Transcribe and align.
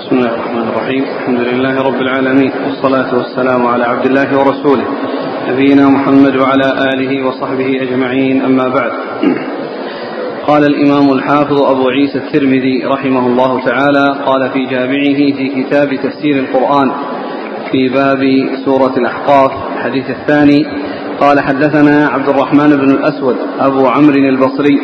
بسم 0.00 0.16
الله 0.16 0.34
الرحمن 0.34 0.68
الرحيم 0.68 1.04
الحمد 1.18 1.40
لله 1.40 1.82
رب 1.82 2.00
العالمين 2.00 2.52
والصلاة 2.64 3.14
والسلام 3.18 3.66
على 3.66 3.84
عبد 3.84 4.06
الله 4.06 4.38
ورسوله 4.38 4.84
نبينا 5.48 5.88
محمد 5.88 6.36
وعلى 6.36 6.68
آله 6.94 7.26
وصحبه 7.26 7.82
أجمعين 7.82 8.42
أما 8.42 8.68
بعد 8.68 8.92
قال 10.46 10.64
الإمام 10.64 11.12
الحافظ 11.12 11.60
أبو 11.60 11.88
عيسى 11.88 12.18
الترمذي 12.18 12.84
رحمه 12.84 13.26
الله 13.26 13.64
تعالى 13.64 14.24
قال 14.26 14.50
في 14.50 14.66
جامعه 14.66 15.36
في 15.36 15.62
كتاب 15.62 15.88
تفسير 15.94 16.36
القرآن 16.38 16.90
في 17.70 17.88
باب 17.88 18.20
سورة 18.64 18.96
الأحقاف 18.96 19.52
الحديث 19.76 20.10
الثاني 20.10 20.66
قال 21.20 21.40
حدثنا 21.40 22.08
عبد 22.08 22.28
الرحمن 22.28 22.70
بن 22.76 22.90
الأسود 22.90 23.36
أبو 23.58 23.86
عمرو 23.86 24.14
البصري 24.14 24.80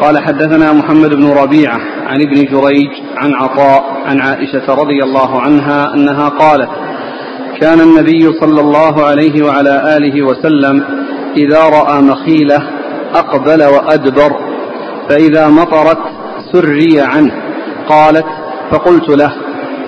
قال 0.00 0.18
حدثنا 0.18 0.72
محمد 0.72 1.14
بن 1.14 1.30
ربيعة 1.30 1.80
عن 2.06 2.20
ابن 2.22 2.34
جريج 2.44 2.90
عن 3.16 3.34
عطاء 3.34 3.84
عن 4.06 4.20
عائشة 4.20 4.74
رضي 4.74 5.02
الله 5.02 5.40
عنها 5.40 5.94
أنها 5.94 6.28
قالت 6.28 6.68
كان 7.60 7.80
النبي 7.80 8.32
صلى 8.40 8.60
الله 8.60 9.04
عليه 9.04 9.44
وعلى 9.44 9.96
آله 9.96 10.22
وسلم 10.22 10.84
إذا 11.36 11.62
رأى 11.62 12.02
مخيلة 12.02 12.62
أقبل 13.14 13.64
وأدبر 13.64 14.36
فإذا 15.08 15.48
مطرت 15.48 15.98
سري 16.52 17.00
عنه 17.00 17.32
قالت 17.88 18.26
فقلت 18.70 19.08
له 19.08 19.32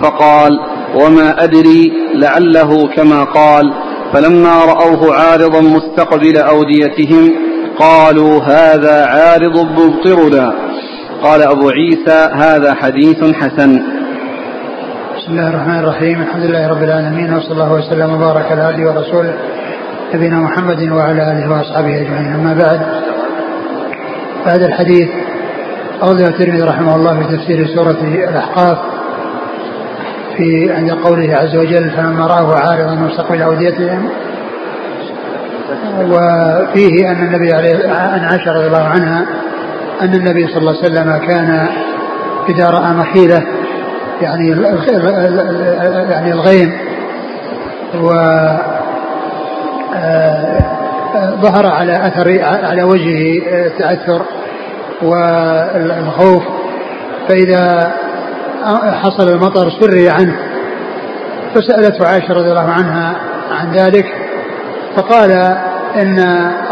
فقال 0.02 0.60
وما 0.94 1.44
أدري 1.44 1.92
لعله 2.14 2.88
كما 2.96 3.24
قال 3.24 3.72
فلما 4.12 4.64
رأوه 4.64 5.14
عارضا 5.14 5.60
مستقبل 5.60 6.36
أوديتهم 6.36 7.32
قالوا 7.78 8.44
هذا 8.44 9.06
عارض 9.06 9.56
مبطرنا. 9.58 10.52
قال 11.22 11.42
أبو 11.42 11.70
عيسى 11.70 12.30
هذا 12.34 12.74
حديث 12.74 13.34
حسن. 13.34 13.82
بسم 15.16 15.30
الله 15.30 15.48
الرحمن 15.48 15.78
الرحيم. 15.78 16.22
الحمد 16.22 16.44
لله 16.44 16.68
رب 16.68 16.82
العالمين 16.82 17.34
وصلى 17.34 17.52
الله 17.52 17.72
وسلم 17.72 18.14
وبارك 18.14 18.52
على 18.52 18.62
عبده 18.62 18.90
ورسوله 18.90 19.34
نبينا 20.14 20.36
محمد 20.36 20.82
وعلى 20.92 21.32
آله 21.32 21.50
وأصحابه 21.50 22.00
أجمعين. 22.00 22.32
أما 22.34 22.54
بعد 22.54 22.80
هذا 24.46 24.66
الحديث 24.66 25.08
أورده 26.02 26.28
الترمذي 26.28 26.62
رحمه 26.62 26.96
الله 26.96 27.18
في 27.18 27.36
تفسير 27.36 27.66
سورة 27.66 28.00
الأحقاف 28.28 28.78
في 30.36 30.72
عند 30.72 30.90
قوله 30.90 31.36
عز 31.36 31.56
وجل 31.56 31.90
فلما 31.90 32.26
رأوه 32.26 32.58
عارضا 32.58 32.94
مستقبل 32.94 33.42
أوديتهم 33.42 34.08
وفيه 36.00 37.10
أن 37.10 37.26
النبي 37.26 37.52
عليه 37.52 37.88
عن 37.88 38.24
عائشة 38.24 38.52
رضي 38.52 38.66
الله 38.66 38.84
عنها 38.84 39.26
أن 40.02 40.14
النبي 40.14 40.46
صلى 40.46 40.58
الله 40.58 40.76
عليه 40.76 40.92
وسلم 40.92 41.16
كان 41.26 41.68
إذا 42.48 42.70
رأى 42.70 42.92
مخيلة 42.92 43.42
يعني 44.22 44.50
يعني 46.10 46.32
الغيم 46.32 46.72
و 47.94 48.08
ظهر 51.40 51.66
على 51.66 52.06
أثر 52.06 52.42
على 52.42 52.82
وجهه 52.82 53.42
التأثر 53.66 54.22
والخوف. 55.02 56.42
فإذا 57.28 57.92
حصل 59.02 59.28
المطر 59.28 59.70
سري 59.70 60.08
عنه 60.08 60.36
فسألته 61.54 62.06
عائشة 62.06 62.34
رضي 62.34 62.50
الله 62.50 62.70
عنها 62.70 63.16
عن 63.60 63.72
ذلك. 63.72 64.27
فقال 64.98 65.32
إن 65.96 66.18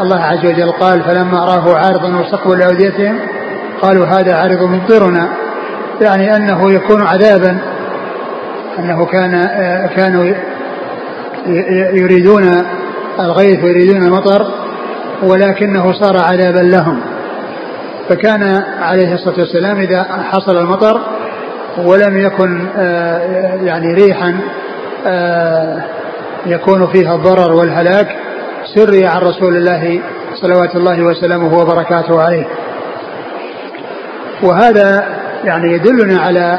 الله 0.01 0.21
عز 0.21 0.47
وجل 0.47 0.71
قال 0.71 1.03
فلما 1.03 1.45
راه 1.45 1.77
عارضا 1.77 2.09
مستقبل 2.09 2.63
اوديتهم 2.63 3.19
قالوا 3.83 4.07
هذا 4.07 4.35
عارض 4.35 4.63
ممطرنا 4.63 5.29
يعني 6.01 6.37
أنه 6.37 6.73
يكون 6.73 7.03
عذابا 7.03 7.59
أنه 8.79 9.07
كان 9.07 9.49
كانوا 9.97 10.35
يريدون 11.93 12.63
الغيث 13.21 13.65
ويريدون 13.65 14.03
المطر 14.03 14.47
ولكنه 15.23 15.93
صار 15.93 16.17
عذابا 16.17 16.61
لهم. 16.61 17.01
فكان 18.09 18.63
عليه 18.81 19.15
الصلاة 19.15 19.39
والسلام 19.39 19.79
إذا 19.81 20.07
حصل 20.31 20.57
المطر 20.57 21.01
ولم 21.79 22.19
يكن 22.19 22.67
يعني 23.65 23.95
ريحا 23.95 24.35
يكون 26.47 26.87
فيها 26.87 27.15
الضرر 27.15 27.53
والهلاك 27.53 28.17
سري 28.75 29.07
عن 29.07 29.21
رسول 29.21 29.57
الله 29.57 30.01
صلوات 30.35 30.77
الله 30.77 31.03
وسلامه 31.03 31.59
وبركاته 31.59 32.23
عليه. 32.23 32.47
وهذا 34.43 35.05
يعني 35.45 35.73
يدلنا 35.73 36.21
على 36.21 36.59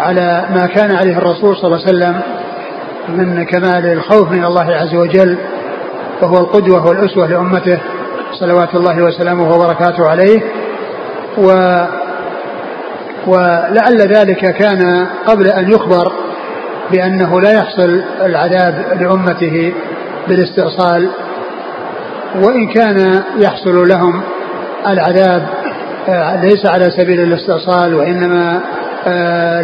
على 0.00 0.46
ما 0.50 0.66
كان 0.66 0.90
عليه 0.90 1.18
الرسول 1.18 1.56
صلى 1.56 1.64
الله 1.64 1.86
عليه 1.86 1.88
وسلم 1.88 2.20
من 3.08 3.44
كمال 3.44 3.86
الخوف 3.86 4.30
من 4.30 4.44
الله 4.44 4.74
عز 4.74 4.94
وجل 4.94 5.38
وهو 6.22 6.38
القدوة 6.38 6.86
والأسوة 6.86 7.26
لأمته 7.26 7.78
صلوات 8.32 8.74
الله 8.74 9.02
وسلامه 9.02 9.54
وبركاته 9.54 10.08
عليه. 10.08 10.42
و 11.38 11.50
ولعل 13.26 13.98
ذلك 13.98 14.54
كان 14.54 15.06
قبل 15.26 15.48
أن 15.48 15.70
يخبر 15.70 16.12
بأنه 16.92 17.40
لا 17.40 17.52
يحصل 17.52 18.02
العذاب 18.20 18.84
لأمته 19.00 19.72
بالاستئصال 20.28 21.08
وإن 22.34 22.66
كان 22.66 23.22
يحصل 23.38 23.88
لهم 23.88 24.22
العذاب 24.86 25.46
ليس 26.42 26.66
على 26.66 26.90
سبيل 26.90 27.20
الاستئصال 27.20 27.94
وإنما 27.94 28.60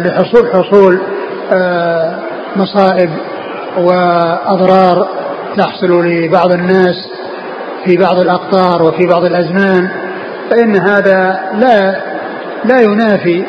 لحصول 0.05 0.49
حصول 0.53 0.99
مصائب 2.55 3.09
وأضرار 3.77 5.07
تحصل 5.57 6.05
لبعض 6.05 6.51
الناس 6.51 6.95
في 7.85 7.97
بعض 7.97 8.19
الأقطار 8.19 8.83
وفي 8.83 9.07
بعض 9.07 9.25
الأزمان 9.25 9.89
فإن 10.49 10.75
هذا 10.75 11.39
لا 11.53 11.95
لا 12.65 12.81
ينافي 12.81 13.45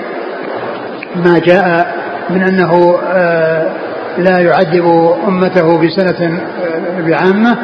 ما 1.16 1.38
جاء 1.38 1.95
من 2.30 2.42
أنه 2.42 2.98
لا 4.18 4.38
يعذب 4.38 5.14
أمته 5.28 5.78
بسنة 5.78 6.40
بعامة 7.06 7.58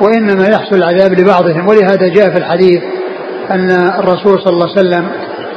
وإنما 0.00 0.46
يحصل 0.48 0.76
العذاب 0.76 1.12
لبعضهم. 1.12 1.68
ولهذا 1.68 2.08
جاء 2.08 2.30
في 2.30 2.38
الحديث 2.38 2.82
أن 3.50 3.70
الرسول 3.70 4.40
صلى 4.40 4.52
الله 4.52 4.70
عليه 4.76 4.88
وسلم 4.88 5.08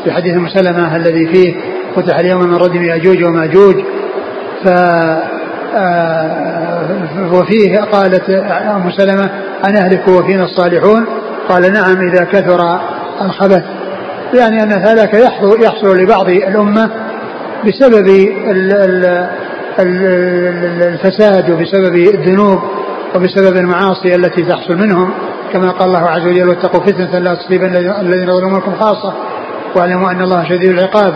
في 0.03 0.11
حديث 0.11 0.35
مسلمة 0.35 0.95
الذي 0.95 1.27
فيه 1.27 1.55
فتح 1.95 2.19
اليوم 2.19 2.41
من 2.43 2.55
ردم 2.55 2.83
يأجوج 2.83 3.23
وماجوج 3.23 3.75
ف 4.63 4.69
وفيه 7.31 7.79
قالت 7.79 8.29
أم 8.75 8.91
سلمة 8.91 9.29
أنهلك 9.69 10.07
وفينا 10.07 10.43
الصالحون؟ 10.43 11.05
قال 11.49 11.73
نعم 11.73 12.07
إذا 12.07 12.23
كثر 12.23 12.79
الخبث. 13.21 13.63
يعني 14.33 14.63
أن 14.63 14.71
هذاك 14.71 15.13
يحصل, 15.13 15.63
يحصل 15.63 15.97
لبعض 15.97 16.29
الأمة 16.29 16.89
بسبب 17.65 18.07
الفساد 20.87 21.49
وبسبب 21.49 21.95
الذنوب 21.95 22.59
وبسبب 23.15 23.57
المعاصي 23.57 24.15
التي 24.15 24.41
تحصل 24.43 24.75
منهم. 24.75 25.13
كما 25.53 25.71
قال 25.71 25.87
الله 25.87 26.09
عز 26.09 26.27
وجل 26.27 26.49
واتقوا 26.49 26.79
فتنة 26.79 27.19
لا 27.19 27.35
تصيبن 27.35 27.75
الذين 27.75 28.31
ظلموا 28.31 28.51
منكم 28.51 28.75
خاصة 28.75 29.13
واعلموا 29.75 30.11
أن 30.11 30.21
الله 30.21 30.49
شديد 30.49 30.69
العقاب. 30.69 31.13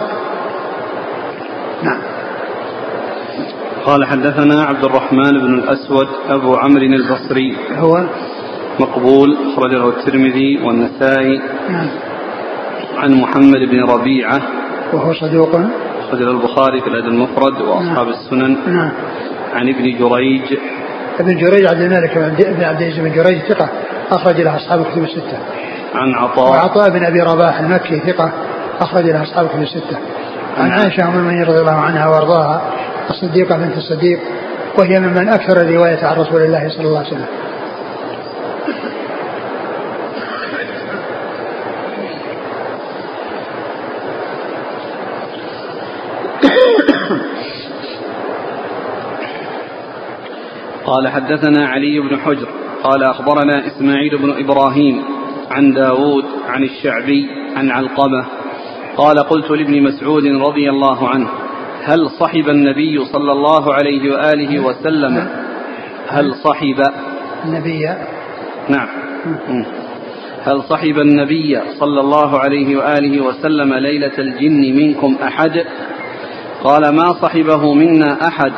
نعم. 1.83 1.97
قال 3.85 4.05
حدثنا 4.05 4.63
عبد 4.63 4.83
الرحمن 4.83 5.31
بن 5.31 5.53
الأسود 5.53 6.07
أبو 6.29 6.55
عمرو 6.55 6.83
البصري. 6.83 7.57
هو؟ 7.77 8.03
مقبول 8.79 9.37
أخرجه 9.53 9.89
الترمذي 9.89 10.59
والنسائي. 10.63 11.41
نعم. 11.69 11.87
عن 12.97 13.13
محمد 13.13 13.59
بن 13.71 13.83
ربيعة. 13.89 14.41
وهو 14.93 15.13
صدوق. 15.13 15.55
أخرجه 16.13 16.31
البخاري 16.31 16.81
في 16.81 16.87
الأدب 16.87 17.07
المفرد 17.07 17.61
وأصحاب 17.61 18.07
نعم. 18.07 18.09
السنن. 18.09 18.75
نعم. 18.75 18.91
عن 19.53 19.69
ابن 19.69 19.97
جريج. 19.97 20.59
ابن 21.19 21.37
جريج 21.37 21.65
عبد 21.65 21.81
الملك 21.81 22.17
بن 22.17 22.23
عبد 22.23 22.41
العزيز 22.41 22.99
بن 22.99 23.11
جريج 23.11 23.41
ثقة 23.41 23.69
أخرج 24.11 24.41
له 24.41 24.55
أصحاب 24.55 24.79
الكتب 24.81 25.03
الستة. 25.03 25.37
عن 25.95 26.13
عطاء. 26.13 26.49
وعطاء 26.49 26.89
بن 26.89 27.05
أبي 27.05 27.21
رباح 27.21 27.59
المكي 27.59 27.99
ثقة 27.99 28.31
أخرج 28.81 29.05
له 29.05 29.23
أصحاب 29.23 29.45
الكتب 29.45 29.61
الستة. 29.61 29.97
عن 30.57 30.71
عائشة 30.71 31.03
أم 31.03 31.13
المؤمنين 31.13 31.43
رضي 31.43 31.59
الله 31.59 31.79
عنها 31.79 32.07
وأرضاها 32.07 32.61
الصديقة 33.09 33.57
بنت 33.57 33.77
الصديق 33.77 34.19
وهي 34.77 34.99
ممن 34.99 35.29
أكثر 35.29 35.61
الرواية 35.61 36.05
عن 36.05 36.15
رسول 36.15 36.41
الله 36.41 36.69
صلى 36.69 36.87
الله 36.87 36.97
عليه 36.99 37.07
وسلم. 37.07 37.25
قال 50.85 51.07
حدثنا 51.07 51.67
علي 51.67 51.99
بن 51.99 52.19
حجر 52.19 52.47
قال 52.83 53.03
أخبرنا 53.03 53.67
إسماعيل 53.67 54.17
بن 54.17 54.43
إبراهيم 54.43 55.03
عن 55.51 55.73
داود 55.73 56.25
عن 56.47 56.63
الشعبي 56.63 57.29
عن 57.55 57.71
علقمة 57.71 58.25
قال 58.97 59.19
قلت 59.19 59.51
لابن 59.51 59.83
مسعود 59.83 60.25
رضي 60.25 60.69
الله 60.69 61.09
عنه 61.09 61.29
هل 61.83 62.09
صحب 62.19 62.49
النبي 62.49 63.05
صلى 63.05 63.31
الله 63.31 63.73
عليه 63.73 64.11
وآله 64.11 64.59
وسلم؟ 64.59 65.27
هل 66.07 66.35
صحب؟ 66.35 66.81
النبي. 67.45 67.85
نعم. 68.69 68.87
هل 70.43 70.63
صحب 70.63 70.99
النبي 70.99 71.59
صلى 71.79 71.99
الله 71.99 72.39
عليه 72.39 72.77
وآله 72.77 73.21
وسلم 73.21 73.73
ليلة 73.73 74.17
الجن 74.17 74.75
منكم 74.75 75.17
أحد؟ 75.23 75.65
قال 76.63 76.95
ما 76.95 77.13
صحبه 77.21 77.73
منا 77.73 78.27
أحد. 78.27 78.53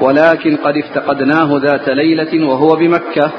ولكن 0.00 0.56
قد 0.56 0.76
افتقدناه 0.76 1.60
ذات 1.62 1.88
ليلة 1.88 2.46
وهو 2.46 2.76
بمكة 2.76 3.30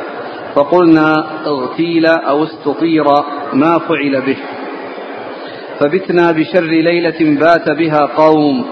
فقلنا 0.56 1.28
اغتيل 1.46 2.06
أو 2.06 2.44
استطير 2.44 3.06
ما 3.54 3.80
فعل 3.80 4.22
به. 4.22 4.38
فبتنا 5.80 6.32
بشر 6.32 6.64
ليلة 6.64 7.40
بات 7.40 7.70
بها 7.70 8.06
قوم 8.06 8.66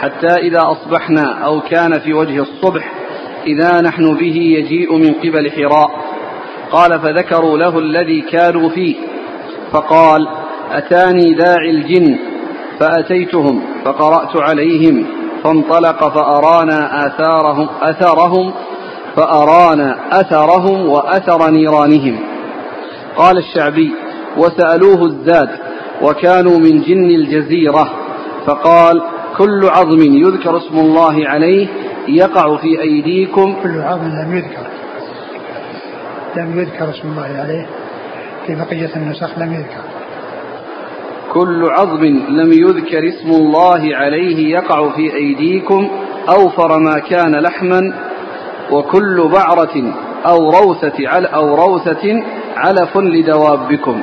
حتى 0.00 0.36
إذا 0.36 0.62
أصبحنا 0.62 1.44
أو 1.44 1.60
كان 1.60 1.98
في 1.98 2.12
وجه 2.12 2.42
الصبح 2.42 2.92
إذا 3.46 3.80
نحن 3.80 4.14
به 4.14 4.36
يجيء 4.36 4.96
من 4.96 5.12
قبل 5.12 5.50
حراء. 5.50 5.90
قال 6.70 7.00
فذكروا 7.00 7.58
له 7.58 7.78
الذي 7.78 8.20
كانوا 8.20 8.68
فيه 8.68 8.94
فقال 9.72 10.28
أتاني 10.72 11.34
داعي 11.34 11.70
الجن 11.70 12.16
فأتيتهم 12.80 13.62
فقرأت 13.84 14.36
عليهم. 14.36 15.23
فانطلق 15.44 16.08
فأرانا 16.08 17.06
آثارهم 17.06 17.68
أثرهم 17.82 18.52
فأرانا 19.16 20.20
أثرهم 20.20 20.88
وأثر 20.88 21.50
نيرانهم. 21.50 22.18
قال 23.16 23.38
الشعبي 23.38 23.92
وسألوه 24.36 25.04
الزاد 25.04 25.48
وكانوا 26.02 26.58
من 26.58 26.82
جن 26.82 27.10
الجزيرة 27.10 27.90
فقال 28.46 29.02
كل 29.36 29.68
عظم 29.68 30.00
يذكر 30.00 30.56
اسم 30.56 30.78
الله 30.78 31.28
عليه 31.28 31.68
يقع 32.08 32.56
في 32.56 32.80
أيديكم. 32.80 33.56
كل 33.62 33.80
عظم 33.80 34.08
لم 34.08 34.36
يذكر. 34.36 34.66
لم 36.36 36.60
يذكر 36.60 36.90
اسم 36.90 37.08
الله 37.08 37.42
عليه. 37.42 37.66
في 38.46 38.54
بقية 38.54 38.96
النسخ؟ 38.96 39.38
لم 39.38 39.52
يذكر. 39.52 39.93
كل 41.34 41.64
عظم 41.70 42.04
لم 42.28 42.52
يذكر 42.52 43.08
اسم 43.08 43.30
الله 43.30 43.96
عليه 43.96 44.50
يقع 44.50 44.88
في 44.88 45.14
أيديكم 45.14 45.88
أوفر 46.28 46.78
ما 46.78 46.98
كان 46.98 47.36
لحما 47.36 47.94
وكل 48.72 49.28
بعرة 49.28 49.94
أو 50.26 50.50
روثة 50.50 51.08
على 51.08 51.26
أو 51.26 51.54
روثة 51.54 52.22
علف 52.56 52.96
لدوابكم. 52.96 54.00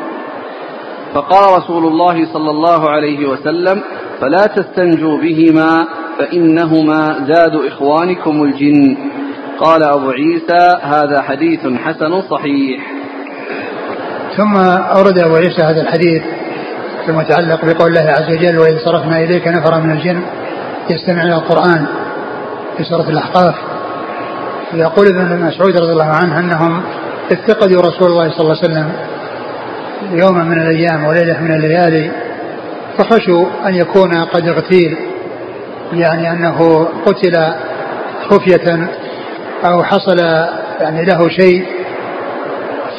فقال 1.13 1.57
رسول 1.57 1.87
الله 1.87 2.33
صلى 2.33 2.51
الله 2.51 2.89
عليه 2.89 3.25
وسلم 3.25 3.81
فلا 4.21 4.47
تستنجوا 4.47 5.17
بهما 5.17 5.87
فإنهما 6.19 7.25
زاد 7.27 7.55
إخوانكم 7.55 8.43
الجن. 8.43 8.97
قال 9.59 9.83
أبو 9.83 10.09
عيسى 10.09 10.77
هذا 10.81 11.21
حديث 11.21 11.67
حسن 11.67 12.21
صحيح. 12.21 12.91
ثم 14.37 14.55
أورد 14.97 15.19
أبو 15.19 15.35
عيسى 15.35 15.61
هذا 15.61 15.81
الحديث 15.81 16.40
المتعلق 17.09 17.65
بقول 17.65 17.97
الله 17.97 18.11
عز 18.11 18.29
وجل 18.29 18.59
وإذ 18.59 18.77
صرفنا 18.77 19.17
إليك 19.17 19.47
نفرا 19.47 19.77
من 19.77 19.91
الجن 19.91 20.21
يستمعون 20.89 21.31
القرآن 21.33 21.85
في 22.77 22.83
سورة 22.83 23.09
الأحقاف. 23.09 23.55
يقول 24.73 25.07
ابن 25.07 25.45
مسعود 25.45 25.77
رضي 25.77 25.91
الله 25.91 26.11
عنه 26.23 26.39
أنهم 26.39 26.83
افتقدوا 27.31 27.81
رسول 27.81 28.07
الله 28.11 28.31
صلى 28.31 28.39
الله 28.41 28.57
عليه 28.63 28.73
وسلم 28.73 28.91
يوما 30.11 30.43
من 30.43 30.61
الأيام 30.61 31.03
وليلة 31.05 31.41
من 31.41 31.55
الليالي 31.55 32.11
فخشوا 32.97 33.45
أن 33.65 33.75
يكون 33.75 34.23
قد 34.23 34.47
اغتيل 34.47 34.97
يعني 35.93 36.31
أنه 36.31 36.87
قتل 37.05 37.53
خفية 38.29 38.89
أو 39.65 39.83
حصل 39.83 40.19
يعني 40.81 41.05
له 41.05 41.29
شيء 41.29 41.65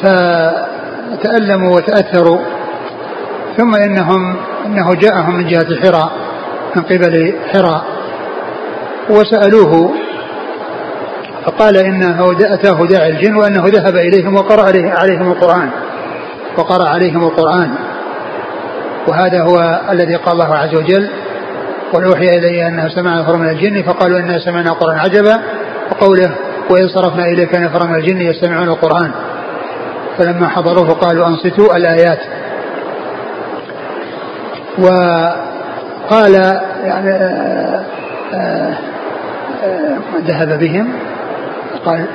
فتألموا 0.01 1.75
وتأثروا. 1.75 2.39
ثم 3.57 3.75
إنهم 3.75 4.35
إنه 4.65 4.93
جاءهم 4.93 5.35
من 5.35 5.47
جهة 5.47 5.81
حراء 5.81 6.11
من 6.75 6.81
قبل 6.81 7.35
حراء. 7.53 7.83
وسألوه 9.09 9.93
فقال 11.45 11.77
إنه 11.77 12.31
أتاه 12.31 12.85
داعي 12.85 13.09
الجن 13.09 13.35
وأنه 13.35 13.63
ذهب 13.67 13.95
إليهم 13.95 14.35
وقرأ 14.35 14.63
عليهم 14.99 15.31
القرآن. 15.31 15.69
وقرأ 16.57 16.89
عليهم 16.89 17.23
القرآن. 17.23 17.75
وهذا 19.07 19.43
هو 19.43 19.81
الذي 19.89 20.15
قال 20.15 20.33
الله 20.33 20.55
عز 20.55 20.75
وجل 20.75 21.09
قل 21.93 22.03
أوحي 22.03 22.29
إلي 22.29 22.67
أنه 22.67 22.87
سمع 22.87 23.21
نفر 23.21 23.37
من 23.37 23.49
الجن 23.49 23.83
فقالوا 23.83 24.19
إنا 24.19 24.39
سمعنا 24.39 24.71
قرآن 24.71 24.99
عجبا. 24.99 25.39
وقوله 25.91 26.35
وإن 26.69 26.87
صرفنا 26.87 27.25
إليك 27.25 27.55
نفر 27.55 27.87
من 27.87 27.95
الجن 27.95 28.21
يستمعون 28.21 28.67
القرآن. 28.67 29.11
فلما 30.17 30.47
حضروه 30.47 30.93
قالوا 30.93 31.27
أنصتوا 31.27 31.77
الآيات. 31.77 32.19
وقال 34.77 36.33
يعني 36.83 37.09
آه، 37.09 37.85
آه، 38.33 38.73
آه، 39.63 39.97
ذهب 40.27 40.59
بهم 40.59 40.93
قال 41.85 42.07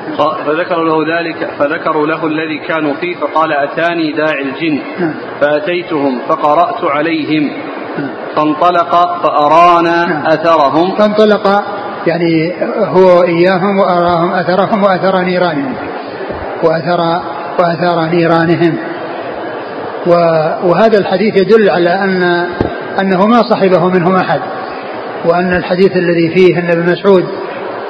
فذكروا 0.46 0.84
له 0.84 1.18
ذلك 1.18 1.50
فذكروا 1.58 2.06
له 2.06 2.26
الذي 2.26 2.58
كانوا 2.58 2.94
فيه 2.94 3.16
فقال 3.16 3.52
أتاني 3.52 4.12
داعي 4.12 4.42
الجن 4.42 4.80
نعم. 5.00 5.14
فأتيتهم 5.40 6.18
فقرأت 6.28 6.84
عليهم 6.84 7.50
نعم. 7.98 8.10
فانطلق 8.36 9.22
فأرانا 9.22 10.06
نعم. 10.06 10.26
أثرهم 10.26 10.96
فانطلق 10.96 11.64
يعني 12.06 12.52
هو 12.76 13.22
إياهم 13.22 13.78
وأراهم 13.78 14.32
أثرهم 14.32 14.82
وأثر 14.82 15.18
نيرانهم 15.18 15.74
وأثر 16.62 17.22
وأثار 17.58 18.06
نيرانهم 18.10 18.78
وهذا 20.64 20.98
الحديث 20.98 21.36
يدل 21.36 21.70
على 21.70 21.90
أن 21.90 22.22
أنه 23.00 23.26
ما 23.26 23.42
صحبه 23.42 23.88
منهم 23.88 24.16
أحد 24.16 24.40
وأن 25.24 25.56
الحديث 25.56 25.96
الذي 25.96 26.34
فيه 26.34 26.58
أن 26.58 26.70
ابن 26.70 26.92
مسعود 26.92 27.24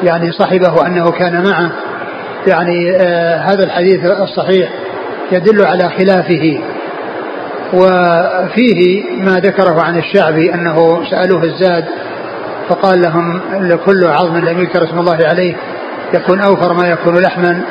يعني 0.03 0.33
صحبه 0.33 0.87
أنه 0.87 1.11
كان 1.11 1.45
معه 1.51 1.73
يعني 2.47 2.97
آه 2.97 3.37
هذا 3.37 3.65
الحديث 3.65 4.05
الصحيح 4.05 4.69
يدل 5.33 5.67
على 5.67 5.91
خلافه 5.99 6.61
وفيه 7.73 9.03
ما 9.25 9.41
ذكره 9.41 9.83
عن 9.83 9.99
الشعبي 9.99 10.55
أنه 10.55 11.05
سألوه 11.11 11.45
الزاد 11.45 11.85
فقال 12.69 13.03
لهم 13.03 13.41
لكل 13.61 14.07
عظم 14.07 14.37
لم 14.37 14.59
يذكر 14.59 14.85
اسم 14.85 14.99
الله 14.99 15.19
عليه 15.25 15.57
يكون 16.15 16.41
أوفر 16.41 16.73
ما 16.73 16.89
يكون 16.89 17.19
لحما 17.19 17.63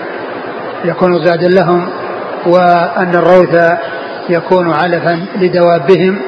يكون 0.85 1.25
زادا 1.25 1.47
لهم 1.47 1.89
وأن 2.45 3.15
الروث 3.15 3.77
يكون 4.29 4.73
علفا 4.73 5.25
لدوابهم 5.41 6.19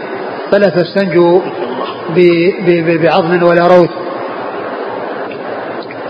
فلا 0.51 0.69
تستنجوا 0.69 1.41
بعظم 3.03 3.43
ولا 3.43 3.67
روث. 3.67 3.89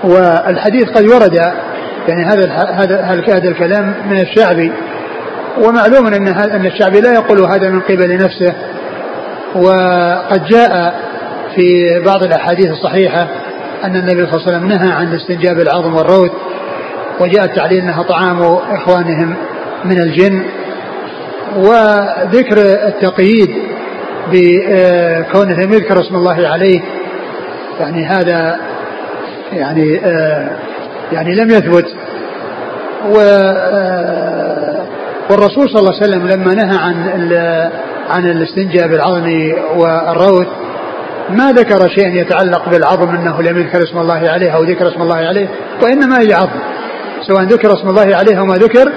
والحديث 0.04 0.90
قد 0.90 1.06
ورد 1.06 1.34
يعني 2.08 2.24
هذا 2.24 2.52
هذا 2.52 3.02
هذا 3.02 3.50
الكلام 3.50 3.94
من 4.10 4.20
الشعبي. 4.20 4.72
ومعلوم 5.58 6.08
أن 6.08 6.28
أن 6.28 6.66
الشعبي 6.66 7.02
لا 7.02 7.14
يقول 7.14 7.40
هذا 7.40 7.70
من 7.70 7.80
قبل 7.80 8.16
نفسه. 8.16 8.54
وقد 9.56 10.46
جاء 10.46 11.00
في 11.56 12.00
بعض 12.06 12.24
الأحاديث 12.24 12.68
الصحيحة 12.72 13.28
أن 13.84 13.96
النبي 13.96 14.26
صلى 14.26 14.34
الله 14.34 14.48
عليه 14.48 14.58
وسلم 14.58 14.68
نهى 14.68 14.92
عن 14.92 15.14
استنجاب 15.14 15.60
العظم 15.60 15.96
والروث 15.96 16.32
وجاء 17.20 17.46
التعليل 17.46 17.80
أنها 17.84 18.04
طعام 18.04 18.42
إخوانهم 18.72 19.36
من 19.86 20.02
الجن. 20.02 20.44
وذكر 21.58 22.58
التقييد 22.88 23.50
بكونه 24.32 25.54
لم 25.54 25.74
يذكر 25.74 26.00
اسم 26.00 26.16
الله 26.16 26.48
عليه. 26.48 26.82
يعني 27.80 28.06
هذا 28.06 28.60
يعني 29.54 30.06
آه 30.06 30.50
يعني 31.12 31.36
لم 31.36 31.50
يثبت. 31.50 31.86
و 33.06 33.20
آه 33.20 34.86
والرسول 35.30 35.70
صلى 35.70 35.80
الله 35.80 35.94
عليه 35.94 36.04
وسلم 36.04 36.28
لما 36.28 36.54
نهى 36.54 36.78
عن 36.78 36.96
عن 38.10 38.26
الاستنجاء 38.30 38.88
بالعظم 38.88 39.54
والروث 39.76 40.48
ما 41.30 41.52
ذكر 41.52 41.90
شيئا 41.90 42.22
يتعلق 42.22 42.70
بالعظم 42.70 43.10
إنه 43.10 43.42
لم 43.42 43.58
يذكر 43.58 43.84
اسم 43.84 43.98
الله 43.98 44.30
عليه 44.30 44.52
أو 44.52 44.64
ذكر 44.64 44.88
اسم 44.88 45.02
الله 45.02 45.16
عليه 45.16 45.48
وإنما 45.84 46.20
هي 46.20 46.34
عظم. 46.34 46.60
سواء 47.28 47.44
ذكر 47.44 47.74
اسم 47.74 47.88
الله 47.88 48.16
عليه 48.16 48.40
أو 48.40 48.46
ما 48.46 48.56
ذكر 48.56 48.92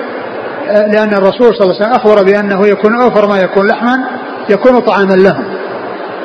لأن 0.70 1.14
الرسول 1.14 1.54
صلى 1.54 1.60
الله 1.60 1.74
عليه 1.74 1.84
وسلم 1.84 1.92
أخبر 1.92 2.22
بأنه 2.22 2.66
يكون 2.66 3.00
أوفر 3.00 3.28
ما 3.28 3.38
يكون 3.40 3.66
لحما 3.66 4.04
يكون 4.50 4.80
طعاما 4.80 5.14
لهم. 5.14 5.44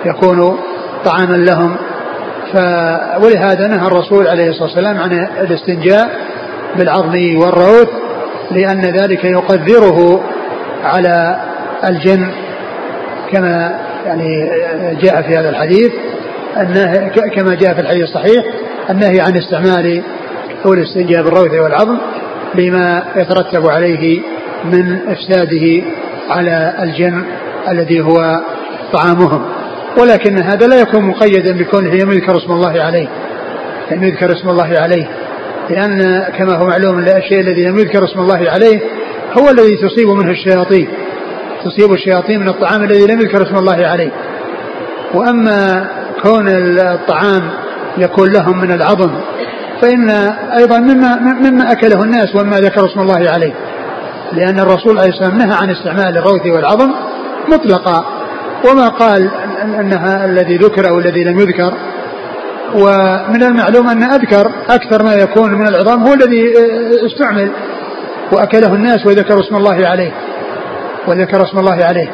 يكون 0.06 0.60
طعاما 1.06 1.36
لهم. 1.36 1.76
ف 2.54 2.56
ولهذا 3.24 3.68
نهى 3.68 3.88
الرسول 3.88 4.28
عليه 4.28 4.50
الصلاة 4.50 4.64
والسلام 4.64 4.98
عن 4.98 5.12
الاستنجاء 5.42 6.10
بالعظم 6.76 7.38
والروث 7.38 7.90
لأن 8.52 8.82
ذلك 8.82 9.24
يقدره 9.24 10.22
على 10.84 11.36
الجن 11.90 12.28
كما 13.32 13.80
يعني 14.06 14.52
جاء 15.02 15.22
في 15.22 15.38
هذا 15.38 15.50
الحديث. 15.50 15.92
أنه 16.58 17.12
كما 17.36 17.56
جاء 17.56 17.74
في 17.74 17.82
الحديث 17.82 18.04
الصحيح 18.04 18.46
النهي 18.90 19.22
عن 19.22 19.38
استعمال 19.38 20.04
أو 20.66 20.74
الاستنجاء 20.74 21.24
بالروث 21.24 21.54
والعظم. 21.54 21.98
لما 22.56 23.04
يترتب 23.16 23.68
عليه 23.68 24.22
من 24.66 25.00
إفساده 25.08 25.84
على 26.30 26.74
الجن 26.84 27.24
الذي 27.70 28.02
هو 28.02 28.42
طعامهم. 28.94 29.46
ولكن 30.02 30.38
هذا 30.38 30.68
لا 30.68 30.82
يكون 30.82 31.04
مقيدا 31.04 31.58
بكونه 31.58 31.90
لم 31.90 32.12
يذكر 32.12 32.38
اسم 32.38 32.52
الله 32.52 32.82
عليه 32.82 33.08
لم 33.92 34.04
يذكر 34.04 34.32
اسم 34.32 34.50
الله 34.50 34.80
عليه 34.80 35.08
لأن 35.70 36.24
كما 36.38 36.56
هو 36.56 36.66
معلوم 36.66 37.00
الشيء 37.00 37.40
الذي 37.40 37.66
لم 37.66 37.78
يذكر 37.78 38.04
اسم 38.04 38.20
الله 38.20 38.50
عليه 38.50 38.82
هو 39.38 39.50
الذي 39.50 39.76
تصيب 39.76 40.10
منه 40.10 40.32
الشياطين 40.32 40.88
تصيب 41.66 41.94
الشياطين 41.94 42.40
من 42.40 42.48
الطعام 42.48 42.84
الذي 42.84 43.06
لم 43.06 43.22
يذكر 43.22 43.44
اسم 43.44 43.56
الله 43.56 43.88
عليه. 43.88 44.12
وأما 45.14 45.88
كون 46.24 46.48
الطعام 46.80 47.50
يكون 47.98 48.32
لهم 48.34 48.62
من 48.62 48.72
العظم 48.72 49.12
فإن 49.82 50.10
أيضا 50.60 50.80
مما, 50.80 51.16
مما 51.16 51.72
أكله 51.72 52.04
الناس 52.04 52.36
وما 52.36 52.60
ذكر 52.60 52.86
اسم 52.86 53.00
الله 53.00 53.30
عليه. 53.30 53.54
لأن 54.34 54.60
الرسول 54.60 55.00
عليه 55.00 55.10
السلام 55.10 55.38
نهى 55.38 55.58
عن 55.62 55.70
استعمال 55.70 56.18
الروث 56.18 56.46
والعظم 56.46 56.92
مطلقا. 57.48 58.06
وما 58.70 58.88
قال 58.88 59.32
أنها 59.80 60.26
الذي 60.26 60.58
ذكر 60.58 60.90
أو 60.90 61.00
الذي 61.00 61.24
لم 61.24 61.40
يذكر. 61.40 61.74
ومن 62.76 63.44
المعلوم 63.44 63.88
أن 63.90 64.04
أذكر 64.04 64.52
أكثر 64.70 65.04
ما 65.04 65.14
يكون 65.16 65.54
من 65.54 65.68
العظام 65.68 66.08
هو 66.08 66.14
الذي 66.14 66.54
استعمل. 67.06 67.52
وأكله 68.32 68.74
الناس 68.74 69.06
وذكروا 69.06 69.42
اسم 69.42 69.56
الله 69.56 69.88
عليه. 69.88 70.12
وذكر 71.08 71.44
اسم 71.44 71.60
الله 71.60 71.86
عليه. 71.86 72.10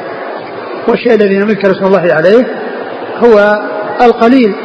والشيء 0.87 1.13
الذي 1.13 1.39
لم 1.39 1.49
يذكر 1.49 1.71
اسم 1.71 1.85
الله 1.85 2.13
عليه 2.13 2.47
هو 3.17 3.59
القليل. 4.01 4.55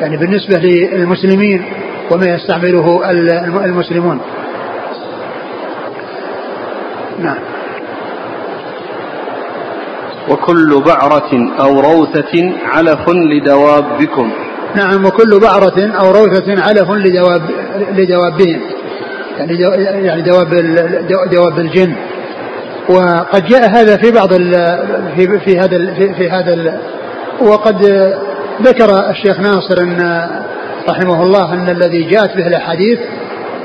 يعني 0.00 0.16
بالنسبة 0.16 0.58
للمسلمين 0.58 1.64
وما 2.10 2.26
يستعمله 2.26 3.10
المسلمون. 3.64 4.20
نعم. 7.18 7.38
وكل 10.28 10.82
بعرة 10.86 11.52
أو 11.60 11.80
روثة 11.80 12.52
علف 12.64 13.08
لدوابكم. 13.08 14.30
نعم 14.74 15.06
وكل 15.06 15.40
بعرة 15.40 15.92
أو 16.00 16.10
روثة 16.10 16.62
علف 16.62 16.90
لدواب 16.90 17.42
لدوابهم 17.92 18.60
يعني 19.38 19.60
يعني 20.06 20.22
دواب 20.22 20.54
دواب 21.30 21.58
الجن. 21.58 21.94
وقد 22.88 23.46
جاء 23.46 23.70
هذا 23.70 23.96
في 23.96 24.10
بعض 24.10 24.32
في 25.16 25.40
في 25.44 25.58
هذا 25.58 25.94
في, 25.94 26.14
في 26.14 26.30
هذا 26.30 26.80
وقد 27.40 27.82
ذكر 28.62 29.10
الشيخ 29.10 29.40
ناصر 29.40 29.82
أن 29.82 30.28
رحمه 30.88 31.22
الله 31.22 31.54
أن 31.54 31.68
الذي 31.68 32.02
جاءت 32.02 32.36
به 32.36 32.46
الأحاديث 32.46 32.98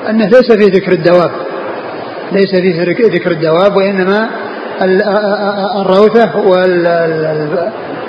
أنه 0.09 0.25
ليس 0.25 0.51
في 0.51 0.65
ذكر 0.65 0.91
الدواب. 0.91 1.31
ليس 2.31 2.55
فيه 2.55 2.81
ذكر 3.07 3.31
الدواب 3.31 3.75
وإنما 3.75 4.29
الروثة 5.81 6.37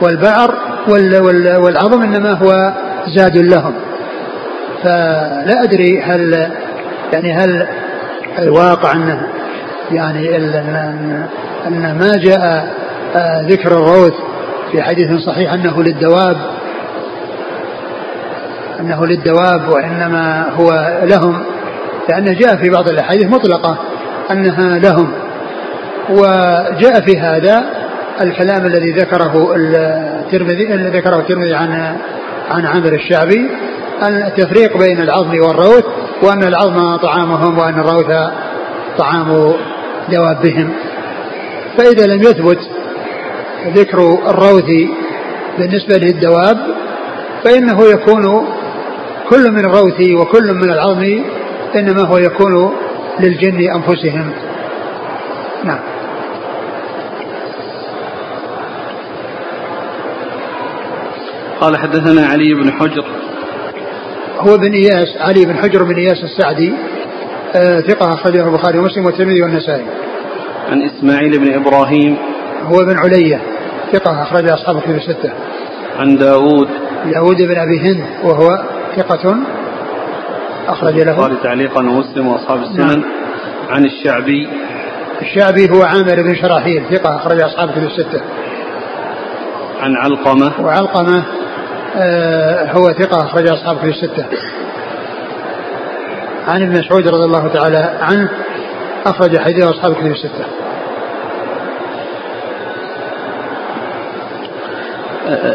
والبعر 0.02 0.54
والعظم 1.58 2.02
إنما 2.02 2.32
هو 2.32 2.72
زاد 3.16 3.36
لهم. 3.36 3.74
فلا 4.82 5.62
أدري 5.62 6.02
هل 6.02 6.50
يعني 7.12 7.32
هل 7.32 7.66
الواقع 8.38 8.92
أنه 8.92 9.28
يعني 9.92 10.36
ان 11.66 11.98
ما 12.00 12.12
جاء 12.16 12.68
ذكر 13.48 13.72
الروث 13.72 14.14
في 14.72 14.82
حديث 14.82 15.12
صحيح 15.26 15.52
أنه 15.52 15.82
للدواب 15.82 16.36
أنه 18.84 19.06
للدواب 19.06 19.68
وإنما 19.68 20.50
هو 20.50 20.98
لهم 21.02 21.44
لأنه 22.08 22.32
جاء 22.32 22.56
في 22.56 22.70
بعض 22.70 22.88
الأحاديث 22.88 23.26
مطلقة 23.26 23.78
أنها 24.30 24.78
لهم. 24.78 25.12
وجاء 26.10 27.00
في 27.00 27.18
هذا 27.18 27.64
الكلام 28.22 28.66
الذي 28.66 28.92
ذكره 28.92 29.54
الترمذي 29.56 30.74
الذي 30.74 30.98
ذكره 30.98 31.16
الترمذي 31.16 31.54
عن 31.54 31.96
عن 32.50 32.66
عامر 32.66 32.92
الشعبي 32.92 33.50
التفريق 34.02 34.78
بين 34.78 35.00
العظم 35.00 35.40
والروث 35.40 35.84
وأن 36.22 36.42
العظم 36.42 36.96
طعامهم 36.96 37.58
وأن 37.58 37.80
الروث 37.80 38.30
طعام 38.98 39.54
دوابهم. 40.12 40.70
فإذا 41.78 42.06
لم 42.06 42.22
يثبت 42.22 42.58
ذكر 43.74 43.98
الروث 44.28 44.70
بالنسبة 45.58 45.96
للدواب 45.96 46.58
فإنه 47.44 47.84
يكون 47.84 48.48
كل 49.30 49.50
من 49.50 49.58
الروث 49.58 50.00
وكل 50.00 50.54
من 50.54 50.70
العظم 50.70 51.24
إنما 51.74 52.08
هو 52.08 52.18
يكون 52.18 52.72
للجن 53.20 53.58
أنفسهم. 53.74 54.30
نعم. 55.64 55.80
قال 61.60 61.76
حدثنا 61.76 62.26
علي 62.26 62.54
بن 62.54 62.72
حجر. 62.72 63.04
هو 64.38 64.56
بن 64.56 64.72
إياس 64.72 65.16
علي 65.20 65.44
بن 65.44 65.56
حجر 65.56 65.82
بن 65.82 65.94
إياس 65.94 66.24
السعدي 66.24 66.72
آه 67.54 67.80
ثقة 67.80 68.14
أخرجه 68.14 68.48
البخاري 68.48 68.78
ومسلم 68.78 69.06
والترمذي 69.06 69.42
والنسائي. 69.42 69.84
عن 70.70 70.82
إسماعيل 70.82 71.38
بن 71.38 71.52
إبراهيم. 71.52 72.16
هو 72.62 72.84
بن 72.84 72.98
علية 72.98 73.40
ثقة 73.92 74.22
أخرج 74.22 74.48
أصحاب 74.48 74.76
الكتب 74.76 74.94
الستة. 74.94 75.32
عن 75.98 76.16
داوود. 76.16 76.68
داوود 77.12 77.42
بن 77.42 77.58
أبي 77.58 77.80
هند 77.80 78.04
وهو 78.24 78.73
ثقة 78.96 79.36
أخرج 80.68 80.94
له 80.94 81.12
البخاري 81.12 81.36
تعليقا 81.42 81.80
ومسلم 81.80 82.28
وأصحاب 82.28 82.62
السنن 82.62 83.00
نعم. 83.00 83.04
عن 83.70 83.84
الشعبي 83.84 84.48
الشعبي 85.22 85.70
هو 85.70 85.82
عامر 85.82 86.22
بن 86.22 86.34
شراحيل 86.34 86.84
ثقة 86.90 87.16
أخرج 87.16 87.40
أصحاب 87.40 87.68
الكتب 87.68 87.84
الستة. 87.84 88.20
عن 89.80 89.96
علقمة 89.96 90.52
وعلقمة 90.60 91.24
آه 91.96 92.72
هو 92.72 92.92
ثقة 92.92 93.24
أخرج 93.24 93.48
أصحاب 93.48 93.76
الكتب 93.76 93.88
الستة. 93.88 94.26
عن 96.46 96.62
ابن 96.62 96.78
مسعود 96.78 97.08
رضي 97.08 97.24
الله 97.24 97.48
تعالى 97.48 97.98
عنه 98.00 98.30
أخرج 99.06 99.38
حديث 99.38 99.64
أصحاب 99.64 99.92
الكتب 99.92 100.06
الستة. 100.06 100.63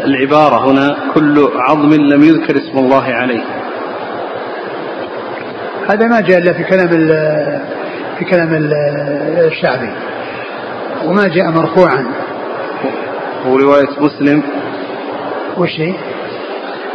العبارة 0.04 0.70
هنا 0.70 0.96
كل 1.14 1.48
عظم 1.68 1.94
لم 1.94 2.22
يذكر 2.22 2.56
اسم 2.56 2.78
الله 2.78 3.04
عليه. 3.04 3.40
هذا 5.90 6.06
ما 6.06 6.20
جاء 6.20 6.38
إلا 6.38 6.52
في 6.52 6.64
كلام 6.64 6.88
في 8.18 8.24
كلام 8.24 8.48
الشعبي. 9.46 9.90
وما 11.04 11.28
جاء 11.28 11.50
مرفوعا. 11.50 12.06
ورواية 13.46 14.00
مسلم. 14.00 14.42
وش 15.58 15.80
هي؟ 15.80 15.94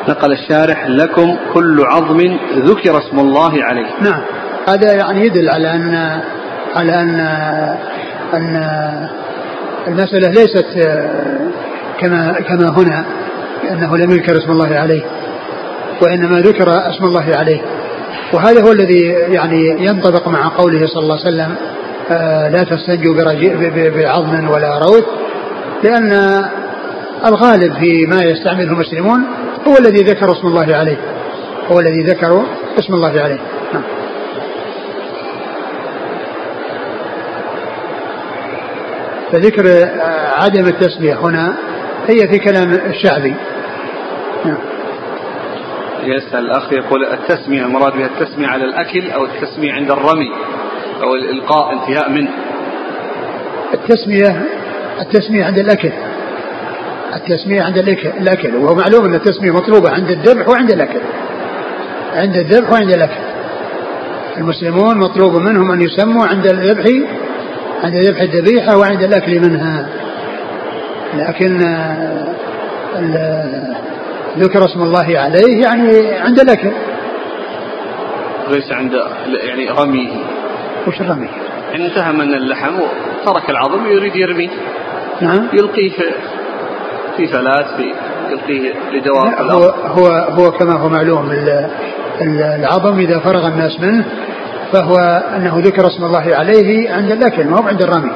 نقل 0.09 0.31
الشارح 0.31 0.87
لكم 0.87 1.37
كل 1.53 1.83
عظم 1.85 2.37
ذكر 2.55 2.97
اسم 2.97 3.19
الله 3.19 3.63
عليه. 3.63 3.87
نعم. 4.01 4.21
هذا 4.69 4.93
يعني 4.93 5.25
يدل 5.25 5.49
على 5.49 5.71
أن 5.75 6.21
على 6.75 7.01
أن 7.01 7.19
أن 8.33 8.55
المسألة 9.87 10.29
ليست 10.29 10.65
كما 11.99 12.33
كما 12.47 12.69
هنا 12.69 13.05
أنه 13.71 13.97
لم 13.97 14.11
يذكر 14.11 14.37
اسم 14.37 14.51
الله 14.51 14.75
عليه 14.75 15.01
وإنما 16.01 16.39
ذكر 16.39 16.69
اسم 16.69 17.05
الله 17.05 17.35
عليه 17.35 17.61
وهذا 18.33 18.61
هو 18.61 18.71
الذي 18.71 19.01
يعني 19.29 19.85
ينطبق 19.85 20.27
مع 20.27 20.47
قوله 20.47 20.87
صلى 20.87 21.03
الله 21.03 21.19
عليه 21.19 21.27
وسلم 21.27 21.55
آه 22.11 22.49
لا 22.49 22.63
تستنجوا 22.63 23.15
بعظم 23.89 24.49
ولا 24.49 24.77
روث 24.77 25.05
لأن 25.83 26.11
الغالب 27.25 27.73
في 27.73 28.05
ما 28.05 28.23
يستعمله 28.23 28.71
المسلمون 28.71 29.23
هو 29.67 29.77
الذي 29.77 30.03
ذكر 30.03 30.31
اسم 30.31 30.47
الله 30.47 30.75
عليه 30.75 30.97
هو 31.71 31.79
الذي 31.79 32.03
ذكروا 32.03 32.43
اسم 32.79 32.93
الله 32.93 33.21
عليه 33.21 33.39
نعم. 33.73 33.83
فذكر 39.31 39.65
آه، 39.67 40.43
عدم 40.43 40.67
التسمية 40.67 41.13
هنا 41.13 41.55
هي 42.07 42.27
في 42.27 42.39
كلام 42.39 42.73
الشعبي. 42.73 43.35
نعم. 44.45 44.57
يسأل 46.03 46.45
الأخ 46.45 46.73
يقول 46.73 47.05
التسمية 47.05 47.61
المراد 47.61 47.93
بها 47.93 48.05
التسمية 48.05 48.47
على 48.47 48.63
الأكل 48.63 49.11
أو 49.11 49.25
التسمية 49.25 49.73
عند 49.73 49.91
الرمي 49.91 50.31
أو 51.03 51.15
الإلقاء 51.15 51.73
انتهاء 51.73 52.09
منه. 52.09 52.29
التسمية 53.73 54.41
التسمية 55.01 55.45
عند 55.45 55.59
الأكل. 55.59 55.91
التسمية 57.15 57.61
عند 57.61 57.77
الأكل. 57.77 58.55
وهو 58.55 58.75
معلوم 58.75 59.05
أن 59.05 59.15
التسمية 59.15 59.51
مطلوبة 59.51 59.89
عند 59.89 60.09
الذبح 60.09 60.49
وعند 60.49 60.71
الأكل. 60.71 60.99
عند 62.13 62.35
الذبح 62.35 62.71
وعند 62.71 62.91
الأكل. 62.91 63.21
المسلمون 64.37 64.97
مطلوب 64.97 65.35
منهم 65.35 65.71
أن 65.71 65.81
يسموا 65.81 66.25
عند 66.25 66.47
الذبح 66.47 66.85
عند 67.83 67.95
ذبح 67.95 68.21
الذبيحة 68.21 68.77
وعند 68.77 69.03
الأكل 69.03 69.39
منها. 69.39 69.89
لكن 71.15 71.57
ذكر 74.37 74.65
اسم 74.65 74.81
الله 74.81 75.19
عليه 75.19 75.61
يعني 75.61 76.13
عند 76.13 76.39
الأكل 76.39 76.71
ليس 78.49 78.71
عند 78.71 78.93
يعني 79.43 79.69
رميه. 79.69 80.09
وش 80.87 81.01
الرمي؟ 81.01 81.27
يعني 81.71 81.85
انتهى 81.85 82.11
من 82.11 82.33
اللحم 82.33 82.73
وترك 82.79 83.49
العظم 83.49 83.85
ويريد 83.85 84.15
يرميه. 84.15 84.49
نعم. 85.21 85.47
يلقيه 85.53 85.89
في 85.89 86.03
في 87.17 87.27
فلات 87.27 87.65
في 87.77 87.93
يلقيه 88.31 88.73
لدواب 88.91 89.51
هو 89.51 89.63
هو 89.69 90.07
هو 90.07 90.51
كما 90.51 90.73
هو 90.73 90.89
معلوم 90.89 91.31
العظم 92.21 92.99
إذا 92.99 93.19
فرغ 93.19 93.47
الناس 93.47 93.79
منه 93.79 94.05
فهو 94.73 94.95
أنه 95.35 95.59
ذكر 95.59 95.87
اسم 95.87 96.03
الله 96.03 96.35
عليه 96.35 96.93
عند 96.93 97.11
الاكل 97.11 97.45
ما 97.45 97.57
هو 97.57 97.67
عند 97.67 97.81
الرمي. 97.81 98.11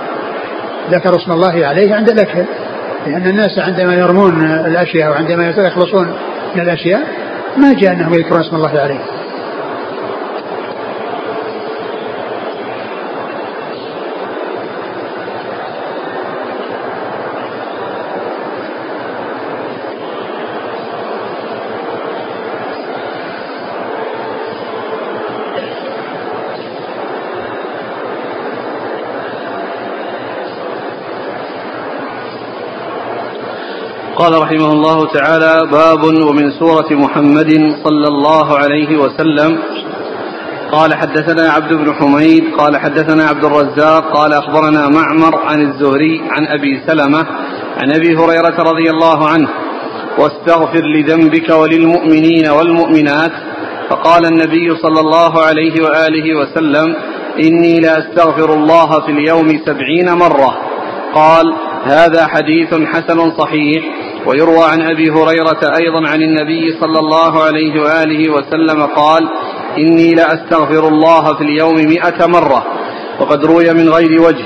ذكر 0.91 1.15
اسم 1.15 1.32
الله 1.32 1.65
عليه 1.65 1.96
عند 1.96 2.10
الاكل 2.10 2.46
لأن 3.08 3.27
الناس 3.27 3.60
عندما 3.60 3.96
يرمون 3.96 4.46
الأشياء 4.46 5.12
وعندما 5.12 5.50
يخلصون 5.50 6.08
من 6.56 6.62
الأشياء 6.62 7.01
ما 7.58 7.74
جاء 7.74 7.94
أنهم 7.94 8.13
يذكرون 8.13 8.39
اسم 8.39 8.56
الله 8.56 8.79
عليه 8.79 9.19
قال 34.20 34.42
رحمه 34.42 34.72
الله 34.74 35.06
تعالى 35.06 35.68
باب 35.72 36.04
ومن 36.04 36.52
سورة 36.52 36.90
محمد 36.92 37.52
صلى 37.84 38.08
الله 38.08 38.58
عليه 38.58 38.98
وسلم. 38.98 39.60
قال 40.72 40.94
حدثنا 40.94 41.52
عبد 41.52 41.74
بن 41.74 41.94
حميد 41.94 42.44
قال 42.58 42.78
حدثنا 42.78 43.24
عبد 43.28 43.46
الرزاق 43.46 44.14
قال 44.14 44.34
أخبرنا 44.34 44.90
معمر 44.90 45.40
عن 45.46 45.62
الزهري 45.62 46.22
عن 46.32 46.48
أبي 46.48 46.82
سلمة 46.88 47.26
عن 47.78 47.92
أبي 47.92 48.16
هريرة 48.16 48.58
رضي 48.72 48.90
الله 48.90 49.28
عنه 49.28 49.50
واستغفر 50.18 50.84
لذنبك 50.86 51.50
وللمؤمنين 51.50 52.48
والمؤمنات. 52.48 53.32
فقال 53.90 54.26
النبي 54.26 54.76
صلى 54.76 55.00
الله 55.00 55.42
عليه 55.46 55.84
وآله 55.84 56.38
وسلم 56.40 56.96
إني 57.40 57.80
لأستغفر 57.80 58.54
الله 58.54 59.00
في 59.06 59.12
اليوم 59.12 59.48
سبعين 59.66 60.14
مرة. 60.14 60.58
قال 61.16 61.54
هذا 61.84 62.28
حديث 62.28 62.74
حسن 62.74 63.32
صحيح. 63.38 63.99
ويروى 64.26 64.64
عن 64.72 64.82
أبي 64.82 65.10
هريرة 65.10 65.76
أيضا 65.78 66.08
عن 66.08 66.22
النبي 66.22 66.80
صلى 66.80 67.00
الله 67.00 67.44
عليه 67.44 67.82
وآله 67.82 68.30
وسلم 68.30 68.86
قال 68.86 69.30
إني 69.78 70.16
لاستغفر 70.16 70.88
الله 70.88 71.36
في 71.38 71.42
اليوم 71.42 71.76
مائه 71.76 72.26
مرة. 72.28 72.66
وقد 73.20 73.46
روي 73.46 73.74
من 73.74 73.90
غير 73.90 74.22
وجه. 74.22 74.46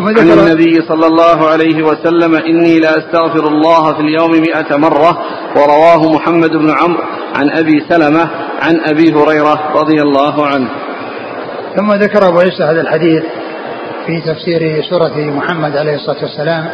عن 0.00 0.30
النبي 0.30 0.82
صلى 0.88 1.06
الله 1.06 1.48
عليه 1.48 1.82
وسلم 1.82 2.34
إني 2.34 2.80
لأستغفر 2.80 3.48
الله 3.48 3.94
في 3.94 4.00
اليوم 4.00 4.30
مئة 4.30 4.76
مرة. 4.76 5.22
ورواه 5.56 6.12
محمد 6.12 6.50
بن 6.50 6.70
عمرو 6.70 7.02
عن 7.34 7.50
أبي 7.50 7.84
سلمة 7.88 8.30
عن 8.62 8.80
أبي 8.80 9.12
هريرة 9.12 9.72
رضي 9.74 10.02
الله 10.02 10.46
عنه. 10.46 10.68
ثم 11.76 11.92
ذكر 11.92 12.28
أبو 12.28 12.38
عيسى 12.38 12.62
هذا 12.62 12.80
الحديث 12.80 13.22
في 14.06 14.20
تفسير 14.20 14.82
سورة 14.90 15.16
محمد 15.16 15.76
عليه 15.76 15.94
الصلاة 15.94 16.22
والسلام 16.22 16.70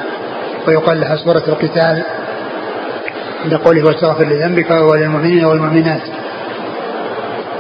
ويقال 0.69 1.00
لها 1.00 1.17
سورة 1.17 1.43
القتال 1.49 2.02
عند 3.45 3.55
قوله 3.55 3.87
واستغفر 3.87 4.25
لذنبك 4.25 4.71
وللمؤمنين 4.71 5.45
والمؤمنات. 5.45 6.02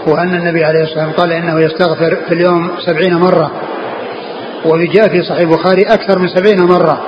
وأن 0.06 0.34
النبي 0.34 0.64
عليه 0.64 0.82
الصلاة 0.82 1.06
والسلام 1.06 1.20
قال 1.20 1.32
إنه 1.32 1.60
يستغفر 1.60 2.16
في 2.28 2.34
اليوم 2.34 2.70
سبعين 2.86 3.14
مرة. 3.14 3.50
وجاء 4.64 5.08
في 5.08 5.22
صحيح 5.22 5.40
البخاري 5.40 5.82
أكثر 5.82 6.18
من 6.18 6.28
سبعين 6.28 6.62
مرة. 6.62 7.06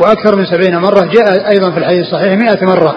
وأكثر 0.00 0.36
من 0.36 0.44
سبعين 0.44 0.78
مرة 0.78 1.00
جاء 1.00 1.50
أيضا 1.50 1.70
في 1.70 1.78
الحديث 1.78 2.06
الصحيح 2.06 2.32
مئة 2.32 2.66
مرة. 2.66 2.96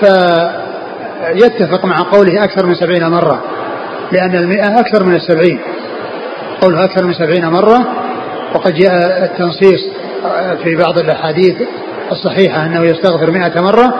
فيتفق 0.00 1.84
مع 1.84 1.96
قوله 2.12 2.44
أكثر 2.44 2.66
من 2.66 2.74
سبعين 2.74 3.06
مرة 3.08 3.42
لأن 4.12 4.34
المئة 4.34 4.80
أكثر 4.80 5.04
من 5.04 5.14
السبعين. 5.14 5.60
قوله 6.62 6.84
أكثر 6.84 7.04
من 7.06 7.12
سبعين 7.12 7.46
مرة 7.46 7.86
وقد 8.54 8.74
جاء 8.74 9.24
التنصيص 9.24 9.97
في 10.64 10.76
بعض 10.76 10.98
الأحاديث 10.98 11.56
الصحيحة 12.12 12.66
أنه 12.66 12.84
يستغفر 12.84 13.30
مئة 13.30 13.60
مرة 13.60 13.94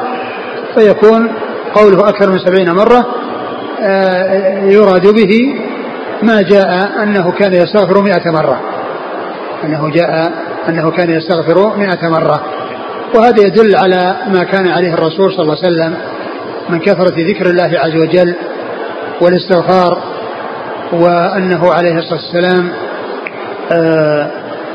فيكون 0.74 1.28
قوله 1.74 2.08
أكثر 2.08 2.30
من 2.30 2.38
سبعين 2.38 2.72
مرة 2.72 3.06
آه، 3.80 4.64
يراد 4.64 5.06
به 5.06 5.54
ما 6.22 6.42
جاء 6.42 7.02
أنه 7.02 7.32
كان 7.32 7.54
يستغفر 7.54 8.02
مئة 8.02 8.30
مرة. 8.30 8.60
أنه 9.64 9.90
جاء 9.90 10.32
أنه 10.68 10.90
كان 10.90 11.10
يستغفر 11.10 11.76
مئة 11.76 12.08
مرة. 12.08 12.40
وهذا 13.14 13.46
يدل 13.46 13.76
على 13.76 14.16
ما 14.28 14.44
كان 14.44 14.68
عليه 14.68 14.94
الرسول 14.94 15.32
صلى 15.32 15.42
الله 15.42 15.56
عليه 15.64 15.68
وسلم 15.68 15.96
من 16.68 16.80
كثرة 16.80 17.14
ذكر 17.30 17.46
الله 17.46 17.70
عز 17.78 17.96
وجل 17.96 18.34
والاستغفار 19.20 19.98
وأنه 20.92 21.72
عليه 21.72 21.94
الصلاة 21.94 22.20
والسلام 22.20 22.68
آآ 23.72 23.76
آه، 23.76 24.30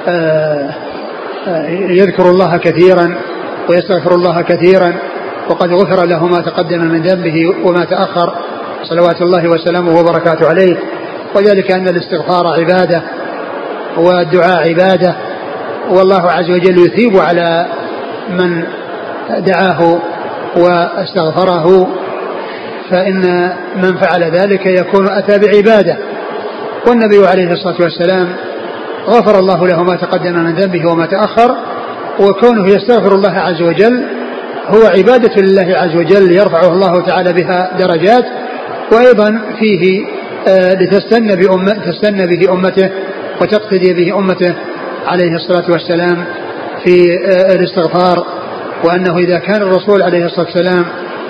آآ 0.08 0.70
آه، 0.70 0.83
يذكر 1.90 2.30
الله 2.30 2.58
كثيرا 2.58 3.16
ويستغفر 3.70 4.16
الله 4.16 4.42
كثيرا 4.42 4.94
وقد 5.50 5.70
غفر 5.74 6.06
له 6.06 6.26
ما 6.26 6.42
تقدم 6.42 6.82
من 6.82 7.02
ذنبه 7.02 7.56
وما 7.66 7.86
تأخر. 7.86 8.34
صلوات 8.84 9.22
الله 9.22 9.50
وسلامه 9.50 10.00
وبركاته 10.00 10.50
عليه. 10.50 10.78
وذلك 11.36 11.72
أن 11.72 11.88
الاستغفار 11.88 12.48
عبادة 12.48 13.04
والدعاء 13.98 14.70
عبادة. 14.70 15.16
والله 15.90 16.32
عز 16.32 16.52
وجل 16.52 16.78
يثيب 16.78 17.18
على 17.18 17.66
من 18.30 18.64
دعاه 19.38 20.00
واستغفره. 20.58 21.88
فإن 22.90 23.54
من 23.76 23.98
فعل 23.98 24.24
ذلك 24.24 24.66
يكون 24.66 25.08
أتى 25.10 25.40
بعبادة. 25.40 25.98
والنبي 26.88 27.28
عليه 27.28 27.52
الصلاة 27.52 27.82
والسلام 27.82 28.28
غفر 29.08 29.40
الله 29.40 29.68
له 29.68 29.84
ما 29.84 29.96
تقدم 29.96 30.34
من 30.34 30.56
ذنبه 30.56 30.92
وما 30.92 31.06
تأخر 31.06 31.56
وكونه 32.20 32.68
يستغفر 32.68 33.16
الله 33.16 33.32
عز 33.32 33.62
وجل 33.62 34.06
هو 34.68 34.86
عبادة 34.98 35.42
لله 35.42 35.78
عز 35.78 35.96
وجل 35.96 36.32
يرفعه 36.32 36.68
الله 36.68 37.02
تعالى 37.02 37.34
بها 37.34 37.78
درجات 37.80 38.26
وأيضا 38.92 39.42
فيه 39.60 40.06
آه 40.48 40.74
لتستن 40.74 41.36
بأمة 41.36 41.74
تستن 41.74 42.26
به 42.26 42.54
أمته 42.54 42.90
وتقتدي 43.42 43.94
به 43.94 44.18
أمته 44.18 44.56
عليه 45.08 45.36
الصلاة 45.36 45.72
والسلام 45.72 46.26
في 46.84 47.14
آه 47.26 47.56
الاستغفار 47.56 48.26
وأنه 48.84 49.18
إذا 49.18 49.40
كان 49.40 49.62
الرسول 49.62 50.02
عليه 50.02 50.26
الصلاة 50.26 50.46
والسلام 50.46 50.86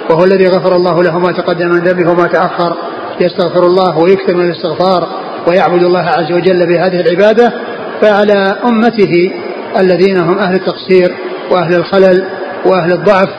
وهو 0.09 0.23
الذي 0.23 0.47
غفر 0.47 0.75
الله 0.75 1.03
له 1.03 1.19
ما 1.19 1.31
تقدم 1.31 1.67
من 1.67 1.79
ذنبه 1.79 2.11
وما 2.11 2.27
تأخر 2.27 2.77
يستغفر 3.21 3.65
الله 3.65 3.97
ويكثر 3.97 4.35
من 4.35 4.45
الاستغفار 4.45 5.22
ويعبد 5.47 5.83
الله 5.83 5.99
عز 5.99 6.31
وجل 6.31 6.67
بهذه 6.67 6.99
العبادة 6.99 7.53
فعلى 8.01 8.55
أمته 8.65 9.31
الذين 9.79 10.17
هم 10.17 10.37
أهل 10.37 10.55
التقصير 10.55 11.15
وأهل 11.51 11.75
الخلل 11.75 12.25
وأهل 12.65 12.93
الضعف 12.93 13.29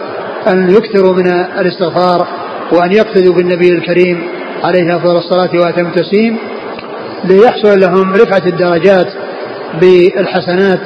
أن 0.48 0.70
يكثروا 0.70 1.14
من 1.14 1.26
الاستغفار 1.58 2.26
وأن 2.72 2.92
يقتدوا 2.92 3.34
بالنبي 3.34 3.68
الكريم 3.68 4.22
عليه 4.64 4.96
أفضل 4.96 5.16
الصلاة 5.16 5.50
وأتم 5.54 5.86
التسليم 5.86 6.38
ليحصل 7.24 7.80
لهم 7.80 8.12
رفعة 8.14 8.42
الدرجات 8.46 9.08
بالحسنات 9.80 10.80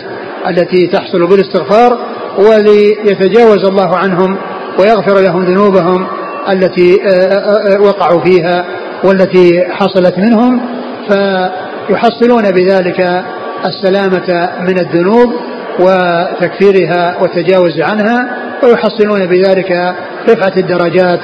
التي 0.48 0.86
تحصل 0.86 1.26
بالاستغفار 1.26 1.98
وليتجاوز 2.38 3.64
الله 3.64 3.96
عنهم 3.96 4.36
ويغفر 4.78 5.20
لهم 5.20 5.44
ذنوبهم 5.44 6.06
التي 6.52 7.02
آه، 7.02 7.08
آه، 7.08 7.76
آه، 7.76 7.80
وقعوا 7.80 8.20
فيها 8.24 8.64
والتي 9.04 9.64
حصلت 9.70 10.18
منهم 10.18 10.60
فيحصلون 11.08 12.50
بذلك 12.50 13.24
السلامة 13.66 14.50
من 14.60 14.78
الذنوب 14.78 15.32
وتكفيرها 15.80 17.16
والتجاوز 17.20 17.80
عنها 17.80 18.36
ويحصلون 18.62 19.26
بذلك 19.26 19.94
رفعة 20.28 20.52
الدرجات 20.56 21.20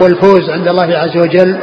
والفوز 0.00 0.50
عند 0.50 0.68
الله 0.68 0.98
عز 0.98 1.16
وجل 1.16 1.58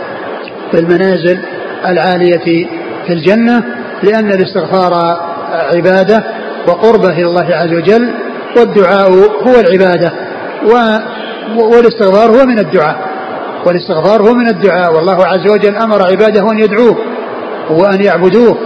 في 0.72 0.80
المنازل 0.80 1.40
العالية 1.86 2.68
في 3.08 3.14
الجنة 3.14 3.64
لأن 4.04 4.32
الاستغفار 4.32 4.94
عبادة 5.76 6.24
وقربة 6.68 7.10
إلى 7.10 7.26
الله 7.26 7.56
عز 7.56 7.74
وجل 7.74 8.14
والدعاء 8.58 9.12
هو 9.48 9.60
العبادة 9.60 10.12
والاستغفار 11.56 12.32
هو 12.32 12.46
من 12.46 12.60
الدعاء 12.60 12.96
والاستغفار 13.66 14.22
هو 14.22 14.34
من 14.34 14.48
الدعاء 14.48 14.96
والله 14.96 15.26
عز 15.26 15.52
وجل 15.52 15.76
أمر 15.76 16.02
عباده 16.02 16.52
أن 16.52 16.60
يدعوه. 16.60 16.98
وأن 17.70 18.02
يعبدوه. 18.02 18.58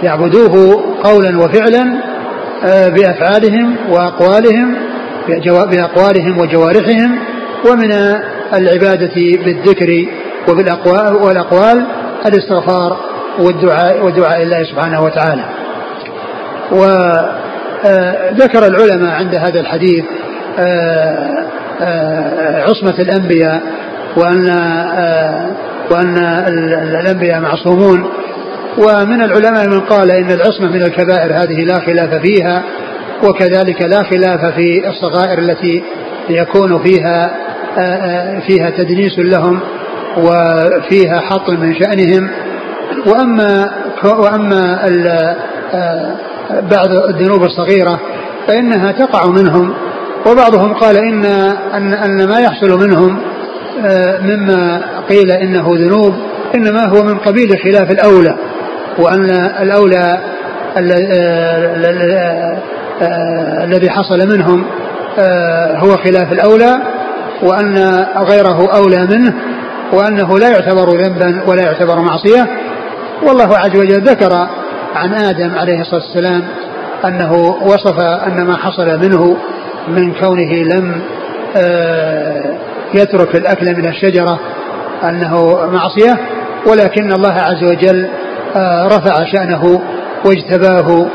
فيعبدوه 0.00 0.84
قولا 1.04 1.38
وفعلا 1.38 2.02
آه، 2.64 2.88
بأفعالهم 2.88 3.76
وأقوالهم 3.90 4.74
بأقوالهم 5.70 6.38
وجوارحهم 6.38 7.18
ومن 7.70 7.92
العبادة 8.54 9.14
بالذكر 9.14 10.06
وبالأقوال 10.48 11.14
والأقوال 11.14 11.86
الاستغفار 12.26 12.96
والدعاء 13.38 14.04
ودعاء 14.04 14.42
الله 14.42 14.62
سبحانه 14.64 15.04
وتعالى. 15.04 15.44
وذكر 16.72 18.66
العلماء 18.66 19.14
عند 19.14 19.34
هذا 19.34 19.60
الحديث 19.60 20.04
آه، 20.58 21.46
آه، 21.82 22.62
عصمة 22.62 22.94
الأنبياء 22.98 23.62
وأن 24.16 24.48
وأن 25.90 26.18
الأنبياء 26.82 27.40
معصومون. 27.40 28.04
ومن 28.78 29.22
العلماء 29.22 29.68
من 29.68 29.80
قال 29.80 30.10
إن 30.10 30.30
العصمة 30.30 30.70
من 30.70 30.82
الكبائر 30.82 31.32
هذه 31.32 31.64
لا 31.64 31.74
خلاف 31.74 32.14
فيها 32.14 32.62
وكذلك 33.24 33.82
لا 33.82 34.02
خلاف 34.02 34.54
في 34.54 34.88
الصغائر 34.88 35.38
التي 35.38 35.82
يكون 36.30 36.82
فيها 36.82 37.30
فيها 38.46 38.70
تدنيس 38.70 39.18
لهم 39.18 39.60
وفيها 40.16 41.20
حط 41.20 41.50
من 41.50 41.74
شأنهم. 41.74 42.30
وأما 43.06 43.70
وأما 44.04 44.78
بعض 46.52 46.90
الذنوب 47.08 47.42
الصغيرة 47.42 48.00
فإنها 48.48 48.92
تقع 48.92 49.26
منهم. 49.26 49.74
وبعضهم 50.26 50.74
قال 50.74 50.96
إن 50.96 51.24
أن, 51.74 51.92
أن 51.92 52.28
ما 52.28 52.38
يحصل 52.38 52.80
منهم 52.80 53.18
مما 54.22 54.82
قيل 55.08 55.30
إنه 55.30 55.74
ذنوب 55.76 56.14
إنما 56.54 56.86
هو 56.88 57.02
من 57.02 57.18
قبيل 57.18 57.58
خلاف 57.58 57.90
الأولى 57.90 58.34
وأن 58.98 59.30
الأولى 59.60 60.20
الذي 63.64 63.90
حصل 63.90 64.18
منهم 64.28 64.64
هو 65.76 65.96
خلاف 65.96 66.32
الأولى 66.32 66.78
وأن 67.42 68.06
غيره 68.16 68.76
أولى 68.76 69.06
منه 69.06 69.34
وأنه 69.92 70.38
لا 70.38 70.48
يعتبر 70.50 70.88
ذنبا 70.88 71.42
ولا 71.46 71.62
يعتبر 71.62 72.00
معصية. 72.00 72.46
والله 73.26 73.58
عز 73.58 73.76
وجل 73.76 74.00
ذكر 74.00 74.48
عن 74.94 75.14
آدم 75.14 75.54
عليه 75.58 75.80
الصلاة 75.80 76.02
والسلام 76.04 76.42
أنه 77.04 77.32
وصف 77.62 78.00
أن 78.00 78.44
ما 78.44 78.56
حصل 78.56 78.98
منه 78.98 79.36
من 79.88 80.12
كونه 80.14 80.52
لم 80.52 81.02
يترك 82.94 83.36
الأكل 83.36 83.76
من 83.76 83.88
الشجرة 83.88 84.40
أنه 85.04 85.66
معصية 85.66 86.18
ولكن 86.66 87.12
الله 87.12 87.32
عز 87.32 87.64
وجل 87.64 88.08
رفع 88.86 89.24
شأنه 89.32 89.82
واجتباه 90.24 91.06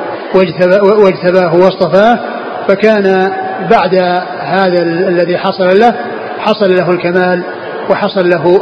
واجتباه 1.03 1.55
واصطفاه 1.55 2.19
فكان 2.67 3.31
بعد 3.71 3.95
هذا 4.39 4.81
الذي 4.83 5.37
حصل 5.37 5.79
له 5.79 5.93
حصل 6.39 6.75
له 6.75 6.91
الكمال 6.91 7.43
وحصل 7.89 8.29
له 8.29 8.59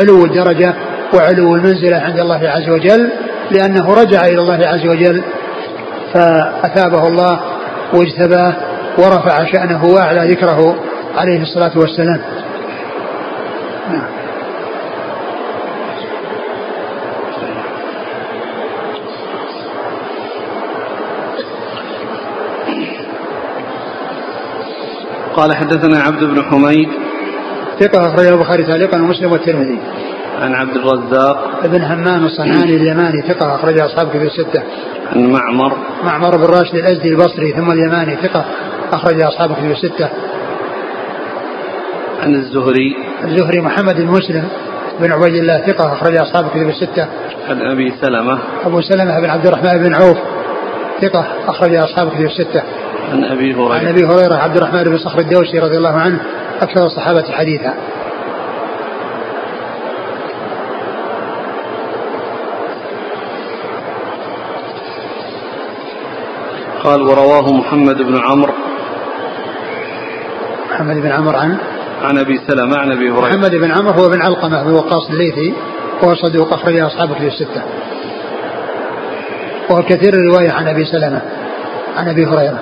علو 0.00 0.24
الدرجة 0.24 0.74
وعلو 1.14 1.56
المنزلة 1.56 1.96
عند 1.96 2.20
الله 2.20 2.48
عز 2.48 2.68
وجل 2.68 3.10
لأنه 3.50 3.94
رجع 3.94 4.24
إلى 4.24 4.38
الله 4.38 4.60
عز 4.66 4.86
وجل 4.86 5.22
فأثابه 6.14 7.06
الله 7.08 7.40
واجتباه 7.94 8.54
ورفع 8.98 9.44
شأنه 9.52 9.84
وأعلى 9.84 10.32
ذكره. 10.32 10.76
عليه 11.16 11.42
الصلاة 11.42 11.78
والسلام 11.78 12.20
نعم 13.90 14.06
قال 25.36 25.54
حدثنا 25.56 26.02
عبد 26.02 26.24
بن 26.24 26.42
حميد 26.42 26.88
ثقة 27.80 28.06
أخرجه 28.08 28.28
البخاري 28.28 28.62
تعليقا 28.62 29.02
ومسلم 29.02 29.32
والترمذي. 29.32 29.78
عن 30.40 30.54
عبد 30.54 30.76
الرزاق 30.76 31.60
ابن 31.64 31.82
همام 31.82 32.24
الصنعاني 32.24 32.76
اليماني 32.76 33.22
ثقة 33.22 33.54
أخرج 33.54 33.80
أصحاب 33.80 34.08
كتب 34.08 34.22
الستة. 34.22 34.62
عن 35.12 35.32
معمر 35.32 35.76
معمر 36.04 36.36
بن 36.36 36.44
راشد 36.44 36.74
الأزدي 36.74 37.08
البصري 37.08 37.52
ثم 37.52 37.70
اليماني 37.70 38.16
ثقة 38.16 38.44
أخرج 38.92 39.22
أصحاب 39.22 39.52
كتب 39.52 39.70
الستة. 39.70 40.08
عن 42.22 42.34
الزهري 42.34 42.96
الزهري 43.24 43.60
محمد 43.60 43.96
بن 43.96 44.06
مسلم 44.06 44.48
بن 45.00 45.12
عبيد 45.12 45.34
الله 45.34 45.58
ثقة 45.58 45.92
أخرج 45.92 46.16
أصحاب 46.16 46.48
كتب 46.48 46.68
الستة. 46.68 47.08
عن 47.48 47.62
أبي 47.62 47.92
سلمة 48.00 48.38
أبو 48.64 48.80
سلمة 48.80 49.20
بن 49.20 49.30
عبد 49.30 49.46
الرحمن 49.46 49.78
بن 49.78 49.94
عوف 49.94 50.18
ثقة 51.00 51.26
أخرج 51.48 51.74
أصحاب 51.74 52.08
كتب 52.08 52.24
الستة. 52.24 52.62
عن 53.12 53.24
أبي 53.24 53.54
هريرة 53.54 53.74
عن 53.74 53.86
أبي 53.86 54.04
هريرة 54.04 54.34
عبد 54.34 54.56
الرحمن 54.56 54.84
بن 54.84 54.98
صخر 54.98 55.18
الدوسي 55.18 55.58
رضي 55.58 55.76
الله 55.76 55.96
عنه 55.96 56.20
أكثر 56.60 56.86
الصحابة 56.86 57.32
حديثا. 57.32 57.74
قال 66.84 67.02
ورواه 67.02 67.52
محمد 67.52 68.02
بن 68.02 68.18
عمرو 68.18 68.52
محمد 70.70 70.96
بن 70.96 71.10
عمرو 71.10 71.38
عن 71.38 71.58
عن 72.02 72.18
أبي 72.18 72.40
سلمة 72.48 72.78
عن 72.78 72.92
أبي 72.92 73.10
هريرة 73.10 73.28
محمد 73.28 73.54
بن 73.54 73.70
عمرو 73.70 73.92
هو 73.92 74.08
بن 74.08 74.22
علقمة 74.22 74.62
بن 74.62 74.72
وقاص 74.72 75.10
الليثي 75.10 75.54
وهو 76.02 76.14
صدوق 76.14 76.52
اخرج 76.52 76.76
اصحابه 76.76 77.14
في 77.14 77.26
الستة. 77.26 77.62
وهو 79.70 79.82
كثير 79.82 80.14
الرواية 80.14 80.50
عن 80.50 80.68
أبي 80.68 80.84
سلمة 80.84 81.22
عن 81.96 82.08
أبي 82.08 82.26
هريرة. 82.26 82.60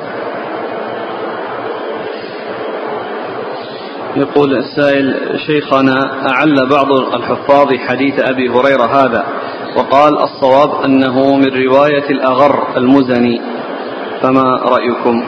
يقول 4.17 4.57
السائل 4.57 5.39
شيخنا 5.47 6.29
أعل 6.29 6.69
بعض 6.71 6.93
الحفاظ 6.93 7.75
حديث 7.75 8.15
أبي 8.19 8.49
هريرة 8.49 9.05
هذا 9.05 9.25
وقال 9.77 10.19
الصواب 10.19 10.85
أنه 10.85 11.37
من 11.37 11.67
رواية 11.67 12.11
الأغر 12.11 12.77
المزني 12.77 13.41
فما 14.23 14.43
رأيكم 14.57 15.25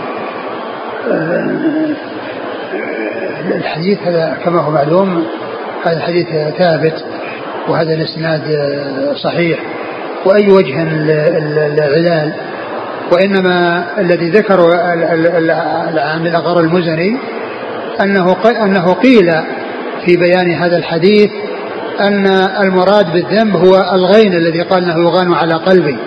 الحديث 3.46 3.98
هذا 4.02 4.38
كما 4.44 4.60
هو 4.60 4.70
معلوم 4.70 5.26
هذا 5.84 5.96
الحديث 5.96 6.26
ثابت 6.58 7.04
وهذا 7.68 7.94
الإسناد 7.94 8.42
صحيح. 9.24 9.58
وأي 10.26 10.50
وجه 10.50 10.82
العلال. 10.82 12.32
وإنما 13.12 13.86
الذي 13.98 14.30
ذكره 14.30 14.76
عن 15.96 16.26
الأغر 16.26 16.60
المزني 16.60 17.18
أنه 18.00 18.36
أنه 18.64 18.92
قيل 18.92 19.32
في 20.06 20.16
بيان 20.16 20.50
هذا 20.50 20.76
الحديث 20.76 21.30
أن 22.00 22.26
المراد 22.62 23.12
بالذنب 23.12 23.56
هو 23.56 23.76
الغين 23.94 24.32
الذي 24.32 24.62
قال 24.62 24.84
أنه 24.84 25.08
يغان 25.08 25.32
على 25.34 25.54
قلبي. 25.54 25.98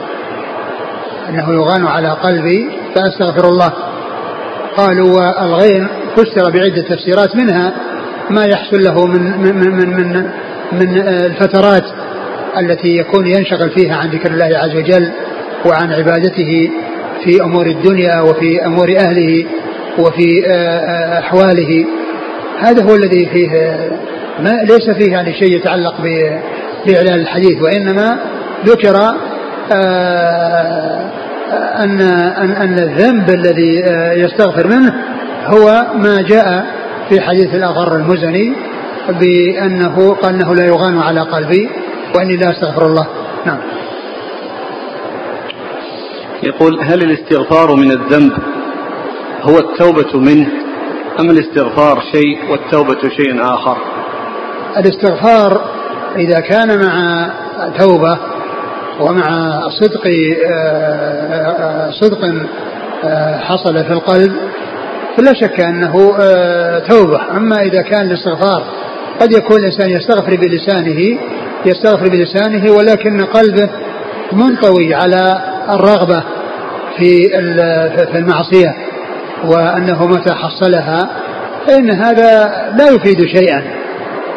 أنه 1.30 1.54
يغان 1.54 1.88
على 1.88 2.10
قلبي 2.10 2.72
فأستغفر 2.96 3.50
الله. 3.50 3.74
قالوا 4.78 5.20
والغين 5.20 5.88
فسر 6.16 6.52
بعدة 6.52 6.82
تفسيرات 6.82 7.36
منها 7.36 7.74
ما 8.30 8.46
يحصل 8.46 8.84
له 8.84 9.06
من 9.06 9.22
من 9.42 9.72
من 9.72 9.90
من, 9.90 10.30
من 10.72 10.98
الفترات 11.08 11.84
التي 12.58 12.98
يكون 12.98 13.28
ينشغل 13.28 13.70
فيها 13.70 13.96
عن 13.96 14.10
ذكر 14.10 14.32
الله 14.32 14.58
عز 14.58 14.76
وجل 14.76 15.12
وعن 15.66 15.94
عبادته 15.94 16.70
في 17.24 17.42
أمور 17.44 17.66
الدنيا 17.66 18.22
وفي 18.22 18.66
أمور 18.66 18.96
أهله 18.98 19.46
وفي 20.00 20.46
آه، 20.48 20.52
آه، 20.52 21.20
أحواله. 21.20 21.86
هذا 22.60 22.84
هو 22.84 22.96
الذي 22.96 23.26
فيه 23.26 23.50
ما 24.40 24.50
ليس 24.50 24.90
فيه 24.98 25.12
يعني 25.12 25.34
شيء 25.34 25.56
يتعلق 25.56 26.02
بإعلان 26.02 27.20
الحديث 27.20 27.62
وإنما 27.62 28.20
ذكر 28.66 28.96
آه، 29.72 31.10
أن 31.80 32.02
أن 32.02 32.52
أن 32.52 32.80
الذنب 32.80 33.30
الذي 33.30 33.84
يستغفر 34.22 34.68
منه 34.68 34.94
هو 35.46 35.86
ما 35.96 36.22
جاء 36.22 36.66
في 37.10 37.22
حديث 37.22 37.56
الأغر 37.56 37.96
المزني 37.96 38.56
بأنه 39.10 40.14
قال 40.14 40.36
أنه 40.36 40.56
لا 40.56 40.66
يغان 40.66 41.00
على 41.00 41.22
قلبي 41.22 41.70
وإني 42.16 42.36
لا 42.36 42.52
أستغفر 42.52 42.86
الله. 42.86 43.08
نعم. 43.46 43.58
يقول 46.44 46.80
هل 46.82 47.04
الاستغفار 47.04 47.76
من 47.76 47.92
الذنب 47.92 48.32
هو 49.42 49.58
التوبة 49.58 50.20
منه 50.20 50.48
أم 51.20 51.30
الاستغفار 51.30 52.04
شيء 52.12 52.52
والتوبة 52.52 53.10
شيء 53.10 53.42
آخر؟ 53.42 53.78
الاستغفار 54.78 55.62
إذا 56.16 56.40
كان 56.40 56.80
مع 56.86 57.28
توبة 57.80 58.18
ومع 59.00 59.60
صدق 59.70 60.08
آه، 60.52 61.92
صدق 61.92 62.20
آه، 63.04 63.38
حصل 63.40 63.84
في 63.84 63.94
القلب 63.94 64.34
فلا 65.18 65.34
شك 65.34 65.60
أنه 65.60 66.16
آه، 66.22 66.80
توبة. 66.80 67.38
أما 67.38 67.62
إذا 67.62 67.82
كان 67.82 68.02
الاستغفار 68.02 68.64
قد 69.22 69.32
يكون 69.32 69.58
الإنسان 69.58 69.90
يستغفر 69.90 70.36
بلسانه 70.36 71.20
يستغفر 71.66 72.10
بلسانه 72.10 72.72
ولكن 72.72 73.26
قلبه 73.26 73.70
منطوي 74.32 74.94
على 74.94 75.42
الرغبة 75.70 76.24
في 76.98 77.30
في 78.12 78.18
المعصية 78.18 78.76
وأنه 79.46 80.08
متى 80.08 80.34
حصلها 80.34 81.10
فإن 81.68 81.92
هذا 81.92 82.52
لا 82.78 82.90
يفيد 82.90 83.26
شيئا. 83.26 83.64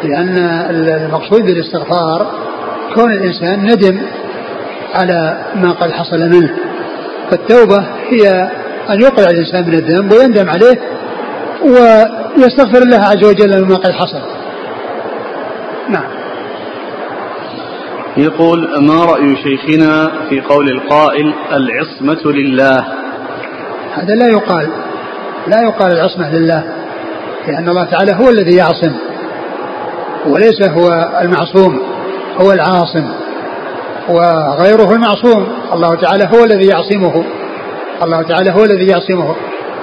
لأن 0.03 0.37
المقصود 0.69 1.41
بالاستغفار 1.41 2.27
كون 2.95 3.11
الإنسان 3.11 3.65
ندم 3.65 4.01
على 4.95 5.37
ما 5.55 5.71
قد 5.71 5.91
حصل 5.91 6.29
منه. 6.29 6.49
فالتوبة 7.31 7.85
هي 8.09 8.49
أن 8.89 9.01
يقلع 9.01 9.29
الإنسان 9.29 9.67
من 9.67 9.73
الذنب 9.73 10.11
ويندم 10.11 10.49
عليه 10.49 10.79
ويستغفر 11.63 12.81
الله 12.81 12.97
عز 12.97 13.23
وجل 13.23 13.65
مما 13.65 13.75
قد 13.75 13.91
حصل. 13.91 14.21
نعم. 15.89 16.19
يقول 18.17 18.85
ما 18.87 19.05
رأي 19.05 19.35
شيخنا 19.35 20.11
في 20.29 20.41
قول 20.41 20.69
القائل 20.69 21.33
العصمة 21.51 22.31
لله؟ 22.31 22.85
هذا 23.93 24.15
لا 24.15 24.27
يقال. 24.27 24.69
لا 25.47 25.61
يقال 25.61 25.91
العصمة 25.91 26.31
لله 26.31 26.63
لأن 27.47 27.69
الله 27.69 27.83
تعالى 27.83 28.11
هو 28.11 28.29
الذي 28.29 28.55
يعصم 28.55 28.93
وليس 30.27 30.61
هو 30.61 31.09
المعصوم 31.21 31.79
هو 32.41 32.51
العاصم 32.51 33.07
وغيره 34.09 34.93
المعصوم. 34.93 35.47
الله 35.73 35.95
تعالى 35.95 36.29
هو 36.33 36.43
الذي 36.43 36.67
يعصمه. 36.67 37.23
الله 38.03 38.21
تعالى 38.21 38.51
هو 38.51 38.63
الذي 38.63 38.87
يعصمه. 38.87 39.35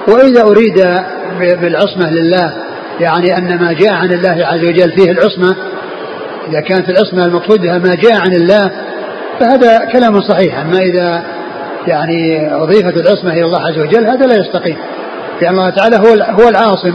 وإذا 0.07 0.41
أريد 0.41 0.85
بالعصمة 1.39 2.09
لله 2.09 2.53
يعني 2.99 3.37
أن 3.37 3.59
ما 3.59 3.73
جاء 3.73 3.93
عن 3.93 4.13
الله 4.13 4.45
عز 4.45 4.65
وجل 4.65 4.91
فيه 4.91 5.11
العصمة 5.11 5.55
إذا 6.49 6.61
كانت 6.61 6.89
العصمة 6.89 7.25
المقصود 7.25 7.61
بها 7.61 7.77
ما 7.77 7.95
جاء 7.95 8.13
عن 8.13 8.33
الله 8.33 8.71
فهذا 9.39 9.85
كلام 9.85 10.21
صحيح. 10.21 10.59
أما 10.59 10.77
إذا 10.77 11.23
يعني 11.87 12.51
أضيفت 12.55 12.97
العصمة 12.97 13.33
إلى 13.33 13.45
الله 13.45 13.59
عز 13.59 13.79
وجل 13.79 14.07
هذا 14.07 14.25
لا 14.25 14.35
يستقيم. 14.35 14.77
لأن 15.41 15.51
الله 15.51 15.69
تعالى 15.69 15.95
هو 15.95 16.41
هو 16.41 16.49
العاصم. 16.49 16.93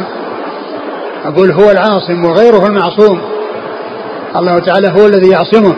أقول 1.25 1.51
هو 1.51 1.71
العاصم 1.71 2.25
وغيره 2.25 2.67
المعصوم. 2.67 3.21
الله 4.37 4.59
تعالى 4.59 4.89
هو 4.89 5.07
الذي 5.07 5.31
يعصمه. 5.31 5.77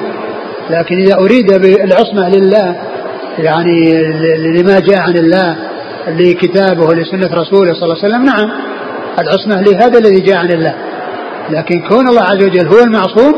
لكن 0.70 0.98
إذا 0.98 1.14
أريد 1.14 1.52
بالعصمة 1.52 2.28
لله 2.28 2.76
يعني 3.38 4.02
لما 4.36 4.80
جاء 4.80 5.00
عن 5.00 5.16
الله 5.16 5.56
لكتابه 6.08 6.94
لسنة 6.94 7.26
رسوله 7.34 7.74
صلى 7.74 7.82
الله 7.82 7.96
عليه 8.02 8.14
وسلم. 8.14 8.24
نعم 8.24 8.50
العصمة 9.18 9.60
لهذا 9.62 9.98
الذي 9.98 10.20
جاء 10.20 10.36
عن 10.36 10.50
الله. 10.50 10.74
لكن 11.50 11.80
كون 11.88 12.08
الله 12.08 12.22
عز 12.22 12.42
وجل 12.42 12.66
هو 12.68 12.80
المعصوم 12.84 13.34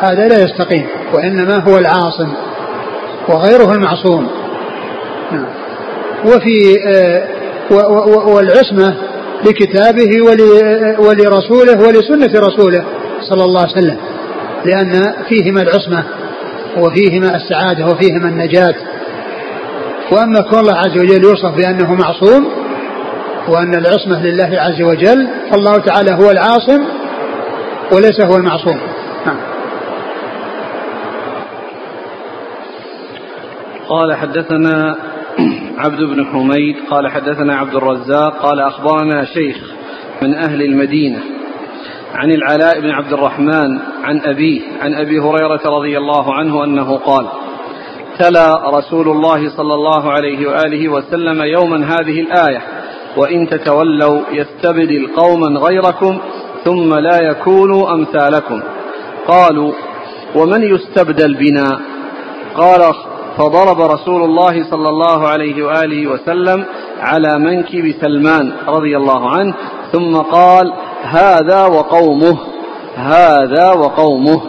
هذا 0.00 0.28
لا 0.28 0.42
يستقيم 0.42 0.86
وإنما 1.12 1.64
هو 1.68 1.78
العاصم 1.78 2.32
وغيره 3.28 3.72
المعصوم. 3.72 4.28
نعم. 5.32 5.46
وفي 6.26 6.76
آه، 6.86 7.28
والعصمة 8.26 8.96
لكتابه 9.46 10.22
ولرسوله 10.98 11.78
ولسنة 11.86 12.40
رسوله 12.40 12.84
صلى 13.20 13.44
الله 13.44 13.60
عليه 13.60 13.72
وسلم 13.72 13.96
لأن 14.64 15.12
فيهما 15.28 15.62
العصمة. 15.62 16.04
وفيهما 16.78 17.36
السعادة 17.36 17.86
وفيهما 17.86 18.28
النجاة. 18.28 18.74
وأما 20.10 20.40
كون 20.40 20.58
الله 20.58 20.76
عز 20.76 20.98
وجل 20.98 21.24
يوصف 21.24 21.56
بأنه 21.56 21.94
معصوم 21.94 22.48
وأن 23.48 23.74
العصمة 23.74 24.22
لله 24.22 24.60
عز 24.60 24.82
وجل 24.82 25.28
فالله 25.50 25.78
تعالى 25.78 26.10
هو 26.10 26.30
العاصم 26.30 26.84
وليس 27.92 28.20
هو 28.20 28.36
المعصوم. 28.36 28.80
نعم. 29.26 29.36
قال 33.88 34.14
حدثنا 34.14 34.96
عبد 35.78 35.98
بن 35.98 36.26
حميد 36.26 36.76
قال 36.90 37.08
حدثنا 37.08 37.56
عبد 37.56 37.74
الرزاق 37.74 38.42
قال 38.42 38.60
أخبرنا 38.60 39.24
شيخ 39.24 39.56
من 40.22 40.34
أهل 40.34 40.62
المدينة 40.62 41.18
عن 42.14 42.30
العلاء 42.30 42.80
بن 42.80 42.90
عبد 42.90 43.12
الرحمن 43.12 43.78
عن 44.04 44.20
أبيه 44.24 44.60
عن 44.80 44.94
أبي 44.94 45.18
هريرة 45.18 45.60
رضي 45.66 45.98
الله 45.98 46.34
عنه 46.34 46.64
أنه 46.64 46.96
قال 46.96 47.26
تلا 48.18 48.70
رسول 48.78 49.08
الله 49.08 49.56
صلى 49.56 49.74
الله 49.74 50.12
عليه 50.12 50.48
وآله 50.48 50.88
وسلم 50.88 51.42
يوما 51.42 51.76
هذه 51.76 52.20
الآية 52.20 52.62
وإن 53.16 53.48
تتولوا 53.48 54.20
يستبدل 54.32 55.08
قوما 55.16 55.60
غيركم 55.60 56.18
ثم 56.64 56.94
لا 56.94 57.22
يكونوا 57.22 57.94
أمثالكم. 57.94 58.62
قالوا 59.28 59.72
ومن 60.34 60.62
يستبدل 60.62 61.34
بنا؟ 61.34 61.80
قال 62.56 62.94
فضرب 63.36 63.80
رسول 63.80 64.24
الله 64.24 64.70
صلى 64.70 64.88
الله 64.88 65.28
عليه 65.28 65.62
وآله 65.62 66.06
وسلم 66.06 66.64
على 67.00 67.38
منكب 67.38 67.94
سلمان 68.00 68.52
رضي 68.68 68.96
الله 68.96 69.30
عنه 69.30 69.54
ثم 69.92 70.16
قال 70.16 70.72
هذا 71.02 71.66
وقومه 71.66 72.38
هذا 72.96 73.72
وقومه. 73.72 74.42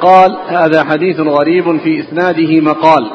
قال 0.00 0.36
هذا 0.48 0.84
حديث 0.84 1.20
غريب 1.20 1.80
في 1.80 2.00
إسناده 2.00 2.60
مقال. 2.60 3.10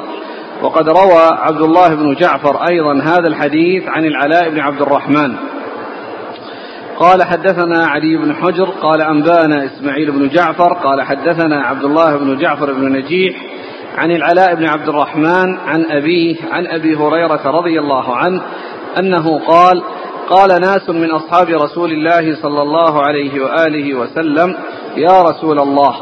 وقد 0.62 0.90
روى 0.90 1.30
عبد 1.32 1.62
الله 1.62 1.96
بن 1.96 2.16
جعفر 2.16 2.68
أيضا 2.72 3.02
هذا 3.04 3.28
الحديث 3.28 3.84
عن 3.88 4.06
العلاء 4.06 4.50
بن 4.50 4.60
عبد 4.60 4.82
الرحمن. 4.82 5.36
قال 7.00 7.24
حدثنا 7.24 7.86
علي 7.86 8.18
بن 8.18 8.36
حجر 8.36 8.70
قال 8.82 9.02
أنبانا 9.02 9.66
إسماعيل 9.66 10.12
بن 10.12 10.30
جعفر 10.30 10.74
قال 10.74 11.02
حدثنا 11.02 11.62
عبد 11.62 11.84
الله 11.84 12.18
بن 12.18 12.38
جعفر 12.38 12.74
بن 12.74 12.92
نجيح 12.92 13.36
عن 13.98 14.12
العلاء 14.12 14.56
بن 14.56 14.66
عبد 14.66 14.90
الرحمن 14.90 15.58
عن 15.58 15.86
أبيه 15.90 16.36
عن 16.52 16.68
أبي 16.68 16.96
هريرة 16.96 17.42
رضي 17.46 17.80
الله 17.80 18.16
عنه 18.16 18.42
أنه 19.00 19.40
قال 19.40 19.84
قال 20.30 20.62
ناس 20.62 20.90
من 20.90 21.12
أصحاب 21.12 21.50
رسول 21.50 21.92
الله 21.92 22.36
صلى 22.42 22.62
الله 22.62 23.02
عليه 23.02 23.44
وآله 23.44 23.96
وسلم 23.96 24.56
يا 24.98 25.22
رسول 25.22 25.60
الله 25.60 25.96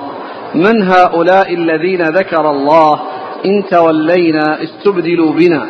من 0.55 0.83
هؤلاء 0.83 1.53
الذين 1.53 2.01
ذكر 2.01 2.49
الله؟ 2.49 2.99
إن 3.45 3.65
تولينا 3.71 4.63
استبدلوا 4.63 5.33
بنا 5.33 5.65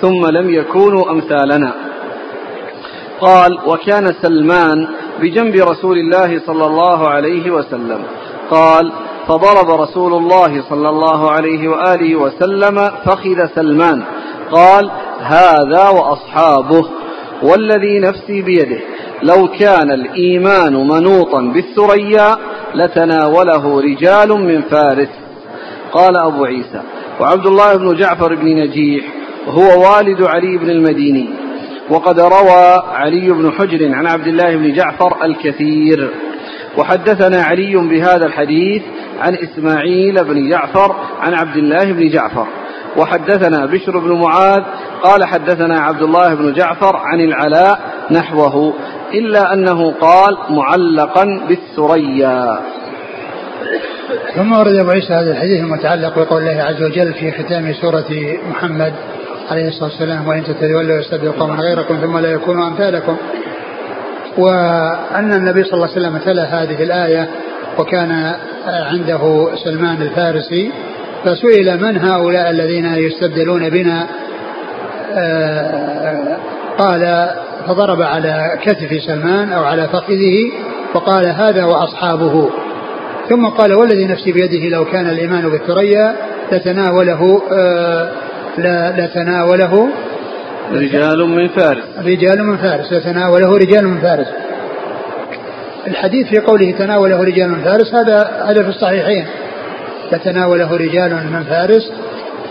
ثم 0.00 0.26
لم 0.26 0.50
يكونوا 0.50 1.10
أمثالنا. 1.10 1.72
قال 3.20 3.58
وكان 3.66 4.14
سلمان 4.22 4.88
بجنب 5.20 5.54
رسول 5.54 5.98
الله 5.98 6.40
صلى 6.46 6.66
الله 6.66 7.08
عليه 7.08 7.50
وسلم. 7.50 8.02
قال 8.50 8.92
فضرب 9.28 9.80
رسول 9.80 10.14
الله 10.14 10.62
صلى 10.68 10.88
الله 10.88 11.30
عليه 11.30 11.68
وآله 11.68 12.16
وسلم 12.16 12.90
فخذ 13.04 13.46
سلمان. 13.54 14.02
قال 14.52 14.90
هذا 15.20 15.88
وأصحابه. 15.88 17.01
والذي 17.42 17.98
نفسي 17.98 18.42
بيده. 18.42 18.80
لو 19.22 19.48
كان 19.48 19.90
الإيمان 19.92 20.74
منوطا 20.74 21.40
بالثريا 21.40 22.36
لتناوله 22.74 23.80
رجال 23.80 24.28
من 24.28 24.62
فارس. 24.62 25.08
قال 25.92 26.16
أبو 26.16 26.44
عيسى 26.44 26.80
وعبد 27.20 27.46
الله 27.46 27.76
بن 27.76 27.94
جعفر 27.94 28.34
بن 28.34 28.46
نجيح 28.46 29.04
هو 29.46 29.82
والد 29.82 30.22
علي 30.22 30.58
بن 30.58 30.70
المديني 30.70 31.28
وقد 31.90 32.20
روى 32.20 32.82
علي 32.92 33.30
بن 33.30 33.52
حجر 33.52 33.94
عن 33.94 34.06
عبد 34.06 34.26
الله 34.26 34.56
بن 34.56 34.72
جعفر 34.72 35.24
الكثير. 35.24 36.10
وحدثنا 36.78 37.42
علي 37.42 37.76
بهذا 37.76 38.26
الحديث 38.26 38.82
عن 39.20 39.34
إسماعيل 39.34 40.24
بن 40.24 40.48
جعفر 40.48 40.96
عن 41.20 41.34
عبد 41.34 41.56
الله 41.56 41.92
بن 41.92 42.08
جعفر. 42.08 42.46
وحدثنا 42.96 43.66
بشر 43.66 43.98
بن 43.98 44.12
معاذ 44.12 44.62
قال 45.02 45.24
حدثنا 45.24 45.80
عبد 45.80 46.02
الله 46.02 46.34
بن 46.34 46.52
جعفر 46.52 46.96
عن 46.96 47.20
العلاء 47.20 47.80
نحوه 48.10 48.74
إلا 49.14 49.52
أنه 49.52 49.92
قال 49.92 50.36
معلقا 50.50 51.24
بالثريا. 51.48 52.60
ثم 54.34 54.52
ورد 54.52 54.74
أبو 54.74 54.90
عيسى 54.90 55.12
هذا 55.12 55.30
الحديث 55.30 55.60
المتعلق 55.60 56.18
بقول 56.18 56.42
الله 56.42 56.62
عز 56.62 56.82
وجل 56.82 57.14
في 57.14 57.32
ختام 57.32 57.72
سورة 57.72 58.36
محمد 58.50 58.92
عليه 59.50 59.68
الصلاة 59.68 59.90
والسلام 59.90 60.28
وإن 60.28 60.44
تتولوا 60.44 61.00
يستبدل 61.00 61.32
قوما 61.32 61.54
غيركم 61.54 61.96
ثم 61.96 62.18
لا 62.18 62.32
يكونوا 62.32 62.68
أمثالكم. 62.68 63.16
وأن 64.38 65.32
النبي 65.32 65.64
صلى 65.64 65.74
الله 65.74 65.88
عليه 65.88 66.00
وسلم 66.00 66.18
تلا 66.18 66.62
هذه 66.62 66.82
الآية 66.82 67.28
وكان 67.78 68.34
عنده 68.66 69.48
سلمان 69.64 70.02
الفارسي 70.02 70.72
فسئل 71.24 71.80
من 71.80 71.98
هؤلاء 71.98 72.50
الذين 72.50 72.94
يستبدلون 72.94 73.70
بنا؟ 73.70 74.06
آه، 75.14 76.36
قال 76.78 77.30
فضرب 77.66 78.02
على 78.02 78.58
كتف 78.62 79.02
سلمان 79.06 79.52
أو 79.52 79.64
على 79.64 79.88
فخذه 79.88 80.50
وقال 80.94 81.26
هذا 81.26 81.64
وأصحابه. 81.64 82.50
ثم 83.28 83.46
قال 83.46 83.74
والذي 83.74 84.04
نفسي 84.04 84.32
بيده 84.32 84.68
لو 84.68 84.84
كان 84.84 85.10
الإيمان 85.10 85.48
بالثريا 85.48 86.14
لتناوله 86.52 87.42
آه، 87.52 88.10
لتناوله 88.98 89.88
رجال 90.72 91.28
من 91.28 91.48
فارس. 91.48 91.84
رجال 92.04 92.44
من 92.44 92.56
فارس 92.56 92.92
لتناوله 92.92 93.56
رجال 93.56 93.88
من 93.88 94.00
فارس. 94.00 94.26
الحديث 95.86 96.26
في 96.26 96.38
قوله 96.38 96.70
تناوله 96.78 97.24
رجال 97.24 97.50
من 97.50 97.60
فارس 97.64 97.94
هذا 97.94 98.44
هذا 98.44 98.62
في 98.62 98.68
الصحيحين. 98.68 99.26
فتناوله 100.12 100.76
رجال 100.76 101.32
من 101.32 101.42
فارس 101.42 101.92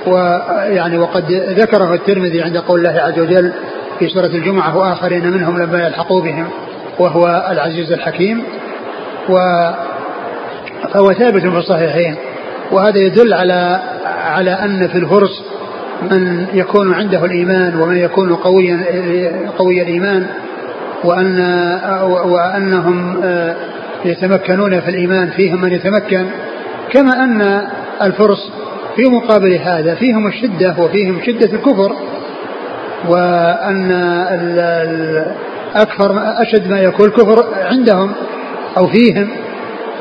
ويعني 0.08 0.98
وقد 0.98 1.32
ذكره 1.32 1.94
الترمذي 1.94 2.42
عند 2.42 2.58
قول 2.58 2.80
الله 2.80 3.02
عز 3.02 3.20
وجل 3.20 3.54
في 4.00 4.08
سورة 4.08 4.26
الجمعة 4.26 4.78
وآخرين 4.78 5.32
منهم 5.32 5.62
لما 5.62 5.88
يلحقوا 5.88 6.22
بهم 6.22 6.48
وهو 7.00 7.48
العزيز 7.50 7.92
الحكيم. 7.92 8.44
و 9.30 9.38
فهو 10.94 11.14
ثابت 11.14 11.42
في 11.42 11.58
الصحيحين. 11.58 12.16
وهذا 12.72 12.98
يدل 12.98 13.34
على 13.34 13.82
على 14.06 14.52
أن 14.52 14.88
في 14.88 14.98
الفرس 14.98 15.44
من 16.12 16.48
يكون 16.54 16.94
عنده 16.94 17.26
الإيمان 17.26 17.82
ومن 17.82 17.98
يكون 17.98 18.36
قويا 18.36 18.84
قوي 19.58 19.82
الإيمان 19.82 20.28
وأن 21.04 21.40
وأنهم 22.04 23.22
آه، 23.24 23.56
يتمكنون 24.06 24.80
في 24.80 24.90
الإيمان 24.90 25.30
فيهم 25.30 25.62
من 25.62 25.72
يتمكن. 25.72 26.26
كما 26.92 27.24
أن 27.24 27.68
الفرس 28.02 28.52
في 28.96 29.02
مقابل 29.06 29.54
هذا 29.54 29.96
فيهم 29.96 30.28
الشدة 30.28 30.76
وفيهم 30.80 31.22
شدة 31.26 31.54
الكفر 31.54 31.96
وأن 33.08 33.92
أكثر 35.76 36.22
أشد 36.42 36.68
ما 36.68 36.80
يكون 36.80 37.06
الكفر 37.06 37.46
عندهم 37.64 38.12
أو 38.78 38.88
فيهم. 38.88 39.30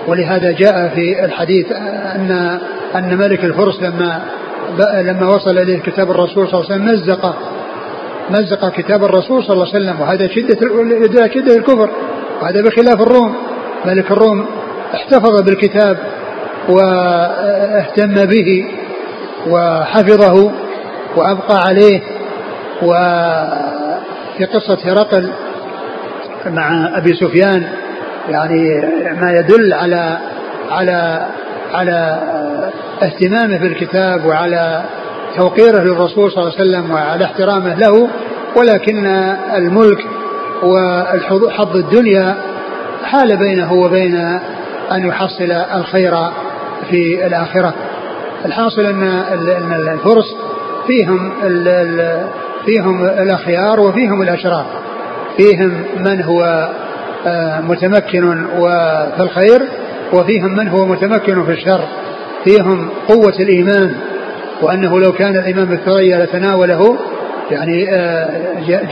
ولهذا 0.07 0.53
جاء 0.53 0.89
في 0.95 1.25
الحديث 1.25 1.73
أن 1.73 2.59
أن 2.95 3.19
ملك 3.19 3.45
الفرس 3.45 3.83
لما 3.83 4.23
لما 4.95 5.29
وصل 5.29 5.59
إليه 5.59 5.79
كتاب 5.79 6.11
الرسول 6.11 6.49
صلى 6.49 6.61
الله 6.61 6.73
عليه 6.73 6.85
وسلم 6.85 6.85
مزق 6.87 7.35
مزق 8.31 8.69
كتاب 8.69 9.05
الرسول 9.05 9.43
صلى 9.45 9.53
الله 9.53 9.67
عليه 9.75 9.85
وسلم 9.85 10.01
وهذا 10.01 10.29
شدة 10.29 11.29
شدة 11.35 11.57
الكفر 11.57 11.91
وهذا 12.43 12.63
بخلاف 12.63 13.01
الروم. 13.01 13.35
ملك 13.87 14.11
الروم 14.11 14.47
احتفظ 14.95 15.43
بالكتاب 15.43 15.99
واهتم 16.69 18.15
به 18.27 18.65
وحفظه 19.49 20.53
وأبقى 21.17 21.59
عليه 21.67 22.01
وفي 22.83 24.45
قصة 24.45 24.79
هرقل 24.85 25.31
مع 26.47 26.99
أبي 26.99 27.15
سفيان 27.15 27.69
يعني 28.29 28.81
ما 29.21 29.33
يدل 29.33 29.73
على 29.73 30.19
على 30.71 31.27
على 31.75 32.19
اهتمامه 33.03 33.59
بالكتاب 33.59 34.27
وعلى 34.27 34.83
توقيره 35.37 35.79
للرسول 35.81 36.31
صلى 36.31 36.43
الله 36.43 36.55
عليه 36.59 36.71
وسلم 36.71 36.91
وعلى 36.91 37.25
احترامه 37.25 37.75
له 37.75 38.09
ولكن 38.57 39.07
الملك 39.57 40.07
وحظ 40.63 41.77
الدنيا 41.77 42.35
حال 43.05 43.37
بينه 43.37 43.73
وبين 43.73 44.17
أن 44.93 45.09
يحصل 45.09 45.53
الخير 45.75 46.15
في 46.91 47.27
الآخرة. 47.27 47.75
الحاصل 48.45 48.87
أن 48.87 49.73
الفرس 49.93 50.35
فيهم 50.87 51.33
فيهم 52.67 53.05
الأخيار 53.05 53.81
وفيهم 53.81 54.23
الأشرار. 54.23 54.67
فيهم 55.37 55.85
من 55.97 56.23
هو 56.23 56.71
آه، 57.27 57.61
متمكن 57.61 58.47
في 59.17 59.21
الخير 59.21 59.63
وفيهم 60.13 60.57
من 60.57 60.69
هو 60.69 60.87
متمكن 60.87 61.45
في 61.45 61.53
الشر. 61.53 61.81
فيهم 62.45 62.89
قوة 63.09 63.35
الإيمان 63.41 63.95
وأنه 64.63 65.01
لو 65.01 65.13
كان 65.13 65.37
الإمام 65.37 65.65
بالثريا 65.65 66.25
لتناوله 66.25 66.99
يعني 67.51 67.95
آه، 67.95 68.31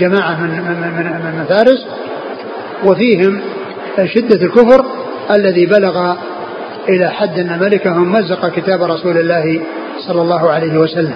جماعة 0.01 0.41
من 0.41 0.51
من 0.51 0.81
من, 0.97 1.39
من 1.39 1.45
فارس. 1.49 1.87
وفيهم 2.85 3.41
شدة 4.05 4.47
الكفر 4.47 4.85
الذي 5.31 5.67
بلغ 5.67 6.17
إلى 6.89 7.09
حد 7.09 7.39
أن 7.39 7.59
ملكهم 7.61 8.13
مزق 8.13 8.49
كتاب 8.49 8.83
رسول 8.83 9.19
الله 9.19 9.61
صلى 10.07 10.23
الله 10.23 10.51
عليه 10.51 10.79
وسلم. 10.79 11.15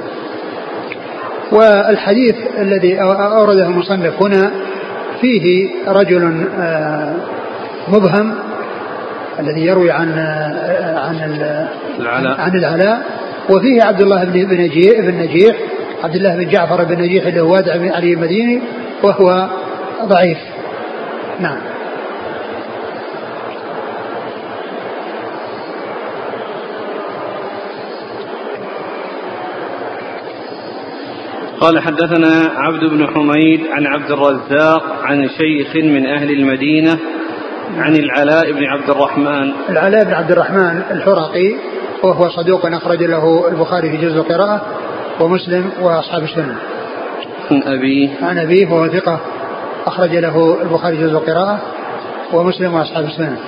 والحديث 1.52 2.36
الذي 2.58 3.00
أورده 3.02 3.66
المصنف 3.66 4.22
هنا 4.22 4.50
فيه 5.20 5.70
رجل 5.88 6.46
آه، 6.60 7.14
مبهم 7.88 8.34
الذي 9.40 9.66
يروي 9.66 9.90
عن 9.90 10.12
آه، 10.18 10.98
عن 10.98 11.14
العلاء. 12.00 12.40
عن 12.40 12.54
العلاء 12.54 13.02
وفيه 13.50 13.82
عبد 13.82 14.00
الله 14.00 14.24
بن 14.24 14.32
بن 14.32 14.60
نجيح 14.60 15.00
بن 15.00 15.14
نجيح 15.18 15.56
عبد 16.04 16.14
الله 16.14 16.36
بن 16.36 16.48
جعفر 16.48 16.84
بن 16.84 17.02
نجيح 17.02 17.26
اللي 17.26 17.40
هو 17.40 17.52
وادع 17.52 17.76
بن 17.76 17.88
علي 17.88 18.12
المديني 18.12 18.60
وهو 19.02 19.48
ضعيف. 20.04 20.38
نعم. 21.40 21.58
قال 31.62 31.82
حدثنا 31.82 32.50
عبد 32.56 32.90
بن 32.90 33.06
حميد 33.06 33.60
عن 33.66 33.86
عبد 33.86 34.10
الرزاق 34.10 34.82
عن 35.02 35.28
شيخ 35.28 35.76
من 35.76 36.06
أهل 36.06 36.30
المدينة 36.30 36.98
عن 37.76 37.96
العلاء 37.96 38.52
بن 38.52 38.64
عبد 38.64 38.90
الرحمن. 38.90 39.52
العلاء 39.68 40.04
بن 40.04 40.12
عبد 40.12 40.30
الرحمن 40.30 40.82
الحرقي 40.90 41.54
وهو 42.02 42.28
صدوق 42.28 42.66
أخرج 42.66 43.02
له 43.02 43.48
البخاري 43.48 43.90
في 43.90 43.96
جزء 43.96 44.16
القراءة 44.16 44.66
ومسلم 45.20 45.72
وأصحاب 45.80 46.22
السنة. 46.22 46.58
عن 47.50 47.62
أبيه 47.62 48.08
عن 48.22 48.38
أبيه 48.38 48.66
وهو 48.66 48.88
ثقة 48.88 49.20
أخرج 49.86 50.16
له 50.16 50.62
البخاري 50.62 50.96
جزء 50.96 51.18
القراءة 51.18 51.60
ومسلم 52.32 52.74
وأصحاب 52.74 53.04
السنة. 53.04 53.38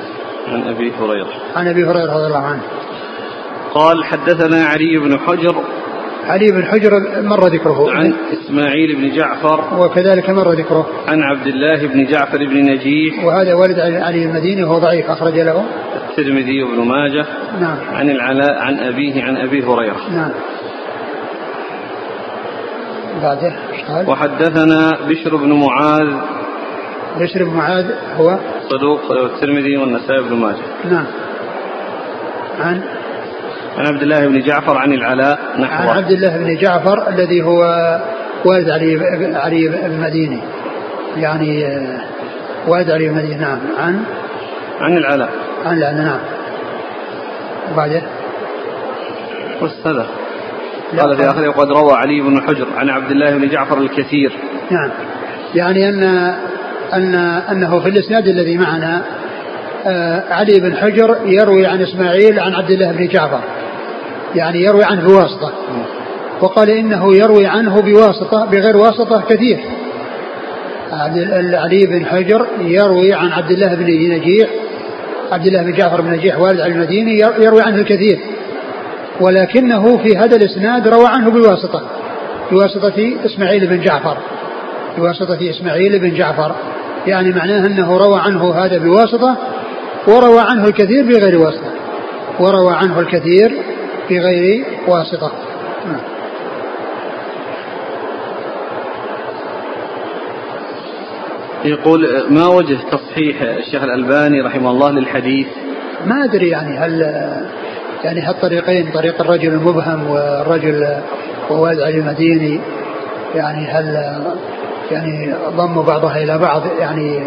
عن 0.48 0.62
أبي 0.62 0.92
هريرة. 1.00 1.32
عن 1.56 1.68
أبي 1.68 1.84
هريرة 1.84 2.14
رضي 2.16 2.26
الله 2.26 2.46
عنه. 2.46 2.62
قال 3.74 4.04
حدثنا 4.04 4.64
علي 4.64 4.98
بن 4.98 5.18
حجر 5.18 5.54
علي 6.28 6.52
بن 6.52 6.64
حجر 6.64 6.90
مر 7.22 7.46
ذكره. 7.46 7.90
عن 7.90 8.14
إسماعيل 8.32 8.96
بن 8.96 9.16
جعفر. 9.16 9.80
وكذلك 9.80 10.30
مر 10.30 10.52
ذكره. 10.52 10.86
عن 11.08 11.22
عبد 11.22 11.46
الله 11.46 11.86
بن 11.86 12.06
جعفر 12.06 12.38
بن 12.38 12.56
نجيح. 12.56 13.24
وهذا 13.24 13.54
والد 13.54 13.78
علي 13.78 14.24
المديني 14.24 14.64
وهو 14.64 14.78
ضعيف 14.78 15.10
أخرج 15.10 15.38
له. 15.38 15.64
الترمذي 16.10 16.62
وابن 16.62 16.88
ماجه. 16.88 17.26
نعم. 17.60 17.76
عن 17.92 18.10
العلاء 18.10 18.58
عن 18.58 18.78
أبيه 18.78 19.22
عن 19.22 19.36
أبي 19.36 19.64
هريرة. 19.64 19.96
نعم. 20.12 20.30
بعده؟ 23.22 23.52
وحدثنا 24.08 24.98
بشر 25.08 25.36
بن 25.36 25.52
معاذ. 25.52 26.14
بشر 27.20 27.44
بن 27.44 27.50
معاذ 27.50 27.86
هو؟ 28.16 28.38
صدوق 28.68 29.12
الترمذي 29.12 29.76
والنسائي 29.76 30.22
بن 30.22 30.36
ماجه. 30.36 30.90
نعم. 30.90 31.06
عن 32.60 32.82
عن 33.78 33.86
عبد 33.86 34.02
الله 34.02 34.26
بن 34.28 34.40
جعفر 34.40 34.78
عن 34.78 34.92
العلاء 34.92 35.38
نحو 35.58 35.88
عن 35.90 35.96
عبد 35.96 36.10
الله 36.10 36.36
بن 36.36 36.56
جعفر 36.56 37.08
الذي 37.08 37.42
هو 37.42 37.60
والد 38.44 38.70
علي 38.70 38.98
علي 39.36 39.86
المديني. 39.86 40.40
يعني 41.16 41.66
آه، 41.66 42.00
والد 42.68 42.90
علي 42.90 43.06
المديني 43.06 43.34
نعم. 43.34 43.58
عن؟ 43.78 44.04
عن 44.80 44.96
العلاء. 44.96 45.30
عن 45.64 45.78
العلاء 45.78 46.04
نعم. 46.04 46.20
وبعده 47.72 48.02
هذا 49.82 50.06
قال 50.98 51.16
في 51.16 51.30
آخره 51.30 51.48
وقد 51.48 51.68
روى 51.68 51.92
علي 51.92 52.20
بن 52.20 52.42
حجر 52.42 52.66
عن 52.76 52.90
عبد 52.90 53.10
الله 53.10 53.30
بن 53.30 53.48
جعفر 53.48 53.78
الكثير. 53.78 54.32
نعم. 54.70 54.90
يعني 55.54 55.88
أن 55.88 56.04
أن 56.94 57.14
أنه 57.50 57.80
في 57.80 57.88
الإسناد 57.88 58.28
الذي 58.28 58.58
معنا 58.58 59.02
علي 60.30 60.60
بن 60.60 60.76
حجر 60.76 61.16
يروي 61.26 61.66
عن 61.66 61.82
إسماعيل 61.82 62.40
عن 62.40 62.54
عبد 62.54 62.70
الله 62.70 62.92
بن 62.92 63.06
جعفر. 63.06 63.40
يعني 64.34 64.62
يروي 64.62 64.84
عنه 64.84 65.06
بواسطة. 65.06 65.52
وقال 66.40 66.70
إنه 66.70 67.16
يروي 67.16 67.46
عنه 67.46 67.80
بواسطة 67.80 68.44
بغير 68.44 68.76
واسطة 68.76 69.20
كثير. 69.28 69.58
علي 71.54 71.86
بن 71.86 72.06
حجر 72.06 72.46
يروي 72.60 73.14
عن 73.14 73.32
عبد 73.32 73.50
الله 73.50 73.74
بن 73.74 73.84
نجيح 73.84 74.48
عبد 75.32 75.46
الله 75.46 75.62
بن 75.62 75.72
جعفر 75.72 76.00
بن 76.00 76.10
نجيح 76.10 76.38
والد 76.38 76.60
علي 76.60 76.72
المديني 76.72 77.18
يروي 77.18 77.62
عنه 77.62 77.76
الكثير 77.76 78.18
ولكنه 79.20 79.96
في 79.96 80.16
هذا 80.16 80.36
الإسناد 80.36 80.88
روى 80.88 81.06
عنه 81.06 81.30
بواسطة 81.30 81.82
بواسطة 82.50 83.16
إسماعيل 83.24 83.66
بن 83.66 83.80
جعفر. 83.80 84.16
بواسطة 84.98 85.50
إسماعيل 85.50 85.98
بن 85.98 86.14
جعفر. 86.14 86.54
يعني 87.06 87.32
معناه 87.32 87.66
أنه 87.66 87.96
روى 87.96 88.20
عنه 88.20 88.54
هذا 88.54 88.78
بواسطة 88.78 89.36
وروى 90.08 90.40
عنه 90.40 90.64
الكثير 90.64 91.04
بغير 91.04 91.38
واسطة. 91.38 91.70
وروى 92.40 92.74
عنه 92.74 93.00
الكثير 93.00 93.52
بغير 94.10 94.64
واسطة. 94.88 95.32
نعم. 95.86 96.00
يقول 101.64 102.24
ما 102.30 102.46
وجه 102.46 102.78
تصحيح 102.90 103.42
الشيخ 103.42 103.82
الألباني 103.82 104.40
رحمه 104.40 104.70
الله 104.70 104.90
للحديث؟ 104.90 105.46
ما 106.06 106.24
أدري 106.24 106.48
يعني 106.48 106.78
هل 106.78 107.00
يعني 108.04 108.20
هالطريقين 108.20 108.92
طريق 108.92 109.20
الرجل 109.20 109.48
المبهم 109.48 110.10
والرجل 110.10 110.96
ووالد 111.50 111.80
علي 111.80 111.98
المديني 111.98 112.60
يعني 113.34 113.66
هل 113.66 114.18
يعني 114.90 115.34
ضموا 115.56 115.82
بعضها 115.82 116.22
إلى 116.22 116.38
بعض؟ 116.38 116.62
يعني 116.78 117.20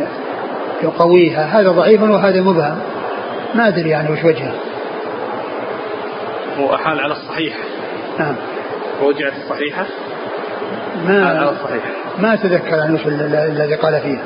يقويها 0.83 1.59
هذا 1.59 1.71
ضعيف 1.71 2.01
وهذا 2.01 2.41
مبهم. 2.41 2.79
ما 3.55 3.67
أدري 3.67 3.89
يعني 3.89 4.11
وش 4.11 4.23
وجهه. 4.23 4.53
وأحال 6.59 6.99
على 6.99 7.13
الصحيح. 7.13 7.57
نعم. 8.19 8.35
رجعت 9.01 9.33
الصحيحة؟ 9.43 9.85
ما 11.07 11.27
على 11.27 11.49
الصحيح. 11.49 11.83
ما 12.19 12.33
أتذكر 12.33 12.79
عن 12.79 12.93
وش 12.93 13.07
الذي 13.07 13.75
قال 13.75 14.01
فيه. 14.01 14.19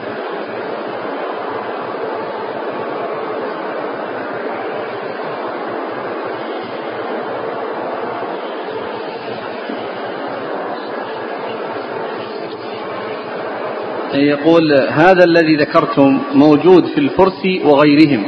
يقول 14.24 14.74
هذا 14.74 15.24
الذي 15.24 15.56
ذكرتم 15.56 16.20
موجود 16.34 16.86
في 16.86 16.98
الفرس 16.98 17.46
وغيرهم 17.64 18.26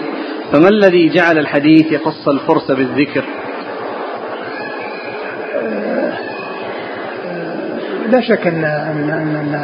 فما 0.52 0.70
الذي 0.70 1.10
جعل 1.10 1.38
الحديث 1.38 1.92
يخص 1.92 2.28
الفرس 2.28 2.72
بالذكر؟ 2.72 3.24
لا 8.10 8.22
شك 8.22 8.48
ان 8.48 8.64
ان 8.64 9.10
ان, 9.10 9.56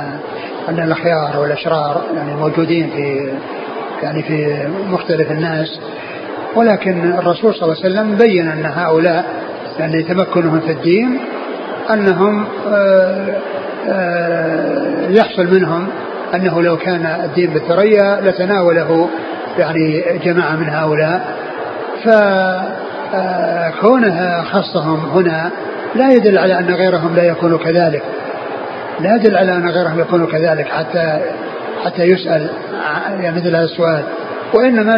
أن 0.70 0.80
الأخيار 0.80 1.40
والأشرار 1.40 2.04
يعني 2.16 2.36
موجودين 2.36 2.90
في 2.90 3.32
يعني 4.04 4.24
في 4.24 4.68
مختلف 4.90 5.32
الناس 5.32 5.80
ولكن 6.56 7.12
الرسول 7.12 7.56
صلى 7.56 7.64
الله 7.64 7.76
عليه 7.84 7.96
وسلم 7.96 8.16
بين 8.16 8.48
أن 8.48 8.66
هؤلاء 8.66 9.26
يعني 9.80 10.04
تمكنهم 10.04 10.60
في 10.60 10.72
الدين 10.72 11.20
أنهم 11.94 12.46
آه، 12.68 13.38
آه، 13.88 15.10
يحصل 15.10 15.48
منهم 15.48 15.88
أنه 16.36 16.62
لو 16.62 16.78
كان 16.78 17.06
الدين 17.06 17.50
بالثريا 17.50 18.22
لتناوله 18.22 19.10
يعني 19.58 20.04
جماعة 20.24 20.56
من 20.56 20.70
هؤلاء. 20.70 21.36
فكونها 23.12 24.44
خصهم 24.44 25.10
هنا 25.10 25.52
لا 25.96 26.12
يدل 26.12 26.38
على 26.38 26.60
أن 26.60 26.74
غيرهم 26.74 27.16
لا 27.16 27.24
يكونوا 27.24 27.58
كذلك. 27.58 28.04
لا 29.00 29.16
يدل 29.16 29.38
على 29.38 29.52
أن 29.52 29.70
غيرهم 29.70 30.00
يكونوا 30.00 30.28
كذلك 30.28 30.68
حتى 30.68 31.20
حتى 31.86 32.04
يسأل 32.04 32.50
يعني 33.20 33.36
مثل 33.36 33.56
هذا 33.56 33.66
السؤال. 33.66 34.04
وإنما 34.54 34.98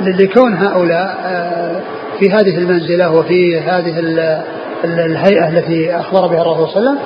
لكون 0.00 0.54
هؤلاء 0.54 1.18
آه، 1.26 1.80
في 2.18 2.30
هذه 2.32 2.58
المنزلة 2.58 3.10
وفي 3.10 3.60
هذه 3.60 3.94
الهيئة 4.84 5.48
التي 5.48 5.96
أخبر 5.96 6.26
بها 6.26 6.42
الرسول 6.42 6.68
صلى 6.68 6.76
الله 6.76 6.90
عليه 6.90 7.00
وسلم 7.00 7.02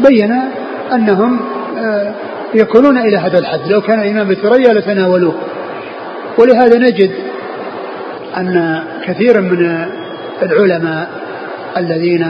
بين 0.00 0.40
أنهم 0.92 1.40
آه، 1.78 2.12
يكونون 2.54 2.98
إلى 2.98 3.16
هذا 3.16 3.38
الحد. 3.38 3.60
لو 3.66 3.80
كان 3.80 4.02
الإمام 4.02 4.28
بالثريا 4.28 4.72
لتناولوه. 4.72 5.34
ولهذا 6.38 6.78
نجد 6.78 7.10
أن 8.36 8.84
كثيرا 9.06 9.40
من 9.40 9.86
العلماء 10.42 11.08
الذين 11.76 12.22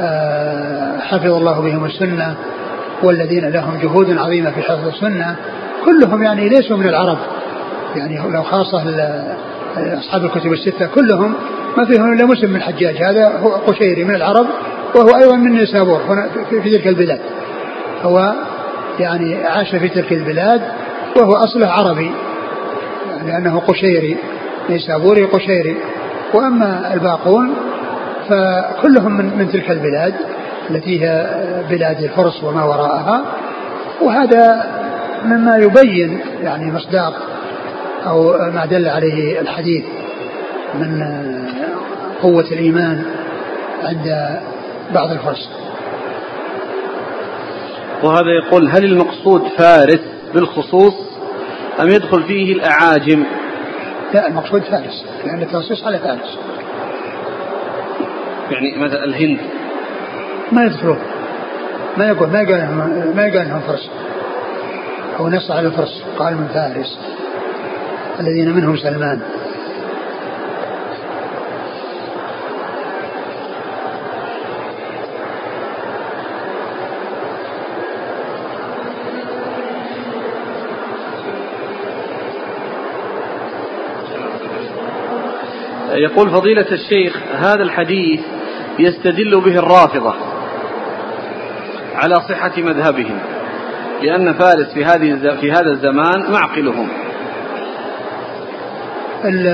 آه، 0.00 0.98
حفظ 1.00 1.30
الله 1.32 1.60
بهم 1.60 1.84
السنة 1.84 2.34
والذين 3.02 3.48
لهم 3.48 3.78
جهود 3.82 4.18
عظيمة 4.18 4.50
في 4.50 4.62
حفظ 4.62 4.86
السنة 4.86 5.36
كلهم 5.84 6.22
يعني 6.22 6.48
ليسوا 6.48 6.76
من 6.76 6.88
العرب. 6.88 7.18
يعني 7.96 8.32
لو 8.32 8.42
خاصة 8.42 8.82
أصحاب 9.76 10.24
الكتب 10.24 10.52
الستة 10.52 10.86
كلهم 10.86 11.34
ما 11.76 11.84
فيهم 11.84 12.12
إلا 12.12 12.26
مسلم 12.26 12.50
من 12.50 12.56
الحجاج 12.56 12.96
هذا 12.96 13.38
هو 13.38 13.50
قشيري 13.50 14.04
من 14.04 14.14
العرب 14.14 14.46
وهو 14.94 15.16
أيضا 15.16 15.36
من 15.36 15.52
نيسابور 15.52 16.00
هنا 16.08 16.28
في 16.50 16.70
تلك 16.70 16.86
البلاد. 16.86 17.20
هو 18.02 18.34
يعني 19.00 19.44
عاش 19.46 19.76
في 19.76 19.88
تلك 19.88 20.12
البلاد 20.12 20.62
وهو 21.16 21.34
أصله 21.34 21.66
عربي 21.66 22.10
لأنه 23.26 23.60
قشيري 23.60 24.16
نيسابوري 24.70 25.24
قشيري. 25.24 25.76
وأما 26.34 26.94
الباقون 26.94 27.54
فكلهم 28.28 29.12
من, 29.16 29.38
من 29.38 29.48
تلك 29.52 29.70
البلاد 29.70 30.14
التي 30.70 31.04
هي 31.04 31.26
بلاد 31.70 32.02
الفرس 32.02 32.44
وما 32.44 32.64
وراءها. 32.64 33.22
وهذا 34.02 34.64
مما 35.24 35.56
يبين 35.56 36.20
يعني 36.42 36.72
مصداق 36.72 37.14
أو 38.06 38.32
ما 38.32 38.66
دل 38.66 38.88
عليه 38.88 39.40
الحديث 39.40 39.84
من 40.74 41.02
قوة 42.22 42.44
الإيمان 42.52 43.04
عند 43.84 44.38
بعض 44.94 45.10
الفرس 45.10 45.50
وهذا 48.02 48.30
يقول 48.44 48.68
هل 48.68 48.84
المقصود 48.84 49.42
فارس 49.58 50.00
بالخصوص 50.34 50.94
أم 51.80 51.88
يدخل 51.88 52.22
فيه 52.22 52.52
الأعاجم؟ 52.52 53.24
لا 54.14 54.28
المقصود 54.28 54.62
فارس 54.62 55.04
لأن 55.24 55.42
التنصيص 55.42 55.84
على 55.86 55.98
فارس. 55.98 56.38
يعني 58.50 58.78
مثلا 58.78 59.04
الهند. 59.04 59.38
ما 60.52 60.64
يدخلون. 60.64 60.98
ما 61.96 62.06
يقول 62.08 62.28
ما 62.28 62.40
يقال 62.40 62.74
ما 63.16 63.26
يقال 63.26 63.46
إنهم 63.46 63.60
فرس 63.60 63.90
هو 65.16 65.28
نص 65.28 65.50
على 65.50 65.66
الفرس 65.66 66.02
قال 66.18 66.34
من 66.34 66.48
فارس. 66.54 66.98
الذين 68.20 68.54
منهم 68.54 68.76
سلمان. 68.76 69.20
يقول 85.98 86.30
فضيلة 86.30 86.66
الشيخ 86.72 87.16
هذا 87.34 87.62
الحديث 87.62 88.20
يستدل 88.78 89.40
به 89.40 89.58
الرافضة 89.58 90.14
على 91.94 92.14
صحة 92.14 92.52
مذهبهم 92.58 93.18
لأن 94.02 94.32
فارس 94.32 94.72
في 94.74 94.84
هذه 94.84 95.36
في 95.40 95.52
هذا 95.52 95.70
الزمان 95.70 96.30
معقلهم. 96.32 96.88
ال 99.24 99.46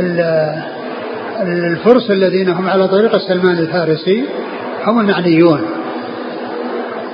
ال 0.00 0.20
الفرس 1.42 2.10
الذين 2.10 2.48
هم 2.48 2.68
على 2.70 2.88
طريق 2.88 3.16
سلمان 3.16 3.58
الفارسي 3.58 4.24
هم 4.86 5.00
المعنيون 5.00 5.66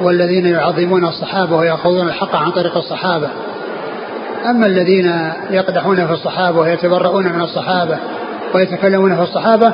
والذين 0.00 0.46
يعظمون 0.46 1.04
الصحابة 1.04 1.56
ويأخذون 1.56 2.08
الحق 2.08 2.36
عن 2.36 2.50
طريق 2.50 2.76
الصحابة. 2.76 3.30
أما 4.50 4.66
الذين 4.66 5.12
يقدحون 5.50 6.06
في 6.06 6.12
الصحابة 6.12 6.58
ويتبرؤون 6.58 7.32
من 7.32 7.40
الصحابة 7.40 7.98
ويتكلمون 8.54 9.16
في 9.16 9.22
الصحابة 9.22 9.72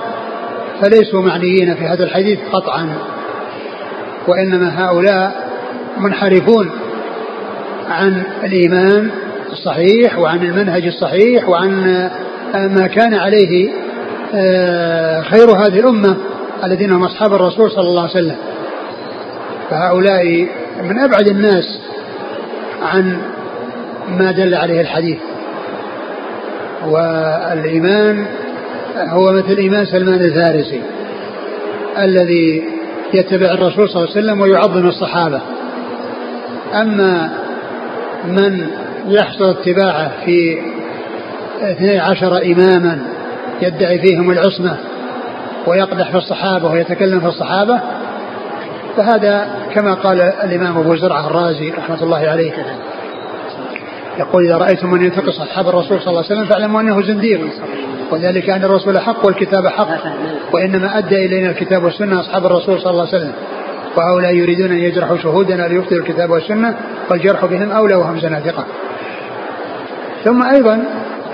فليسوا 0.83 1.23
معنيين 1.23 1.75
في 1.75 1.85
هذا 1.85 2.05
الحديث 2.05 2.39
قطعا 2.53 2.89
وإنما 4.27 4.85
هؤلاء 4.85 5.49
منحرفون 5.99 6.71
عن 7.91 8.23
الإيمان 8.45 9.11
الصحيح 9.53 10.19
وعن 10.19 10.43
المنهج 10.43 10.87
الصحيح 10.87 11.49
وعن 11.49 11.71
ما 12.55 12.87
كان 12.87 13.15
عليه 13.15 13.71
آه، 14.35 15.21
خير 15.21 15.51
هذه 15.51 15.81
الأمة 15.81 16.17
الذين 16.65 16.93
هم 16.93 17.05
أصحاب 17.05 17.35
الرسول 17.35 17.71
صلى 17.71 17.89
الله 17.89 18.03
عليه 18.03 18.11
وسلم. 18.11 18.37
فهؤلاء 19.71 20.49
من 20.83 20.99
أبعد 20.99 21.29
الناس 21.29 21.81
عن 22.83 23.19
ما 24.09 24.33
دل 24.33 24.55
عليه 24.55 24.81
الحديث. 24.81 25.19
والإيمان 26.87 28.27
هو 28.97 29.33
مثل 29.33 29.57
إيمان 29.57 29.87
سلمان 29.87 30.21
الفارسي 30.21 30.83
الذي 31.99 32.65
يتبع 33.15 33.47
الرسول 33.47 33.89
صلى 33.89 34.05
الله 34.05 34.17
عليه 34.17 34.21
وسلم 34.21 34.41
ويعظم 34.41 34.89
الصحابة. 34.89 35.41
أما 36.75 37.31
من 38.25 38.67
يحصل 39.09 39.51
اتباعه 39.51 40.13
في 40.25 40.59
اثني 41.63 41.99
عشر 41.99 42.43
إماما 42.43 42.99
يدعي 43.63 43.99
فيهم 43.99 44.31
العصمة 44.31 44.77
ويقدح 45.67 46.11
في 46.11 46.17
الصحابة 46.17 46.71
ويتكلم 46.71 47.21
في 47.21 47.27
الصحابة 47.27 47.81
فهذا 48.97 49.49
كما 49.75 49.95
قال 49.95 50.21
الإمام 50.21 50.79
أبو 50.79 50.97
زرعة 50.97 51.27
الرازي 51.27 51.71
رحمة 51.71 52.03
الله 52.03 52.19
عليه 52.19 52.53
يقول 54.19 54.45
إذا 54.45 54.57
رأيتم 54.57 54.91
من 54.91 55.03
ينتقص 55.05 55.41
أصحاب 55.41 55.69
الرسول 55.69 56.01
صلى 56.01 56.09
الله 56.09 56.25
عليه 56.25 56.35
وسلم 56.35 56.45
فاعلموا 56.45 56.81
أنه 56.81 57.03
زنديق. 57.03 57.41
وذلك 58.11 58.51
أن 58.51 58.65
الرسول 58.65 58.99
حق 58.99 59.27
والكتاب 59.27 59.67
حق. 59.67 59.89
وإنما 60.53 60.99
أدى 60.99 61.27
إلينا 61.27 61.51
الكتاب 61.51 61.85
والسنة 61.85 62.21
أصحاب 62.21 62.47
الرسول 62.47 62.81
صلى 62.81 62.91
الله 62.91 63.07
عليه 63.07 63.17
وسلم. 63.17 63.33
وهؤلاء 63.97 64.35
يريدون 64.35 64.71
أن 64.71 64.79
يجرحوا 64.79 65.17
شهودنا 65.17 65.63
ليبطلوا 65.63 66.01
الكتاب 66.01 66.31
والسنة 66.31 66.75
والجرح 67.11 67.45
بهم 67.45 67.71
أولى 67.71 67.95
وهم 67.95 68.19
زنادقة. 68.21 68.65
ثم 70.25 70.43
أيضا 70.43 70.85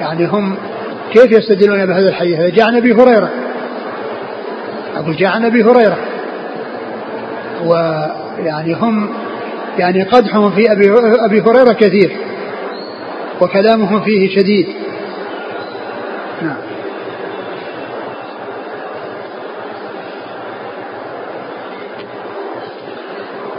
يعني 0.00 0.26
هم 0.26 0.56
كيف 1.12 1.32
يستدلون 1.32 1.86
بهذا 1.86 2.08
الحديث؟ 2.08 2.38
هذا 2.38 2.48
جاء 2.48 2.66
عن 2.66 2.76
أبي 2.76 2.92
هريرة. 2.92 3.30
أقول 4.96 5.16
جاء 5.16 5.30
عن 5.30 5.44
أبي 5.44 5.62
هريرة. 5.64 5.96
ويعني 7.64 8.74
هم 8.74 9.08
يعني 9.78 10.02
قدحهم 10.02 10.50
في 10.50 10.72
أبي, 10.72 10.90
أبي 11.24 11.40
هريرة 11.40 11.72
كثير. 11.72 12.16
وكلامهم 13.40 14.00
فيه 14.00 14.36
شديد. 14.36 14.66
نعم. 16.42 16.56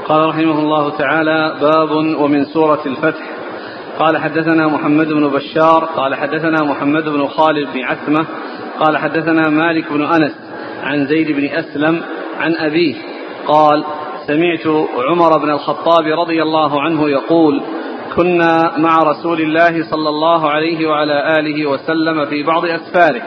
قال 0.07 0.29
رحمه 0.29 0.59
الله 0.59 0.89
تعالى 0.89 1.57
باب 1.61 1.91
ومن 1.91 2.45
سورة 2.45 2.81
الفتح. 2.85 3.35
قال 3.99 4.17
حدثنا 4.17 4.67
محمد 4.67 5.07
بن 5.07 5.27
بشار 5.27 5.85
قال 5.85 6.15
حدثنا 6.15 6.63
محمد 6.63 7.03
بن 7.03 7.27
خالد 7.27 7.73
بن 7.73 7.83
عثمة 7.83 8.25
قال 8.79 8.97
حدثنا 8.97 9.49
مالك 9.49 9.93
بن 9.93 10.03
أنس 10.03 10.31
عن 10.83 11.07
زيد 11.07 11.31
بن 11.31 11.45
أسلم 11.45 12.01
عن 12.39 12.55
أبيه 12.55 12.95
قال 13.47 13.83
سمعت 14.27 14.67
عمر 15.09 15.37
بن 15.37 15.49
الخطاب 15.49 16.05
رضي 16.19 16.41
الله 16.41 16.81
عنه 16.81 17.09
يقول 17.09 17.61
كنا 18.15 18.77
مع 18.77 18.97
رسول 18.97 19.41
الله 19.41 19.83
صلى 19.91 20.09
الله 20.09 20.49
عليه 20.49 20.87
وعلى 20.87 21.39
آله 21.39 21.65
وسلم 21.65 22.25
في 22.25 22.43
بعض 22.43 22.65
أسفاره. 22.65 23.21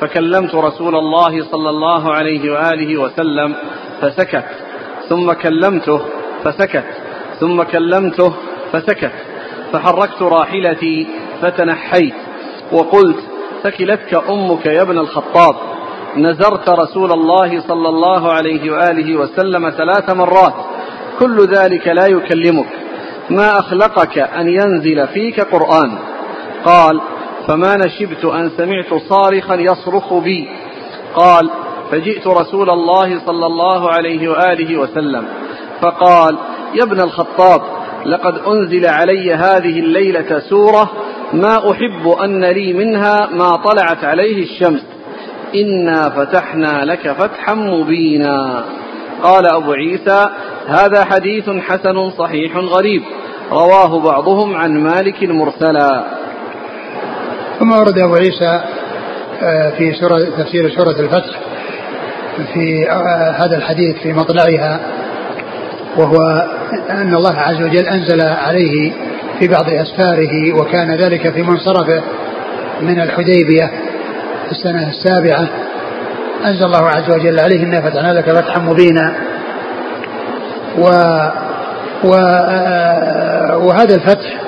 فكلمت 0.00 0.54
رسول 0.54 0.96
الله 0.96 1.44
صلى 1.50 1.70
الله 1.70 2.12
عليه 2.12 2.52
وآله 2.52 2.96
وسلم 2.96 3.54
فسكت. 4.00 4.44
ثم 5.08 5.32
كلمته 5.32 6.00
فسكت. 6.44 6.84
ثم 7.40 7.62
كلمته 7.62 8.32
فسكت. 8.72 9.12
فحركت 9.72 10.22
راحلتي 10.22 11.06
فتنحيت. 11.42 12.14
وقلت 12.72 13.20
ثكلتك 13.62 14.30
أمك 14.30 14.66
يا 14.66 14.82
ابن 14.82 14.98
الخطاب. 14.98 15.54
نزرت 16.16 16.68
رسول 16.68 17.12
الله 17.12 17.60
صلى 17.60 17.88
الله 17.88 18.32
عليه 18.32 18.70
وآله 18.70 19.16
وسلم 19.16 19.70
ثلاث 19.70 20.10
مرات. 20.10 20.54
كل 21.18 21.46
ذلك 21.46 21.88
لا 21.88 22.06
يكلمك. 22.06 22.66
ما 23.30 23.58
أخلقك 23.58 24.18
أن 24.18 24.48
ينزل 24.48 25.08
فيك 25.08 25.40
قرآن؟ 25.40 25.98
قال 26.64 27.00
فما 27.46 27.76
نشبت 27.76 28.24
أن 28.24 28.50
سمعت 28.56 28.94
صارخا 29.08 29.54
يصرخ 29.54 30.14
بي. 30.14 30.48
قال 31.14 31.50
فجئت 31.90 32.26
رسول 32.26 32.70
الله 32.70 33.26
صلى 33.26 33.46
الله 33.46 33.90
عليه 33.90 34.28
وآله 34.28 34.76
وسلم. 34.76 35.28
فقال 35.80 36.36
يا 36.74 36.82
ابن 36.82 37.00
الخطاب 37.00 37.62
لقد 38.06 38.38
أنزل 38.38 38.86
علي 38.86 39.34
هذه 39.34 39.80
الليلة 39.80 40.38
سورة 40.38 40.90
ما 41.32 41.70
أحب 41.70 42.08
أن 42.08 42.44
لي 42.44 42.72
منها 42.72 43.28
ما 43.32 43.56
طلعت 43.56 44.04
عليه 44.04 44.42
الشمس. 44.42 44.86
إنا 45.54 46.10
فتحنا 46.10 46.84
لك 46.84 47.12
فتحا 47.12 47.54
مبينا. 47.54 48.64
قال 49.22 49.46
أبو 49.46 49.72
عيسى 49.72 50.28
هذا 50.68 51.04
حديث 51.04 51.50
حسن 51.50 52.10
صحيح 52.10 52.56
غريب. 52.56 53.02
رواه 53.52 54.00
بعضهم 54.00 54.56
عن 54.56 54.78
مالك 54.78 55.22
مرسلا 55.22 56.04
ثم 57.58 57.72
ورد 57.72 57.98
أبو 57.98 58.14
عيسى 58.14 58.60
آه، 59.42 59.70
في 59.70 59.92
سورة 59.92 60.18
تفسير 60.38 60.70
سورة 60.70 61.00
الفتح 61.00 61.40
في 62.54 62.90
آه، 62.90 63.30
هذا 63.30 63.56
الحديث 63.56 63.96
في 63.96 64.12
مطلعها 64.12 64.80
وهو 65.96 66.16
أن 66.90 67.14
الله 67.14 67.38
عز 67.38 67.62
وجل 67.62 67.86
أنزل 67.86 68.20
عليه 68.20 68.92
في 69.38 69.48
بعض 69.48 69.70
أسفاره 69.70 70.52
وكان 70.60 70.94
ذلك 70.94 71.32
في 71.32 71.42
منصرفه 71.42 72.02
من 72.80 73.00
الحديبية 73.00 73.66
في 74.46 74.52
السنة 74.52 74.88
السابعة. 74.88 75.48
أنزل 76.44 76.64
الله 76.64 76.88
عز 76.88 77.10
وجل 77.10 77.40
عليه 77.40 77.62
إنا 77.62 77.80
فتحنا 77.80 78.12
لك 78.12 78.30
فتحا 78.30 78.58
مبينا. 78.58 79.14
و, 80.78 80.84
و 82.04 82.10
وهذا 83.66 83.94
الفتح 83.94 84.40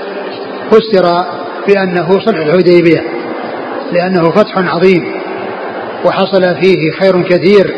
فسر 0.70 1.24
بأنه 1.68 2.10
صلح 2.10 2.38
الحديبية 2.38 3.00
لأنه 3.92 4.30
فتح 4.30 4.58
عظيم 4.58 5.04
وحصل 6.04 6.42
فيه 6.42 6.90
خير 7.00 7.22
كثير 7.22 7.74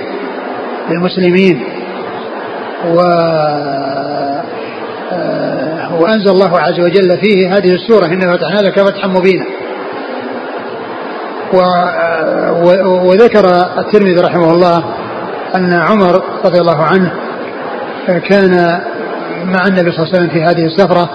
للمسلمين 0.91 1.65
و 2.87 3.01
وأنزل 6.01 6.31
الله 6.31 6.59
عز 6.59 6.81
وجل 6.81 7.19
فيه 7.19 7.57
هذه 7.57 7.75
السورة 7.75 8.07
إنا 8.07 8.37
فتحنا 8.37 8.61
لك 8.61 8.81
فتحا 8.81 9.09
مبينا. 9.09 9.45
وذكر 13.03 13.45
الترمذي 13.79 14.21
رحمه 14.21 14.51
الله 14.51 14.85
أن 15.55 15.73
عمر 15.73 16.23
رضي 16.45 16.61
الله 16.61 16.83
عنه 16.83 17.13
كان 18.11 18.81
مع 19.45 19.67
النبي 19.67 19.93
صلى 19.93 20.03
الله 20.03 20.09
عليه 20.09 20.19
وسلم 20.19 20.29
في 20.29 20.43
هذه 20.43 20.67
السفرة 20.67 21.11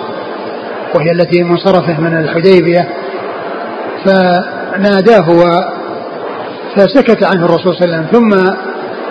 وهي 0.96 1.12
التي 1.12 1.44
منصرفة 1.44 2.02
من 2.02 2.18
الحديبية. 2.18 2.88
فناداه 4.06 5.28
فسكت 6.76 7.24
عنه 7.24 7.46
الرسول 7.46 7.76
صلى 7.76 7.86
الله 7.86 7.98
عليه 7.98 8.08
وسلم 8.08 8.08
ثم 8.12 8.30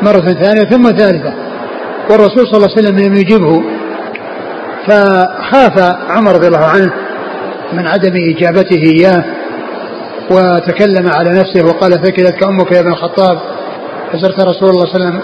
مرة 0.03 0.33
ثانية 0.33 0.65
ثم 0.65 0.83
ثالثة. 0.83 1.33
والرسول 2.11 2.47
صلى 2.47 2.57
الله 2.57 2.69
عليه 2.77 2.89
وسلم 2.89 2.99
لم 2.99 3.15
يجبه 3.15 3.63
فخاف 4.87 5.97
عمر 6.11 6.33
رضي 6.33 6.47
الله 6.47 6.65
عنه 6.65 6.93
من 7.73 7.87
عدم 7.87 8.13
إجابته 8.17 8.77
إياه 8.77 9.25
وتكلم 10.31 11.09
على 11.09 11.31
نفسه 11.31 11.67
وقال 11.67 11.93
ثكلتك 11.93 12.43
أمك 12.43 12.73
يا 12.73 12.81
ابن 12.81 12.91
الخطاب 12.91 13.39
فزرت 14.13 14.41
رسول 14.41 14.71
الله 14.71 14.87
صلى 14.87 14.95
الله 14.95 15.07
عليه 15.07 15.19
وسلم 15.19 15.21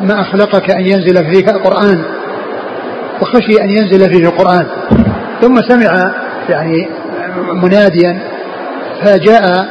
ما 0.00 0.20
أخلقك 0.20 0.70
أن 0.70 0.86
ينزل 0.86 1.30
فيك 1.30 1.48
القرآن 1.48 2.04
وخشي 3.22 3.62
أن 3.62 3.70
ينزل 3.70 4.14
فيه 4.14 4.28
القرآن. 4.28 4.66
ثم 5.40 5.56
سمع 5.68 6.14
يعني 6.48 6.88
مناديا 7.62 8.18
فجاء 9.02 9.68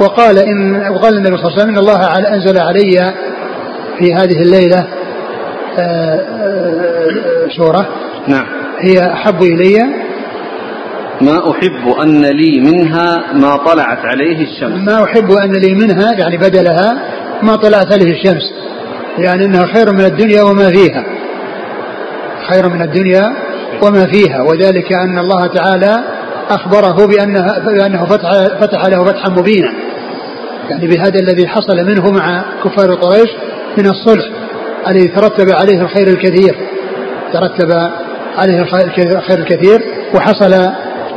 وقال 0.00 0.38
إن 0.38 0.88
وقال 0.90 1.16
النبي 1.16 1.36
صلى 1.36 1.46
الله 1.46 1.52
عليه 1.52 1.62
وسلم 1.62 1.70
إن 1.70 1.78
الله 1.78 2.34
أنزل 2.34 2.58
علي 2.58 3.12
في 3.98 4.14
هذه 4.14 4.42
الليلة 4.42 4.86
آه، 5.78 5.82
آه، 5.82 7.48
سورة. 7.56 7.88
نعم. 8.28 8.46
هي 8.80 9.12
أحب 9.12 9.42
إلي. 9.42 9.78
ما 11.20 11.50
أحب 11.50 11.88
أن 12.02 12.24
لي 12.24 12.60
منها 12.60 13.32
ما 13.32 13.56
طلعت 13.56 13.98
عليه 14.04 14.42
الشمس. 14.42 14.88
ما 14.88 15.04
أحب 15.04 15.32
أن 15.32 15.52
لي 15.52 15.74
منها 15.74 16.12
يعني 16.12 16.36
بدلها 16.36 17.02
ما 17.42 17.56
طلعت 17.56 17.92
عليه 17.92 18.10
الشمس. 18.10 18.42
يعني 19.18 19.44
أنها 19.44 19.66
خير 19.66 19.92
من 19.92 20.04
الدنيا 20.04 20.42
وما 20.42 20.70
فيها. 20.70 21.04
خير 22.50 22.68
من 22.68 22.82
الدنيا 22.82 23.32
وما 23.82 24.06
فيها. 24.06 24.42
وذلك 24.42 24.92
أن 24.92 25.18
الله 25.18 25.46
تعالى 25.46 26.04
أخبره 26.50 27.06
بأنها 27.06 27.58
بأنه 27.58 28.04
فتح, 28.04 28.30
فتح 28.60 28.86
له 28.86 29.04
فتحا 29.04 29.28
مبينا. 29.28 29.72
يعني 30.70 30.86
بهذا 30.86 31.20
الذي 31.20 31.48
حصل 31.48 31.76
منه 31.76 32.10
مع 32.10 32.44
كفار 32.64 32.94
قريش 32.94 33.30
من 33.78 33.86
الصلح. 33.86 34.24
الذي 34.88 35.08
ترتب 35.08 35.50
عليه 35.50 35.80
الخير 35.82 36.08
الكثير. 36.08 36.56
ترتب 37.32 37.72
عليه 38.38 38.62
الخير 38.62 39.38
الكثير 39.38 39.82
وحصل 40.14 40.52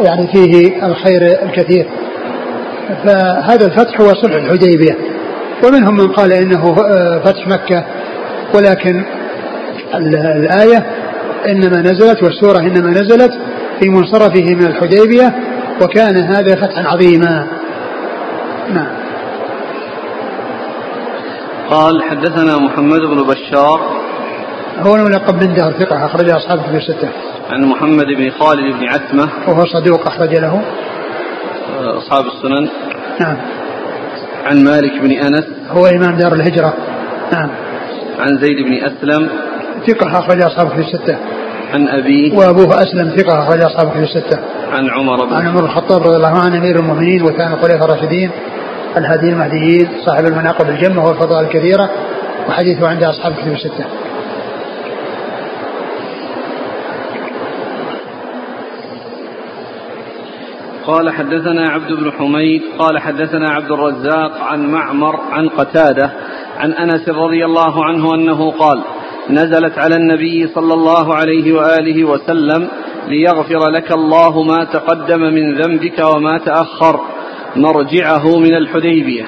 يعني 0.05 0.27
فيه 0.33 0.85
الخير 0.85 1.21
الكثير. 1.43 1.85
فهذا 3.05 3.65
الفتح 3.65 4.01
هو 4.01 4.13
صلح 4.13 4.35
الحديبية. 4.35 5.10
ومنهم 5.63 5.97
من 5.97 6.07
قال 6.07 6.33
إنه 6.33 6.75
فتح 7.19 7.47
مكة. 7.47 7.85
ولكن 8.55 9.05
الآية 9.95 10.85
إنما 11.47 11.81
نزلت 11.81 12.23
والسورة 12.23 12.59
إنما 12.59 12.89
نزلت 12.89 13.31
في 13.79 13.89
منصرفه 13.89 14.55
من 14.55 14.65
الحديبية 14.65 15.35
وكان 15.81 16.17
هذا 16.17 16.55
فتحا 16.55 16.87
عظيما. 16.87 17.47
نعم. 18.73 18.95
قال 21.69 22.03
حدثنا 22.03 22.57
محمد 22.57 22.99
بن 22.99 23.23
بشار. 23.23 24.01
هو 24.79 24.95
الملقب 24.95 25.39
بن 25.39 25.53
دهر 25.53 25.71
ثقة 25.71 26.05
أخرج 26.05 26.29
أصحابه 26.29 26.61
في 26.61 26.77
الستة. 26.77 27.09
عن 27.49 27.65
محمد 27.65 28.05
بن 28.05 28.31
خالد 28.39 28.75
بن 28.79 28.87
عتمة. 28.87 29.29
وهو 29.47 29.65
صدوق 29.65 30.07
أخرج 30.07 30.35
له. 30.35 30.61
أصحاب 31.97 32.25
السنن. 32.25 32.69
نعم. 33.19 33.37
عن 34.45 34.63
مالك 34.63 35.01
بن 35.01 35.11
أنس 35.11 35.45
هو 35.69 35.85
إمام 35.85 36.17
دار 36.17 36.33
الهجرة. 36.33 36.73
نعم. 37.31 37.49
عن 38.19 38.37
زيد 38.37 38.57
بن 38.65 38.73
أسلم 38.73 39.29
ثقة 39.87 40.19
أخرج 40.19 40.41
أصحابه 40.41 40.69
في 40.69 40.79
الستة. 40.79 41.17
عن 41.73 41.87
أبيه 41.87 42.37
وأبوه 42.37 42.81
أسلم 42.81 43.09
ثقة 43.17 43.39
أخرج 43.39 43.61
أصحابه 43.61 43.91
في 43.91 43.99
الستة. 43.99 44.39
عن 44.71 44.89
عمر 44.89 45.25
بن 45.25 45.33
عن 45.33 45.47
عمر 45.47 45.63
الخطاب 45.63 46.03
رضي 46.03 46.15
الله 46.15 46.39
عنه 46.39 46.57
أمير 46.57 46.79
المؤمنين 46.79 47.23
وثاني 47.23 47.53
الخلفاء 47.53 47.85
الراشدين 47.85 48.31
الهادي 48.97 49.29
المهديين 49.29 49.87
صاحب 50.05 50.25
المناقب 50.25 50.69
الجمة 50.69 51.05
والفضائل 51.05 51.45
الكثيرة 51.45 51.89
وحديثه 52.49 52.87
عند 52.87 53.03
أصحاب 53.03 53.33
كتب 53.33 53.51
الستة. 53.51 53.85
قال 60.85 61.09
حدثنا 61.09 61.69
عبد 61.69 61.91
بن 61.93 62.11
حميد 62.11 62.61
قال 62.79 62.99
حدثنا 62.99 63.49
عبد 63.49 63.71
الرزاق 63.71 64.41
عن 64.41 64.65
معمر 64.71 65.15
عن 65.31 65.49
قتادة 65.49 66.11
عن 66.57 66.73
أنس 66.73 67.09
رضي 67.09 67.45
الله 67.45 67.85
عنه 67.85 68.15
أنه 68.15 68.51
قال 68.51 68.81
نزلت 69.29 69.77
على 69.77 69.95
النبي 69.95 70.47
صلى 70.47 70.73
الله 70.73 71.15
عليه 71.15 71.53
وآله 71.53 72.03
وسلم 72.03 72.67
ليغفر 73.07 73.69
لك 73.69 73.91
الله 73.91 74.43
ما 74.43 74.63
تقدم 74.63 75.21
من 75.21 75.61
ذنبك 75.61 75.99
وما 75.99 76.37
تأخر 76.45 76.99
مرجعه 77.55 78.39
من 78.39 78.55
الحديبية. 78.55 79.25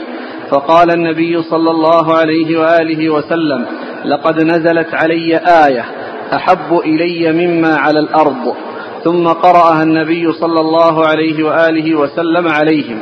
فقال 0.49 0.91
النبي 0.91 1.41
صلى 1.41 1.72
الله 1.72 2.18
عليه 2.18 2.60
وآله 2.60 3.10
وسلم 3.10 3.66
لقد 4.06 4.43
نزلت 4.43 4.93
علي 4.93 5.38
آية 5.38 5.86
أحب 6.34 6.80
إلي 6.86 7.47
مما 7.47 7.76
على 7.76 7.99
الأرض. 7.99 8.56
ثم 9.04 9.28
قرأها 9.28 9.84
النبي 9.84 10.32
صلى 10.32 10.60
الله 10.60 11.08
عليه 11.08 11.43
وآله 11.43 11.95
وسلم 11.95 12.47
عليهم 12.47 12.99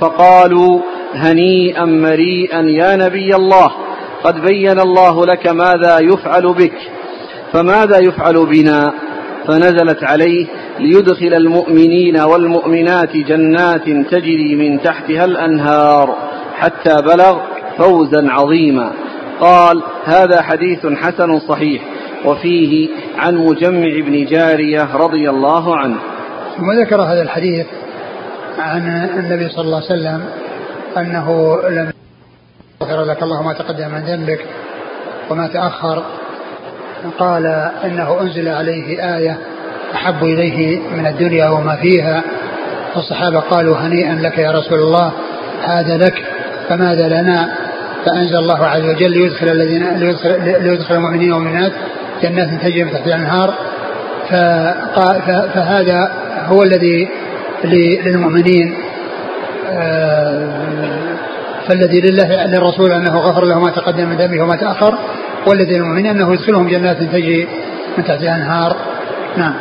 فقالوا 0.00 0.80
هنيئا 1.14 1.84
مريئا 1.84 2.60
يا 2.60 2.96
نبي 2.96 3.36
الله 3.36 3.70
قد 4.24 4.40
بين 4.40 4.80
الله 4.80 5.26
لك 5.26 5.46
ماذا 5.46 5.98
يفعل 5.98 6.54
بك 6.54 6.78
فماذا 7.52 7.98
يفعل 7.98 8.46
بنا؟ 8.46 8.92
فنزلت 9.46 10.04
عليه 10.04 10.46
ليدخل 10.80 11.34
المؤمنين 11.34 12.20
والمؤمنات 12.20 13.16
جنات 13.16 13.84
تجري 13.84 14.56
من 14.56 14.82
تحتها 14.82 15.24
الأنهار 15.24 16.16
حتى 16.58 16.96
بلغ 17.02 17.38
فوزا 17.78 18.30
عظيما. 18.30 18.92
قال 19.40 19.82
هذا 20.04 20.42
حديث 20.42 20.86
حسن 20.86 21.38
صحيح. 21.38 21.82
وفيه 22.24 22.88
عن 23.18 23.34
مجمع 23.34 24.00
بن 24.06 24.24
جارية 24.24 24.96
رضي 24.96 25.30
الله 25.30 25.76
عنه. 25.76 25.96
ثم 26.56 26.72
ذكر 26.82 27.02
هذا 27.02 27.22
الحديث 27.22 27.66
عن 28.58 29.08
النبي 29.18 29.48
صلى 29.48 29.64
الله 29.64 29.76
عليه 29.76 29.86
وسلم 29.86 30.24
أنه 30.96 31.58
لم 31.68 31.92
يغفر 32.82 33.04
لك 33.04 33.22
الله 33.22 33.42
ما 33.42 33.52
تقدم 33.52 33.90
من 33.90 34.00
ذنبك 34.00 34.46
وما 35.30 35.46
تأخر. 35.46 36.02
قال 37.18 37.46
إنه 37.84 38.20
أنزل 38.20 38.48
عليه 38.48 39.16
آية 39.16 39.38
أحب 39.94 40.24
إليه 40.24 40.78
من 40.96 41.06
الدنيا 41.06 41.48
وما 41.48 41.76
فيها. 41.76 42.22
فالصحابه 42.94 43.40
قالوا 43.40 43.76
هنيئا 43.76 44.14
لك 44.14 44.38
يا 44.38 44.50
رسول 44.50 44.78
الله 44.78 45.12
هذا 45.62 45.96
لك 45.96 46.24
فماذا 46.68 47.08
لنا؟ 47.08 47.54
فأنزل 48.04 48.36
الله 48.36 48.66
عز 48.66 48.82
وجل 48.82 49.10
ليدخل 49.10 49.48
الذين 49.48 49.96
ليدخل, 49.96 50.62
ليدخل 50.62 50.94
المؤمنين 50.94 51.32
والمؤمنات 51.32 51.72
جنات 52.24 52.62
تجري 52.62 52.84
من 52.84 52.90
تحتها 52.90 53.06
الأنهار 53.06 53.54
فهذا 55.54 56.12
هو 56.46 56.62
الذي 56.62 57.08
للمؤمنين 58.04 58.76
آه، 59.72 60.48
فالذي 61.68 62.00
لله 62.00 62.46
للرسول 62.46 62.92
أنه 62.92 63.18
غفر 63.18 63.44
له 63.44 63.60
ما 63.60 63.70
تقدم 63.70 64.08
من 64.08 64.16
ذنبه 64.16 64.42
وما 64.42 64.56
تأخر 64.56 64.98
والذي 65.46 65.78
للمؤمنين 65.78 66.06
أنه 66.06 66.32
يدخلهم 66.32 66.68
جنات 66.68 66.96
تجري 66.96 67.48
من 67.98 68.04
تحتها 68.04 68.36
انهار 68.36 68.76
نعم. 69.36 69.54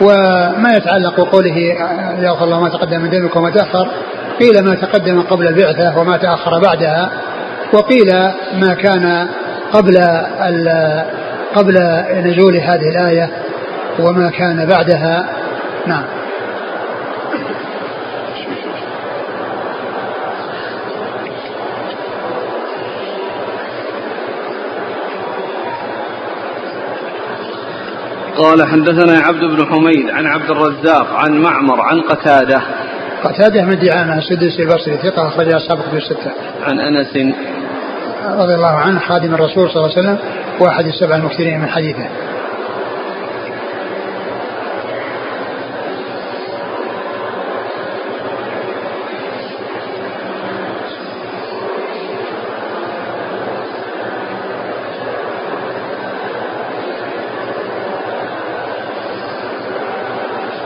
وما 0.00 0.72
يتعلق 0.76 1.20
قوله 1.20 1.56
يغفر 2.18 2.44
الله 2.44 2.60
ما 2.60 2.68
تقدم 2.68 3.00
من 3.00 3.10
ذنبك 3.10 3.36
وما 3.36 3.50
تأخر 3.50 3.88
قيل 4.40 4.64
ما 4.64 4.74
تقدم 4.74 5.20
قبل 5.20 5.46
البعثه 5.46 5.98
وما 5.98 6.16
تأخر 6.16 6.58
بعدها 6.58 7.10
وقيل 7.72 8.12
ما 8.60 8.74
كان 8.74 9.28
قبل 9.72 9.98
قبل 11.54 11.78
نزول 12.24 12.56
هذه 12.56 12.88
الآية 12.88 13.30
وما 13.98 14.30
كان 14.30 14.66
بعدها. 14.66 15.26
نعم. 15.86 16.04
قال 28.36 28.66
حدثنا 28.68 29.18
عبد 29.18 29.40
بن 29.40 29.66
حميد 29.66 30.10
عن 30.10 30.26
عبد 30.26 30.50
الرزاق 30.50 31.14
عن 31.14 31.32
معمر 31.32 31.80
عن 31.80 32.00
قتادة. 32.00 32.62
قتادة 33.24 33.62
من 33.62 33.78
دعامة 33.78 34.18
السدوسي 34.18 34.62
البصري 34.62 34.96
ثقة 34.96 35.28
اخرج 35.28 35.52
أصحاب 35.52 35.78
كتب 35.78 35.96
الستة. 35.96 36.32
عن 36.62 36.80
أنس 36.80 37.34
رضي 38.34 38.54
الله 38.54 38.76
عنه 38.76 38.98
خادم 38.98 39.34
الرسول 39.34 39.70
صلى 39.70 39.84
الله 39.84 39.96
عليه 39.96 40.00
وسلم 40.00 40.18
واحد 40.60 40.86
السبع 40.86 41.16
المكثرين 41.16 41.60
من 41.60 41.68
حديثه. 41.68 42.08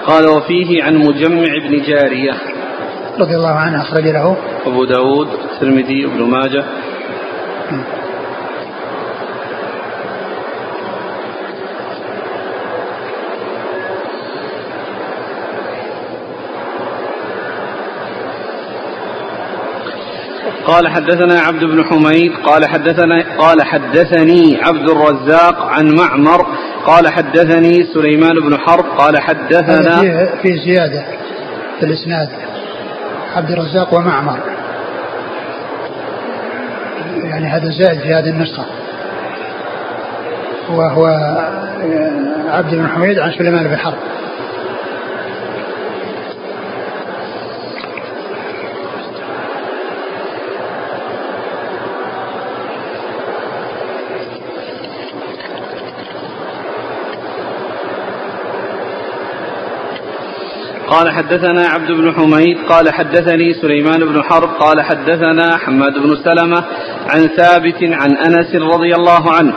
قال 0.06 0.28
وفيه 0.28 0.84
عن 0.84 0.96
مجمع 0.96 1.52
بن 1.68 1.82
جارية. 1.82 2.32
رضي 3.20 3.36
الله 3.36 3.54
عنه 3.54 3.82
أخرج 3.82 4.04
له. 4.08 4.36
أبو 4.66 4.84
داود 4.84 5.28
الترمذي 5.52 6.06
وابن 6.06 6.22
ماجه. 6.30 6.64
قال 20.66 20.88
حدثنا 20.88 21.40
عبد 21.40 21.64
بن 21.64 21.84
حميد 21.84 22.32
قال 22.44 22.68
حدثنا 22.68 23.24
قال 23.38 23.62
حدثني 23.62 24.58
عبد 24.62 24.90
الرزاق 24.90 25.62
عن 25.62 25.94
معمر 25.94 26.46
قال 26.86 27.08
حدثني 27.08 27.86
سليمان 27.94 28.34
بن 28.40 28.58
حرب 28.58 28.84
قال 28.98 29.18
حدثنا 29.18 30.00
في 30.42 30.58
زيادة 30.66 31.04
في 31.80 31.86
الإسناد 31.86 32.28
عبد 33.36 33.50
الرزاق 33.50 33.94
ومعمر. 33.94 34.49
يعني 37.40 37.52
هذا 37.52 37.70
زائد 37.70 38.00
في 38.00 38.14
هذه 38.14 38.30
النسخة. 38.30 38.64
وهو 40.70 41.06
عبد 42.48 42.74
بن 42.74 42.88
حميد 42.88 43.18
عن 43.18 43.32
سليمان 43.32 43.68
بن 43.68 43.76
حرب. 43.76 43.98
قال 60.88 61.10
حدثنا 61.10 61.68
عبد 61.68 61.90
بن 61.90 62.12
حميد 62.12 62.58
قال 62.68 62.92
حدثني 62.94 63.54
سليمان 63.54 64.04
بن 64.04 64.22
حرب 64.22 64.48
قال 64.48 64.82
حدثنا 64.82 65.56
حماد 65.56 65.92
بن 65.92 66.16
سلمة 66.16 66.64
عن 67.14 67.28
ثابت 67.36 67.82
عن 67.82 68.16
أنس 68.16 68.54
رضي 68.54 68.94
الله 68.94 69.32
عنه 69.32 69.54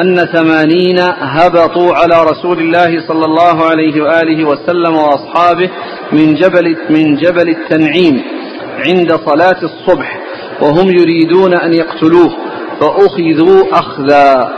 أن 0.00 0.16
ثمانين 0.16 0.98
هبطوا 1.18 1.94
على 1.94 2.30
رسول 2.30 2.58
الله 2.58 3.06
صلى 3.08 3.24
الله 3.24 3.64
عليه 3.64 4.02
وآله 4.02 4.44
وسلم 4.44 4.94
وأصحابه 4.96 5.70
من 6.12 6.34
جبل, 6.34 6.76
من 6.90 7.16
جبل 7.16 7.48
التنعيم 7.48 8.22
عند 8.86 9.12
صلاة 9.26 9.62
الصبح 9.62 10.18
وهم 10.60 10.90
يريدون 10.90 11.54
أن 11.54 11.74
يقتلوه 11.74 12.30
فأخذوا 12.80 13.62
أخذا 13.72 14.48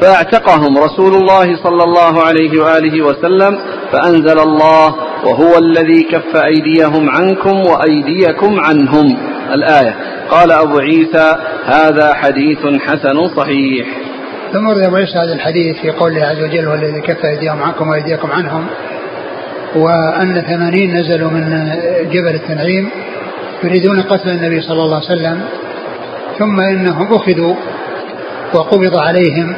فاعتقهم 0.00 0.78
رسول 0.78 1.14
الله 1.14 1.56
صلى 1.62 1.84
الله 1.84 2.22
عليه 2.22 2.62
وآله 2.62 3.06
وسلم 3.06 3.58
فأنزل 3.92 4.38
الله 4.38 4.94
وهو 5.24 5.58
الذي 5.58 6.02
كف 6.02 6.36
أيديهم 6.36 7.10
عنكم 7.10 7.56
وأيديكم 7.66 8.60
عنهم. 8.60 9.16
الآية. 9.54 10.13
قال 10.30 10.52
أبو 10.52 10.78
عيسى 10.78 11.36
هذا 11.66 12.14
حديث 12.14 12.58
حسن 12.80 13.28
صحيح. 13.36 13.86
ثم 14.52 14.66
ورد 14.66 14.78
أبو 14.78 14.96
عيسى 14.96 15.18
هذا 15.18 15.32
الحديث 15.32 15.76
في 15.76 15.90
قوله 15.90 16.26
عز 16.26 16.42
وجل 16.42 16.66
هو 16.66 16.74
الذي 16.74 17.00
كف 17.00 17.24
أيديهم 17.24 17.62
عنكم 17.62 17.88
وأيديكم 17.88 18.32
عنهم. 18.32 18.66
وأن 19.76 20.42
ثمانين 20.42 20.96
نزلوا 20.96 21.30
من 21.30 21.72
جبل 22.12 22.34
التنعيم 22.34 22.88
يريدون 23.64 24.02
قتل 24.02 24.30
النبي 24.30 24.60
صلى 24.60 24.82
الله 24.82 24.96
عليه 24.96 25.06
وسلم 25.06 25.40
ثم 26.38 26.60
إنهم 26.60 27.14
أخذوا 27.14 27.54
وقبض 28.54 28.96
عليهم 28.96 29.56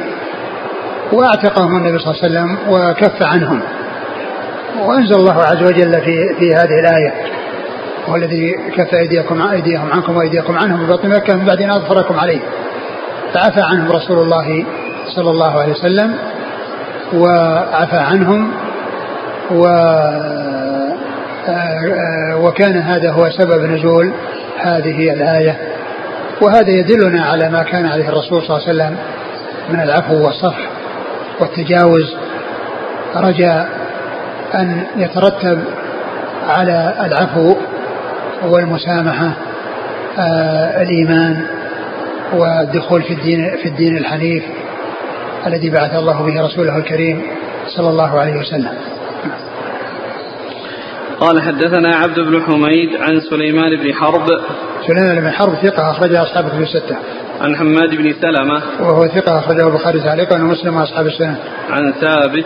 وأعتقهم 1.11 1.77
النبي 1.77 1.99
صلى 1.99 2.11
الله 2.11 2.23
عليه 2.23 2.33
وسلم 2.33 2.57
وكف 2.69 3.23
عنهم. 3.23 3.61
وأنزل 4.79 5.15
الله 5.15 5.43
عز 5.43 5.63
وجل 5.63 6.01
في 6.01 6.35
في 6.39 6.55
هذه 6.55 6.79
الآية. 6.79 7.13
هو 8.09 8.15
الذي 8.15 8.55
كف 8.75 8.93
أيديكم 8.93 9.41
أيديهم 9.41 9.91
عنكم 9.91 10.17
وأيديكم 10.17 10.57
عنهم 10.57 10.85
ببطن 10.85 11.09
مكه 11.09 11.35
من 11.35 11.45
بعد 11.45 11.61
أن 11.61 11.69
أظفركم 11.69 12.19
عليه. 12.19 12.39
فعفى 13.33 13.61
عنهم 13.61 13.91
رسول 13.91 14.17
الله 14.19 14.65
صلى 15.15 15.29
الله 15.29 15.61
عليه 15.61 15.71
وسلم 15.71 16.15
وعفى 17.13 17.97
عنهم 17.97 18.51
و 19.51 19.65
وكان 22.47 22.77
هذا 22.77 23.11
هو 23.11 23.29
سبب 23.29 23.71
نزول 23.71 24.13
هذه 24.57 25.13
الآية. 25.13 25.57
وهذا 26.41 26.69
يدلنا 26.69 27.25
على 27.25 27.49
ما 27.49 27.63
كان 27.63 27.85
عليه 27.85 28.09
الرسول 28.09 28.43
صلى 28.43 28.57
الله 28.57 28.67
عليه 28.67 28.77
وسلم 28.77 28.97
من 29.69 29.79
العفو 29.81 30.25
والصفح 30.25 30.69
والتجاوز. 31.39 32.15
رجاء 33.15 33.69
أن 34.55 34.83
يترتب 34.97 35.63
على 36.49 36.93
العفو 37.05 37.55
والمسامحة 38.43 39.31
آه 40.17 40.81
الإيمان 40.81 41.45
والدخول 42.33 43.01
في 43.01 43.13
الدين 43.13 43.57
في 43.63 43.69
الدين 43.69 43.97
الحنيف 43.97 44.43
الذي 45.47 45.69
بعث 45.69 45.95
الله 45.95 46.23
به 46.23 46.45
رسوله 46.45 46.77
الكريم 46.77 47.21
صلى 47.67 47.89
الله 47.89 48.19
عليه 48.19 48.37
وسلم 48.37 48.71
قال 51.19 51.41
حدثنا 51.41 51.95
عبد 51.95 52.19
بن 52.19 52.41
حميد 52.41 53.01
عن 53.01 53.19
سليمان 53.19 53.75
بن 53.75 53.93
حرب 53.93 54.25
سليمان 54.87 55.21
بن 55.21 55.31
حرب 55.31 55.55
ثقة 55.55 55.91
أخرجها 55.91 56.23
أصحاب 56.23 56.45
الكتب 56.45 56.61
الستة. 56.61 56.95
عن 57.41 57.55
حماد 57.55 57.95
بن 57.95 58.13
سلمة 58.21 58.61
وهو 58.79 59.07
ثقة 59.07 59.39
أخرجه 59.39 59.67
البخاري 59.67 59.99
تعليقا 59.99 60.35
ومسلم 60.35 60.75
وأصحاب 60.75 61.07
السنة. 61.07 61.37
عن 61.69 61.93
ثابت 62.01 62.45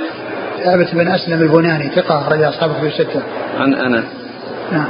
ثابت 0.64 0.96
بن 0.96 1.08
أسلم 1.08 1.42
البناني 1.42 1.90
ثقة 1.90 2.20
أخرج 2.20 2.42
أصحاب 2.42 2.72
الكتب 2.72 2.86
الستة. 2.86 3.22
عن 3.60 3.74
أنس. 3.74 4.06
نعم. 4.72 4.88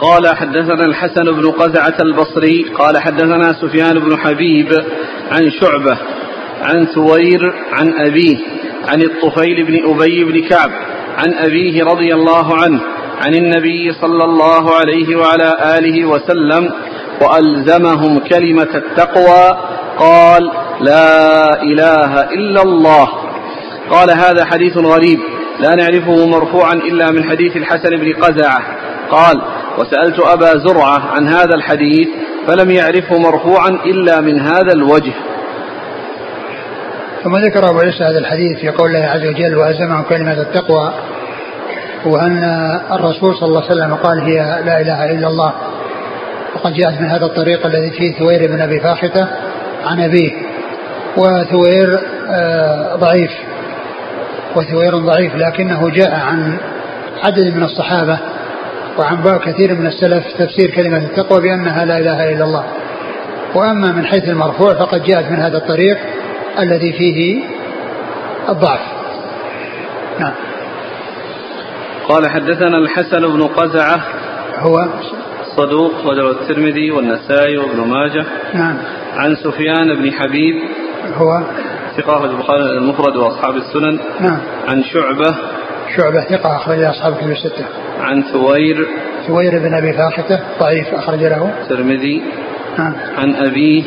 قال 0.00 0.36
حدثنا 0.36 0.84
الحسن 0.84 1.24
بن 1.24 1.50
قزعة 1.50 1.94
البصري 2.00 2.62
قال 2.78 2.98
حدثنا 2.98 3.52
سفيان 3.52 3.98
بن 3.98 4.18
حبيب 4.18 4.68
عن 5.32 5.50
شعبة 5.60 5.98
عن 6.62 6.86
ثوير 6.86 7.54
عن 7.72 7.94
أبيه 7.98 8.36
عن 8.88 9.02
الطفيل 9.02 9.66
بن 9.66 9.94
أبي 9.94 10.24
بن 10.24 10.48
كعب 10.48 10.70
عن 11.16 11.34
أبيه 11.34 11.84
رضي 11.84 12.14
الله 12.14 12.62
عنه 12.62 12.80
عن 13.24 13.34
النبي 13.34 13.92
صلى 13.92 14.24
الله 14.24 14.74
عليه 14.74 15.16
وعلى 15.16 15.78
آله 15.78 16.04
وسلم 16.04 16.72
وألزمهم 17.20 18.18
كلمة 18.18 18.68
التقوى 18.74 19.58
قال 19.98 20.50
لا 20.80 21.62
إله 21.62 22.20
إلا 22.20 22.62
الله 22.62 23.08
قال 23.90 24.10
هذا 24.10 24.44
حديث 24.44 24.76
غريب 24.76 25.18
لا 25.60 25.74
نعرفه 25.74 26.26
مرفوعا 26.26 26.74
إلا 26.74 27.10
من 27.10 27.30
حديث 27.30 27.56
الحسن 27.56 27.90
بن 27.90 28.12
قزعة 28.12 28.62
قال 29.10 29.40
وسألت 29.78 30.20
أبا 30.20 30.58
زرعة 30.58 30.98
عن 31.10 31.28
هذا 31.28 31.54
الحديث 31.54 32.08
فلم 32.46 32.70
يعرفه 32.70 33.18
مرفوعا 33.18 33.68
إلا 33.68 34.20
من 34.20 34.40
هذا 34.40 34.72
الوجه. 34.72 35.12
ثم 37.24 37.36
ذكر 37.36 37.70
أبو 37.70 37.78
عيسى 37.78 38.04
هذا 38.04 38.18
الحديث 38.18 38.58
في 38.58 38.68
قول 38.68 38.96
الله 38.96 39.06
عز 39.06 39.26
وجل 39.26 39.56
وألزمهم 39.56 40.02
كلمة 40.02 40.32
التقوى 40.32 40.94
وأن 42.04 42.44
الرسول 42.92 43.34
صلى 43.34 43.48
الله 43.48 43.62
عليه 43.62 43.72
وسلم 43.72 43.94
قال 43.94 44.20
هي 44.20 44.62
لا 44.64 44.80
إله 44.80 45.10
إلا 45.10 45.28
الله. 45.28 45.52
وقد 46.54 46.72
جاءت 46.72 47.00
من 47.00 47.06
هذا 47.06 47.24
الطريق 47.26 47.66
الذي 47.66 47.90
فيه 47.90 48.18
ثوير 48.18 48.50
بن 48.50 48.60
أبي 48.60 48.80
فاخته 48.80 49.26
عن 49.84 50.00
أبيه 50.00 50.32
وثوير 51.16 52.00
آه، 52.30 52.96
ضعيف 52.96 53.30
وثوير 54.56 54.98
ضعيف 54.98 55.34
لكنه 55.36 55.90
جاء 55.90 56.14
عن 56.14 56.58
عدد 57.24 57.56
من 57.56 57.62
الصحابة 57.62 58.18
وعن 58.98 59.38
كثير 59.38 59.74
من 59.74 59.86
السلف 59.86 60.24
تفسير 60.38 60.70
كلمة 60.70 60.98
التقوى 60.98 61.40
بأنها 61.40 61.84
لا 61.84 61.98
إله 61.98 62.32
إلا 62.32 62.44
الله. 62.44 62.64
وأما 63.54 63.92
من 63.92 64.06
حيث 64.06 64.28
المرفوع 64.28 64.74
فقد 64.74 65.02
جاءت 65.02 65.30
من 65.30 65.36
هذا 65.36 65.56
الطريق 65.56 65.98
الذي 66.58 66.92
فيه 66.92 67.44
الضعف. 68.48 68.80
نعم. 70.20 70.32
قال 72.08 72.30
حدثنا 72.30 72.78
الحسن 72.78 73.20
بن 73.20 73.42
قزعة 73.42 74.00
هو 74.58 74.88
صدوق 75.56 76.06
وله 76.06 76.30
الترمذي 76.30 76.90
والنسائي 76.90 77.58
وابن 77.58 77.80
ماجه. 77.80 78.24
نعم. 78.54 78.76
عن 79.16 79.34
سفيان 79.34 79.94
بن 79.94 80.12
حبيب 80.12 80.54
هو 81.16 81.42
ثقة 81.96 82.24
البخاري 82.24 82.62
المفرد 82.62 83.16
وأصحاب 83.16 83.56
السنن. 83.56 83.98
نعم. 84.20 84.38
عن 84.68 84.82
شعبة 84.82 85.36
شعبة 85.96 86.20
ثقة 86.20 86.56
أخرج 86.56 86.82
أصحاب 86.82 87.12
الكتب 87.12 87.30
الستة. 87.30 87.64
عن 88.00 88.22
ثوير. 88.22 88.86
ثوير 89.26 89.58
بن 89.58 89.74
أبي 89.74 89.92
فاخته 89.92 90.40
ضعيف 90.60 90.94
أخرج 90.94 91.24
له. 91.24 91.52
الترمذي. 91.62 92.22
نعم. 92.78 92.92
عن 93.18 93.34
أبيه. 93.34 93.84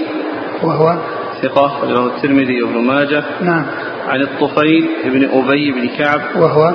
وهو؟ 0.63 0.97
ثقة 1.41 1.83
وله 1.83 2.05
الترمذي 2.05 2.63
وابن 2.63 2.77
ماجه. 2.77 3.23
نعم. 3.41 3.65
عن 4.07 4.21
الطفيل 4.21 4.89
بن 5.05 5.29
أبي 5.39 5.71
بن 5.71 5.87
كعب. 5.97 6.21
وهو؟ 6.35 6.73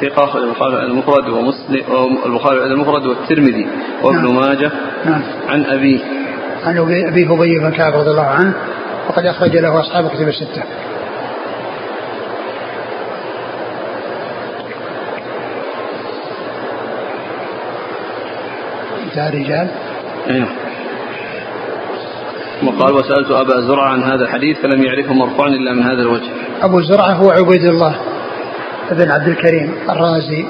ثقة 0.00 0.38
البخاري 0.38 0.86
المفرد 0.86 1.28
ومسلم 1.28 2.18
البخاري 2.26 2.64
المفرد 2.64 3.06
والترمذي 3.06 3.66
وابن 4.02 4.24
نعم. 4.24 4.36
ماجه. 4.36 4.70
نعم. 5.04 5.22
عن 5.48 5.64
أبيه. 5.64 6.00
عن 6.64 6.78
أبي 6.78 7.08
أبي 7.08 7.26
أبي 7.26 7.58
بن 7.58 7.70
كعب 7.70 7.94
رضي 7.94 8.10
الله 8.10 8.26
عنه 8.26 8.54
وقد 9.08 9.26
أخرج 9.26 9.56
له 9.56 9.80
أصحاب 9.80 10.06
الكتب 10.06 10.28
الستة. 10.28 10.62
انتهى 19.14 19.28
الرجال 19.28 19.68
أيوه 20.30 20.48
وقال 22.62 22.94
وسألت 22.94 23.30
أبا 23.30 23.60
زرع 23.60 23.88
عن 23.88 24.02
هذا 24.02 24.24
الحديث 24.24 24.56
فلم 24.58 24.82
يعرفه 24.82 25.12
مرفوعا 25.12 25.48
إلا 25.48 25.72
من 25.72 25.82
هذا 25.82 26.02
الوجه. 26.02 26.30
أبو 26.62 26.80
زرعة 26.80 27.12
هو 27.12 27.30
عبيد 27.30 27.64
الله 27.64 27.94
بن 28.90 29.10
عبد 29.10 29.28
الكريم 29.28 29.74
الرازي 29.90 30.44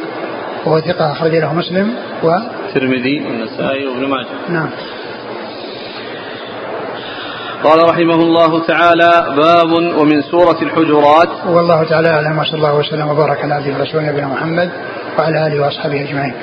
وهو 0.64 0.80
ثقة 0.80 1.12
أخرج 1.12 1.36
له 1.36 1.54
مسلم 1.54 1.94
و 2.22 2.28
الترمذي 2.68 3.24
والنسائي 3.24 3.86
وابن 3.86 4.06
ماجه. 4.06 4.26
نعم. 4.48 4.68
قال 7.64 7.88
رحمه 7.88 8.14
الله 8.14 8.66
تعالى 8.66 9.34
باب 9.36 9.72
ومن 9.72 10.22
سورة 10.22 10.62
الحجرات. 10.62 11.28
والله 11.46 11.84
تعالى 11.84 12.08
أعلم 12.08 12.38
وصلى 12.38 12.54
الله 12.54 12.74
وسلم 12.74 13.08
وبارك 13.08 13.44
على 13.44 13.54
عبده 13.54 13.78
ورسوله 13.78 14.10
نبينا 14.10 14.26
محمد 14.28 14.70
وعلى 15.18 15.46
آله 15.46 15.60
وأصحابه 15.60 16.08
أجمعين. 16.08 16.34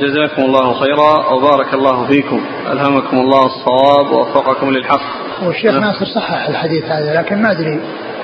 جزاكم 0.00 0.42
الله 0.42 0.74
خيرا 0.74 1.32
وبارك 1.32 1.74
الله 1.74 2.06
فيكم. 2.06 2.40
ألهمكم 2.72 3.16
الله 3.18 3.46
الصواب 3.46 4.12
ووفقكم 4.12 4.70
للحق. 4.70 5.02
والشيخ 5.42 5.72
نعم. 5.72 5.84
ناصر 5.84 6.04
صحح 6.04 6.48
الحديث 6.48 6.84
هذا 6.84 7.14
لكن 7.14 7.42
ما 7.42 7.50
أدري 7.50 7.80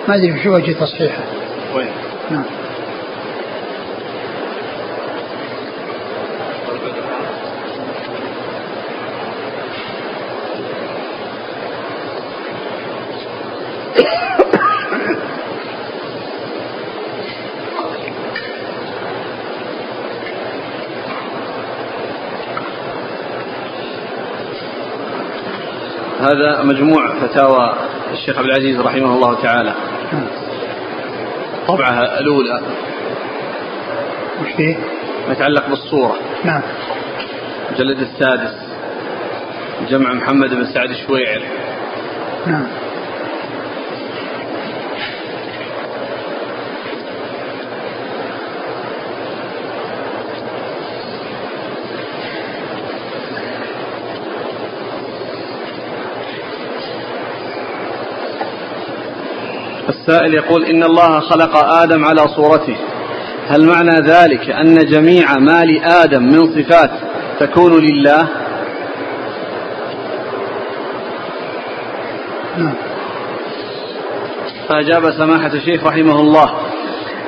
ما 0.08 0.14
أدري 0.14 0.42
شو 0.44 0.54
وجه 0.54 0.72
تصحيحه. 0.72 1.22
وين؟ 1.74 1.88
نعم. 2.30 2.44
هذا 26.26 26.62
مجموع 26.62 27.14
فتاوى 27.20 27.74
الشيخ 28.12 28.38
عبد 28.38 28.46
العزيز 28.46 28.80
رحمه 28.80 29.14
الله 29.14 29.42
تعالى. 29.42 29.74
طبعها 31.68 32.18
الأولى. 32.18 32.60
وش 34.42 34.52
فيه؟ 34.56 34.76
ما 35.26 35.32
يتعلق 35.32 35.68
بالصورة. 35.68 36.16
نعم. 36.44 36.62
المجلد 37.68 37.98
السادس. 38.00 38.66
جمع 39.88 40.12
محمد 40.12 40.54
بن 40.54 40.64
سعد 40.64 40.90
الشويعر 40.90 41.42
نعم. 42.46 42.66
السائل 60.08 60.34
يقول 60.34 60.64
إن 60.64 60.82
الله 60.82 61.20
خلق 61.20 61.56
آدم 61.56 62.04
على 62.04 62.28
صورته. 62.36 62.76
هل 63.48 63.66
معنى 63.66 64.00
ذلك 64.00 64.50
أن 64.50 64.74
جميع 64.74 65.38
ما 65.38 65.64
لآدم 65.64 66.22
من 66.22 66.54
صفات 66.54 66.90
تكون 67.40 67.72
لله؟ 67.84 68.28
فأجاب 74.68 75.10
سماحة 75.10 75.52
الشيخ 75.54 75.84
رحمه 75.84 76.20
الله 76.20 76.50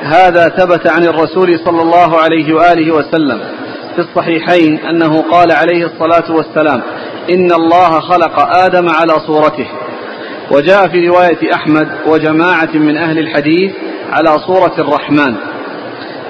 هذا 0.02 0.48
ثبت 0.48 0.90
عن 0.90 1.04
الرسول 1.04 1.60
صلى 1.64 1.82
الله 1.82 2.16
عليه 2.20 2.54
وآله 2.54 2.94
وسلم 2.94 3.40
في 3.94 3.98
الصحيحين 3.98 4.78
أنه 4.78 5.22
قال 5.30 5.52
عليه 5.52 5.86
الصلاة 5.86 6.36
والسلام 6.36 6.82
إن 7.30 7.52
الله 7.52 8.00
خلق 8.00 8.56
آدم 8.56 8.88
على 8.88 9.20
صورته. 9.26 9.66
وجاء 10.50 10.88
في 10.88 11.08
رواية 11.08 11.54
أحمد 11.54 11.88
وجماعة 12.06 12.70
من 12.74 12.96
أهل 12.96 13.18
الحديث 13.18 13.72
على 14.12 14.38
صورة 14.46 14.74
الرحمن. 14.78 15.34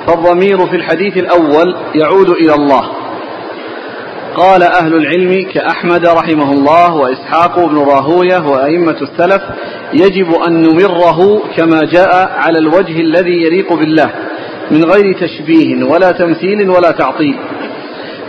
فالضمير 0.07 0.67
في 0.67 0.77
الحديث 0.77 1.17
الأول 1.17 1.77
يعود 1.95 2.31
إلى 2.31 2.55
الله. 2.55 2.89
قال 4.35 4.63
أهل 4.63 4.95
العلم 4.95 5.47
كأحمد 5.53 6.07
رحمه 6.07 6.53
الله 6.53 6.95
وإسحاق 6.95 7.59
بن 7.59 7.79
راهوية 7.79 8.47
وأئمة 8.47 8.97
السلف 9.03 9.43
يجب 9.93 10.35
أن 10.49 10.63
نمره 10.63 11.43
كما 11.57 11.81
جاء 11.93 12.31
على 12.37 12.59
الوجه 12.59 13.01
الذي 13.01 13.43
يليق 13.47 13.73
بالله 13.73 14.11
من 14.71 14.85
غير 14.85 15.15
تشبيه 15.21 15.85
ولا 15.85 16.11
تمثيل 16.11 16.71
ولا 16.71 16.91
تعطيل. 16.91 17.37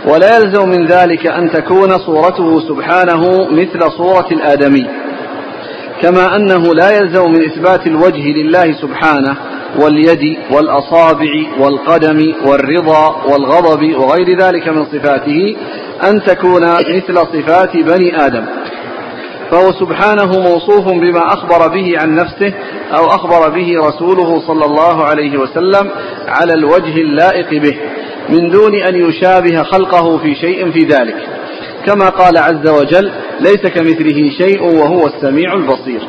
ولا 0.06 0.36
يلزم 0.36 0.68
من 0.68 0.86
ذلك 0.86 1.26
أن 1.26 1.50
تكون 1.50 1.98
صورته 1.98 2.60
سبحانه 2.68 3.48
مثل 3.50 3.92
صورة 3.96 4.26
الآدمي. 4.32 4.86
كما 6.02 6.36
أنه 6.36 6.74
لا 6.74 6.90
يلزم 6.98 7.30
من 7.30 7.44
إثبات 7.44 7.86
الوجه 7.86 8.32
لله 8.32 8.72
سبحانه 8.72 9.36
واليد 9.78 10.38
والأصابع 10.50 11.32
والقدم 11.58 12.34
والرضا 12.46 13.24
والغضب 13.26 13.96
وغير 13.96 14.38
ذلك 14.40 14.68
من 14.68 14.84
صفاته 14.84 15.56
أن 16.04 16.22
تكون 16.22 16.62
مثل 16.70 17.16
صفات 17.16 17.76
بني 17.76 18.26
آدم. 18.26 18.46
فهو 19.50 19.72
سبحانه 19.72 20.38
موصوف 20.38 20.88
بما 20.88 21.26
أخبر 21.26 21.68
به 21.68 21.98
عن 21.98 22.14
نفسه 22.14 22.54
أو 22.98 23.06
أخبر 23.06 23.48
به 23.48 23.74
رسوله 23.88 24.40
صلى 24.46 24.64
الله 24.64 25.04
عليه 25.04 25.38
وسلم 25.38 25.90
على 26.28 26.54
الوجه 26.54 26.96
اللائق 26.96 27.50
به 27.50 27.76
من 28.28 28.50
دون 28.50 28.74
أن 28.74 28.94
يشابه 28.94 29.62
خلقه 29.62 30.18
في 30.18 30.34
شيء 30.34 30.70
في 30.70 30.78
ذلك. 30.78 31.39
كما 31.86 32.08
قال 32.08 32.38
عز 32.38 32.68
وجل 32.68 33.10
ليس 33.40 33.66
كمثله 33.66 34.30
شيء 34.38 34.62
وهو 34.62 35.06
السميع 35.06 35.54
البصير. 35.54 36.00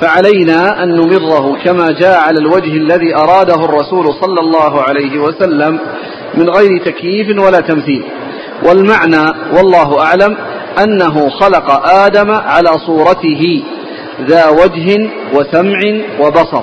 فعلينا 0.00 0.82
أن 0.82 0.88
نمره 0.88 1.56
كما 1.64 1.90
جاء 2.00 2.20
على 2.20 2.38
الوجه 2.38 2.76
الذي 2.76 3.14
أراده 3.14 3.64
الرسول 3.64 4.14
صلى 4.20 4.40
الله 4.40 4.82
عليه 4.82 5.18
وسلم 5.18 5.78
من 6.34 6.50
غير 6.50 6.84
تكييف 6.84 7.38
ولا 7.38 7.60
تمثيل. 7.60 8.04
والمعنى 8.68 9.32
والله 9.56 10.00
أعلم 10.00 10.36
أنه 10.84 11.30
خلق 11.30 11.88
آدم 11.88 12.30
على 12.30 12.68
صورته 12.86 13.62
ذا 14.28 14.48
وجه 14.48 15.10
وسمع 15.34 15.80
وبصر. 16.20 16.62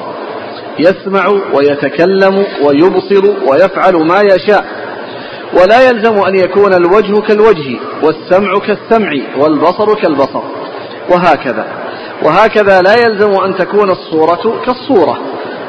يسمع 0.79 1.27
ويتكلم 1.53 2.45
ويبصر 2.63 3.23
ويفعل 3.51 3.93
ما 3.93 4.21
يشاء. 4.21 4.82
ولا 5.61 5.89
يلزم 5.89 6.19
أن 6.19 6.35
يكون 6.35 6.73
الوجه 6.73 7.21
كالوجه 7.21 7.79
والسمع 8.03 8.59
كالسمع 8.59 9.11
والبصر 9.37 9.95
كالبصر. 10.01 10.41
وهكذا. 11.09 11.65
وهكذا 12.23 12.81
لا 12.81 12.93
يلزم 12.93 13.31
أن 13.45 13.55
تكون 13.55 13.89
الصورة 13.91 14.61
كالصورة. 14.65 15.19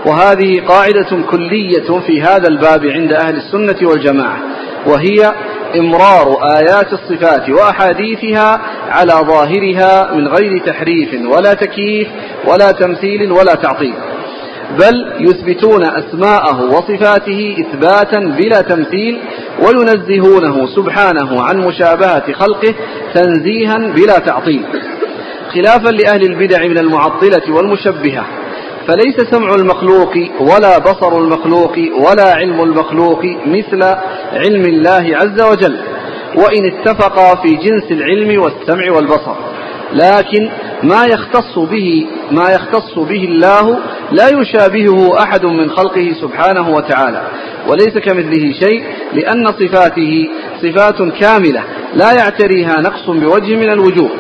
وهذه 0.07 0.61
قاعدة 0.69 1.23
كلية 1.31 2.01
في 2.07 2.23
هذا 2.23 2.49
الباب 2.49 2.87
عند 2.87 3.13
أهل 3.13 3.37
السنة 3.37 3.89
والجماعة. 3.89 4.39
وهي 4.87 5.35
إمرار 5.81 6.39
آيات 6.57 6.93
الصفات 6.93 7.51
وأحاديثها 7.51 8.61
على 8.89 9.13
ظاهرها 9.13 10.15
من 10.15 10.29
غير 10.29 10.63
تحريف 10.67 11.09
ولا 11.27 11.55
تكييف 11.55 12.09
ولا 12.47 12.71
تمثيل 12.71 13.33
ولا 13.33 13.55
تعطيل. 13.55 13.95
بل 14.79 15.13
يثبتون 15.21 15.85
أسماءه 15.85 16.65
وصفاته 16.65 17.57
إثباتا 17.61 18.21
بلا 18.21 18.61
تمثيل 18.61 19.19
وينزهونه 19.67 20.67
سبحانه 20.67 21.43
عن 21.43 21.59
مشابهة 21.59 22.33
خلقه 22.33 22.75
تنزيها 23.15 23.79
بلا 23.79 24.19
تعطيل. 24.19 24.63
خلافا 25.55 25.89
لأهل 25.89 26.23
البدع 26.23 26.67
من 26.67 26.79
المعطلة 26.79 27.55
والمشبهة 27.55 28.25
فليس 28.87 29.31
سمع 29.31 29.55
المخلوق 29.55 30.13
ولا 30.41 30.79
بصر 30.79 31.19
المخلوق 31.19 31.79
ولا 31.99 32.35
علم 32.35 32.61
المخلوق 32.61 33.23
مثل 33.47 33.83
علم 34.33 34.65
الله 34.67 35.17
عز 35.17 35.41
وجل 35.41 35.77
وإن 36.37 36.65
اتفقا 36.73 37.35
في 37.43 37.57
جنس 37.57 37.91
العلم 37.91 38.43
والسمع 38.43 38.93
والبصر. 38.97 39.35
لكن 39.95 40.51
ما 40.83 41.05
يختص 41.05 41.59
به 41.59 42.07
ما 42.31 42.51
يختص 42.51 42.99
به 42.99 43.25
الله 43.25 43.79
لا 44.13 44.29
يشابهه 44.29 45.23
أحد 45.23 45.45
من 45.45 45.71
خلقه 45.71 46.13
سبحانه 46.21 46.71
وتعالى 46.71 47.23
وليس 47.69 47.99
كمثله 47.99 48.53
شيء 48.53 48.85
لأن 49.13 49.47
صفاته 49.47 50.29
صفات 50.63 51.03
كاملة 51.21 51.63
لا 51.95 52.13
يعتريها 52.13 52.81
نقص 52.81 53.11
بوجه 53.11 53.57
من 53.57 53.71
الوجوه. 53.73 54.11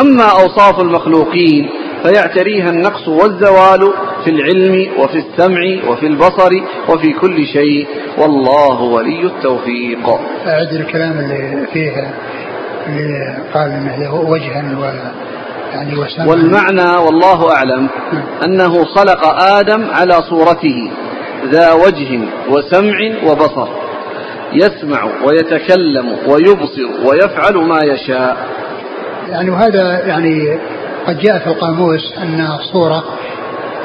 أما 0.00 0.24
أوصاف 0.24 0.80
المخلوقين 0.80 1.70
فيعتريها 2.02 2.70
النقص 2.70 3.08
والزوال 3.08 3.92
في 4.24 4.30
العلم 4.30 4.92
وفي 4.98 5.18
السمع 5.18 5.90
وفي 5.90 6.06
البصر 6.06 6.50
وفي 6.88 7.12
كل 7.12 7.46
شيء 7.46 7.86
والله 8.18 8.80
ولي 8.82 9.22
التوفيق. 9.24 10.08
أعد 10.46 10.72
الكلام 10.80 11.12
اللي 11.18 11.66
فيه 11.72 11.90
اللي 11.90 12.49
قال 13.54 13.70
انه 13.70 13.96
له 13.96 14.14
وجها 14.14 14.62
و 14.78 14.84
يعني 15.74 15.94
وسمعا 15.94 16.26
والمعنى 16.26 16.96
والله 16.96 17.52
أعلم 17.54 17.88
نعم. 18.12 18.22
أنه 18.44 18.84
خلق 18.84 19.26
آدم 19.58 19.90
على 19.90 20.12
صورته 20.12 20.90
ذا 21.50 21.72
وجه 21.72 22.20
وسمع 22.48 22.98
وبصر. 23.24 23.68
يسمع 24.52 25.04
ويتكلم 25.24 26.16
ويبصر 26.26 27.08
ويفعل 27.08 27.54
ما 27.54 27.80
يشاء. 27.84 28.36
يعني 29.30 29.50
وهذا 29.50 30.06
يعني 30.06 30.58
قد 31.06 31.18
جاء 31.18 31.38
في 31.38 31.46
القاموس 31.46 32.14
أن 32.18 32.40
الصورة 32.60 33.04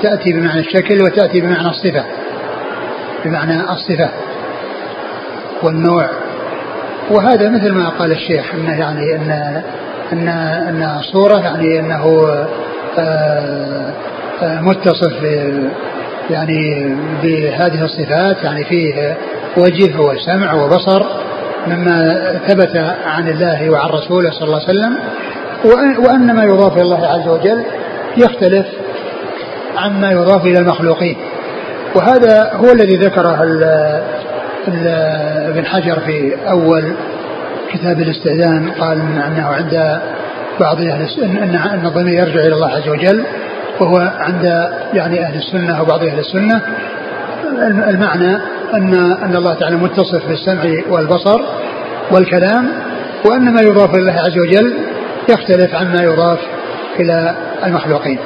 تأتي 0.02 0.34
بمعنى 0.34 0.60
الشكل 0.60 1.02
وتأتي 1.02 1.42
بمعنى 1.42 1.70
الصفة 1.70 2.06
بمعنى 3.26 3.62
الصفة 3.72 4.10
والنوع. 5.64 6.25
وهذا 7.12 7.50
مثل 7.50 7.72
ما 7.72 7.90
قال 7.90 8.12
الشيخ 8.12 8.54
إنه 8.54 8.80
يعني 8.80 9.16
ان 9.16 9.62
ان 10.14 10.28
إن 10.68 10.84
الصورة 11.00 11.40
يعني 11.40 11.80
إنه 11.80 12.28
آه، 13.00 13.94
آه، 14.44 14.62
متصف 14.62 15.24
يعني 16.30 16.90
بهذه 17.24 17.84
الصفات 17.84 18.44
يعني 18.44 18.64
فيه 18.64 19.18
وجه 19.58 20.00
وسمع 20.00 20.54
وبصر 20.54 21.04
مما 21.68 22.40
ثبت 22.48 22.78
عن 23.06 23.28
الله 23.28 23.70
وعن 23.70 23.90
رسوله 23.90 24.32
صلى 24.32 24.44
الله 24.44 24.62
عليه 24.68 24.80
وسلم. 24.80 24.98
وأن 26.06 26.36
ما 26.36 26.44
يضاف 26.44 26.74
إلى 26.74 26.82
الله 26.82 27.08
عز 27.08 27.28
وجل 27.28 27.64
يختلف 28.18 28.66
عما 29.78 30.12
يضاف 30.12 30.46
إلى 30.46 30.60
المخلوقين. 30.60 31.18
وهذا 31.96 32.52
هو 32.54 32.72
الذي 32.72 32.96
ذكره 32.96 33.44
ابن 34.68 35.66
حجر 35.66 36.00
في 36.00 36.36
أول 36.50 36.94
كتاب 37.72 38.00
الاستئذان 38.00 38.72
قال 38.72 38.98
أنه 39.28 39.48
عند 39.48 40.02
بعض 40.60 40.82
أهل 40.82 41.08
أن 41.24 41.56
أن 41.56 41.86
الضمير 41.86 42.20
يرجع 42.20 42.40
إلى 42.40 42.54
الله 42.54 42.70
عز 42.70 42.90
وجل 42.90 43.24
وهو 43.80 44.12
عند 44.20 44.44
يعني 44.94 45.26
أهل 45.26 45.36
السنة 45.36 45.82
وبعض 45.82 46.04
أهل 46.04 46.20
السنة. 46.20 46.62
المعنى 47.90 48.36
أن 48.74 48.94
أن 49.24 49.36
الله 49.36 49.54
تعالى 49.54 49.76
متصف 49.76 50.28
بالسمع 50.28 50.64
والبصر 50.90 51.42
والكلام 52.12 52.68
وأن 53.26 53.54
ما 53.54 53.62
يضاف 53.62 53.90
إلى 53.90 54.00
الله 54.00 54.22
عز 54.22 54.38
وجل 54.38 54.74
يختلف 55.30 55.76
عما 55.76 56.04
يضاف 56.04 56.40
إلى 57.00 57.36
المخلوقين. 57.66 58.20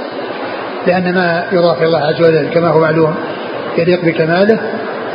لأن 0.88 1.14
ما 1.14 1.44
يضاف 1.52 1.78
إلى 1.78 1.86
الله 1.86 2.00
عز 2.00 2.22
وجل 2.22 2.50
كما 2.54 2.68
هو 2.68 2.80
معلوم 2.80 3.16
يليق 3.78 4.06
بكماله 4.06 4.60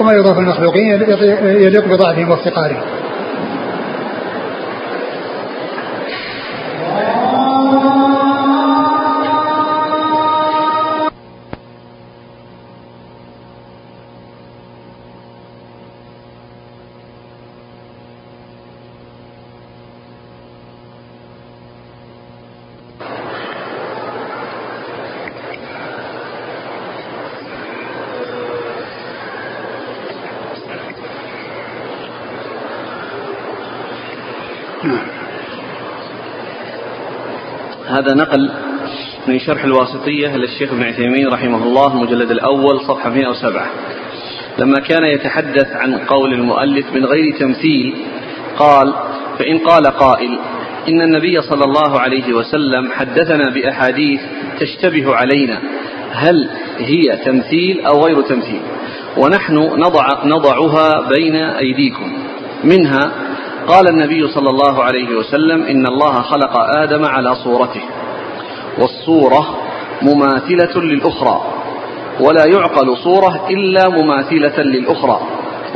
وما 0.01 0.13
يضاف 0.13 0.39
المخلوقين 0.39 0.87
يليق 1.43 1.85
بضعفهم 1.89 2.31
وافتقارهم. 2.31 3.04
هذا 37.95 38.15
نقل 38.15 38.51
من 39.27 39.39
شرح 39.39 39.65
الواسطية 39.65 40.37
للشيخ 40.37 40.73
ابن 40.73 40.83
عثيمين 40.83 41.29
رحمه 41.29 41.63
الله 41.63 41.93
المجلد 41.93 42.31
الأول 42.31 42.81
صفحة 42.81 43.11
107 43.11 43.67
لما 44.59 44.81
كان 44.81 45.05
يتحدث 45.05 45.73
عن 45.73 45.99
قول 45.99 46.33
المؤلف 46.33 46.93
من 46.95 47.05
غير 47.05 47.39
تمثيل 47.39 47.95
قال 48.59 48.95
فإن 49.39 49.59
قال 49.59 49.87
قائل 49.87 50.39
إن 50.89 51.03
النبي 51.03 51.41
صلى 51.41 51.65
الله 51.65 52.01
عليه 52.01 52.33
وسلم 52.33 52.91
حدثنا 52.93 53.51
بأحاديث 53.51 54.21
تشتبه 54.61 55.15
علينا 55.15 55.61
هل 56.13 56.51
هي 56.79 57.03
تمثيل 57.25 57.87
أو 57.87 58.05
غير 58.05 58.23
تمثيل؟ 58.23 58.61
ونحن 59.17 59.55
نضع 59.57 60.07
نضعها 60.25 61.09
بين 61.09 61.37
أيديكم 61.37 62.13
منها 62.65 63.13
قال 63.69 63.89
النبي 63.89 64.29
صلى 64.29 64.51
الله 64.51 64.83
عليه 64.85 65.17
وسلم 65.17 65.63
إن 65.63 65.87
الله 65.87 66.23
خلق 66.23 66.57
آدم 66.79 67.05
على 67.05 67.35
صورته 67.35 67.83
والصورة 68.79 69.47
مماثلة 70.03 70.83
للأخرى 70.83 71.41
ولا 72.21 72.45
يعقل 72.47 72.97
صورة 72.97 73.49
إلا 73.51 73.89
مماثلة 73.89 74.63
للأخرى 74.63 75.21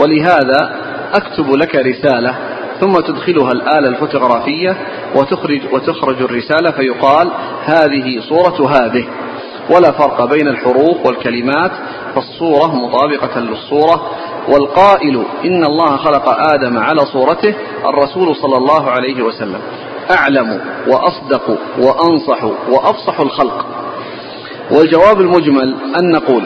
ولهذا 0.00 0.76
أكتب 1.14 1.50
لك 1.50 1.76
رسالة 1.76 2.34
ثم 2.80 2.92
تدخلها 2.92 3.52
الآلة 3.52 3.88
الفوتوغرافية 3.88 4.76
وتخرج 5.14 5.60
وتخرج 5.72 6.22
الرسالة 6.22 6.70
فيقال 6.70 7.30
هذه 7.64 8.20
صورة 8.28 8.70
هذه. 8.70 9.04
ولا 9.70 9.90
فرق 9.92 10.24
بين 10.24 10.48
الحروف 10.48 11.06
والكلمات 11.06 11.70
فالصورة 12.14 12.74
مطابقة 12.74 13.40
للصورة. 13.40 14.10
والقائل 14.48 15.24
إن 15.44 15.64
الله 15.64 15.96
خلق 15.96 16.28
آدم 16.28 16.78
على 16.78 17.00
صورته 17.00 17.54
الرسول 17.84 18.36
صلى 18.36 18.56
الله 18.56 18.90
عليه 18.90 19.22
وسلم. 19.22 19.60
أعلم 20.10 20.60
وأصدق 20.88 21.58
وأنصح 21.78 22.44
وأفصح 22.44 23.20
الخلق. 23.20 23.66
والجواب 24.70 25.20
المجمل 25.20 25.76
أن 26.00 26.10
نقول 26.10 26.42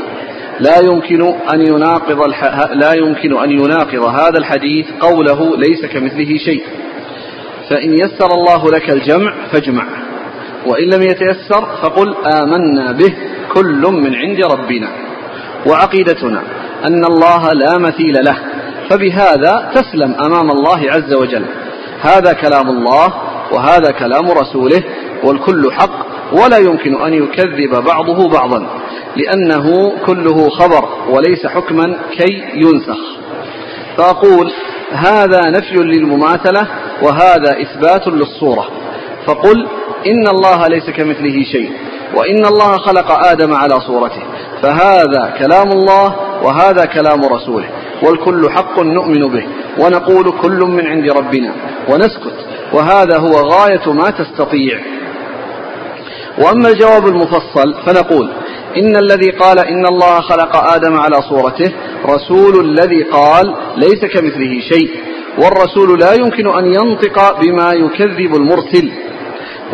لا 0.61 0.79
يمكن 0.81 1.35
أن 1.55 1.61
يناقض. 1.61 2.35
لا 2.73 2.93
يمكن 2.95 3.39
أن 3.39 3.51
يناقض 3.51 4.05
هذا 4.05 4.39
الحديث 4.39 4.87
قوله 5.01 5.57
ليس 5.57 5.87
كمثله 5.87 6.39
شيء. 6.45 6.65
فإن 7.71 7.95
يسر 7.95 8.31
الله 8.35 8.71
لك 8.71 8.91
الجمع 8.91 9.35
فاجمع. 9.53 9.85
وإن 10.67 10.89
لم 10.95 11.03
يتيسر 11.03 11.67
فقل 11.83 12.15
آمنا 12.35 12.93
به 12.93 13.17
كل 13.55 13.83
من 13.93 14.15
عند 14.15 14.41
ربنا. 14.45 14.89
وعقيدتنا 15.67 16.43
أن 16.85 17.05
الله 17.05 17.53
لا 17.53 17.79
مثيل 17.79 18.25
له 18.25 18.39
فبهذا 18.91 19.71
تسلم 19.75 20.15
أمام 20.27 20.51
الله 20.51 20.91
عز 20.91 21.15
وجل. 21.15 21.45
هذا 22.01 22.33
كلام 22.33 22.69
الله 22.69 23.15
وهذا 23.53 23.91
كلام 23.91 24.31
رسوله 24.31 24.83
والكل 25.25 25.73
حق 25.73 26.07
ولا 26.33 26.59
يمكن 26.59 27.03
أن 27.03 27.13
يكذب 27.15 27.85
بعضه 27.85 28.29
بعضا 28.29 28.67
لأنه 29.17 29.93
كله 30.07 30.49
خبر 30.49 30.89
وليس 31.11 31.47
حكما 31.47 31.99
كي 32.19 32.45
ينسخ. 32.55 32.99
فأقول 33.97 34.53
هذا 34.93 35.51
نفي 35.51 35.75
للمماثلة 35.75 36.67
وهذا 37.03 37.61
إثبات 37.63 38.09
للصورة. 38.09 38.69
فقل 39.27 39.67
إن 40.07 40.27
الله 40.29 40.67
ليس 40.67 40.91
كمثله 40.91 41.45
شيء 41.53 41.71
وإن 42.15 42.47
الله 42.47 42.79
خلق 42.79 43.11
آدم 43.11 43.55
على 43.55 43.81
صورته 43.81 44.23
فهذا 44.63 45.35
كلام 45.39 45.69
الله 45.73 46.17
وهذا 46.43 46.85
كلام 46.85 47.21
رسوله 47.25 47.69
والكل 48.03 48.51
حق 48.51 48.79
نؤمن 48.79 49.21
به 49.21 49.45
ونقول 49.79 50.33
كل 50.43 50.61
من 50.61 50.87
عند 50.87 51.11
ربنا 51.11 51.53
ونسكت 51.89 52.37
وهذا 52.73 53.19
هو 53.19 53.33
غاية 53.33 53.93
ما 53.93 54.11
تستطيع. 54.11 54.79
وأما 56.39 56.69
الجواب 56.69 57.07
المفصل 57.07 57.75
فنقول 57.87 58.31
إن 58.77 58.97
الذي 58.97 59.31
قال 59.31 59.59
إن 59.59 59.87
الله 59.87 60.21
خلق 60.21 60.57
آدم 60.57 60.97
على 60.97 61.23
صورته 61.29 61.73
رسول 62.07 62.61
الذي 62.61 63.03
قال 63.03 63.55
ليس 63.77 64.05
كمثله 64.05 64.61
شيء 64.69 64.91
والرسول 65.39 66.01
لا 66.01 66.13
يمكن 66.13 66.49
أن 66.49 66.67
ينطق 66.67 67.41
بما 67.41 67.73
يكذب 67.73 68.35
المرسل. 68.37 68.91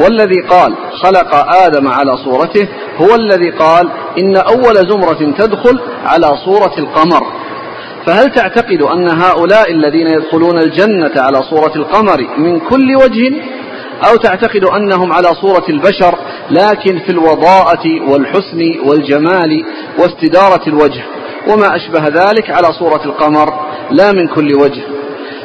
والذي 0.00 0.40
قال 0.50 0.74
خلق 1.02 1.34
آدم 1.64 1.88
على 1.88 2.16
صورته 2.24 2.68
هو 2.96 3.14
الذي 3.14 3.50
قال 3.50 3.90
إن 4.22 4.36
أول 4.36 4.74
زمرة 4.74 5.34
تدخل 5.38 5.80
على 6.04 6.36
صورة 6.44 6.78
القمر. 6.78 7.26
فهل 8.06 8.30
تعتقد 8.30 8.82
أن 8.82 9.08
هؤلاء 9.08 9.72
الذين 9.72 10.06
يدخلون 10.06 10.58
الجنة 10.58 11.12
على 11.16 11.42
صورة 11.42 11.72
القمر 11.76 12.26
من 12.38 12.60
كل 12.60 12.96
وجه؟ 12.96 13.42
أو 14.10 14.16
تعتقد 14.16 14.64
أنهم 14.64 15.12
على 15.12 15.28
صورة 15.40 15.64
البشر 15.68 16.18
لكن 16.50 16.98
في 16.98 17.12
الوضاءة 17.12 17.84
والحسن 18.08 18.78
والجمال 18.84 19.64
واستدارة 19.98 20.68
الوجه؟ 20.68 21.02
وما 21.48 21.76
أشبه 21.76 22.08
ذلك 22.08 22.50
على 22.50 22.72
صورة 22.72 23.04
القمر 23.04 23.52
لا 23.90 24.12
من 24.12 24.28
كل 24.28 24.54
وجه. 24.54 24.82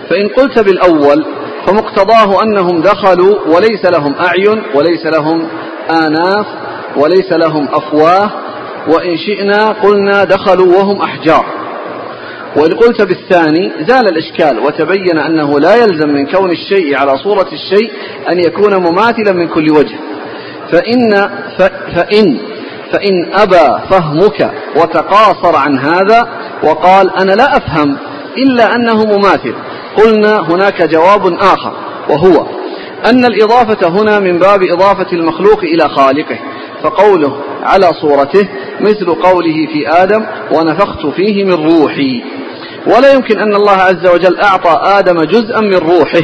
فإن 0.09 0.27
قلت 0.27 0.59
بالأول 0.59 1.25
فمقتضاه 1.67 2.43
أنهم 2.43 2.81
دخلوا 2.81 3.39
وليس 3.47 3.85
لهم 3.85 4.15
أعين 4.15 4.63
وليس 4.75 5.05
لهم 5.05 5.47
آناف 5.89 6.45
وليس 6.97 7.31
لهم 7.31 7.67
أفواه 7.73 8.31
وإن 8.87 9.17
شئنا 9.17 9.71
قلنا 9.71 10.23
دخلوا 10.23 10.77
وهم 10.77 11.01
أحجار. 11.01 11.45
وإن 12.55 12.73
قلت 12.73 13.01
بالثاني 13.01 13.71
زال 13.87 14.07
الإشكال 14.09 14.59
وتبين 14.59 15.19
أنه 15.19 15.59
لا 15.59 15.75
يلزم 15.75 16.09
من 16.09 16.25
كون 16.25 16.51
الشيء 16.51 16.95
على 16.97 17.17
صورة 17.17 17.47
الشيء 17.53 17.91
أن 18.29 18.39
يكون 18.39 18.75
مماثلا 18.75 19.31
من 19.31 19.47
كل 19.47 19.71
وجه. 19.71 19.95
فإن 20.71 21.29
فإن 21.95 22.37
فإن 22.91 23.33
أبى 23.33 23.81
فهمك 23.89 24.51
وتقاصر 24.75 25.55
عن 25.55 25.77
هذا 25.77 26.27
وقال 26.63 27.17
أنا 27.19 27.31
لا 27.31 27.57
أفهم 27.57 27.97
إلا 28.37 28.75
أنه 28.75 29.03
مماثل. 29.05 29.53
قلنا 29.97 30.39
هناك 30.39 30.83
جواب 30.83 31.33
آخر 31.33 31.73
وهو 32.09 32.45
أن 33.05 33.25
الإضافة 33.25 33.87
هنا 33.87 34.19
من 34.19 34.39
باب 34.39 34.63
إضافة 34.63 35.11
المخلوق 35.13 35.59
إلى 35.59 35.89
خالقه 35.89 36.39
فقوله 36.83 37.37
على 37.63 37.93
صورته 38.01 38.47
مثل 38.81 39.05
قوله 39.05 39.67
في 39.73 39.89
آدم 40.03 40.25
ونفخت 40.51 41.05
فيه 41.15 41.43
من 41.43 41.53
روحي 41.53 42.23
ولا 42.87 43.13
يمكن 43.13 43.39
أن 43.39 43.55
الله 43.55 43.71
عز 43.71 44.07
وجل 44.07 44.39
أعطى 44.39 44.99
آدم 44.99 45.23
جزءا 45.23 45.61
من 45.61 45.75
روحه 45.77 46.21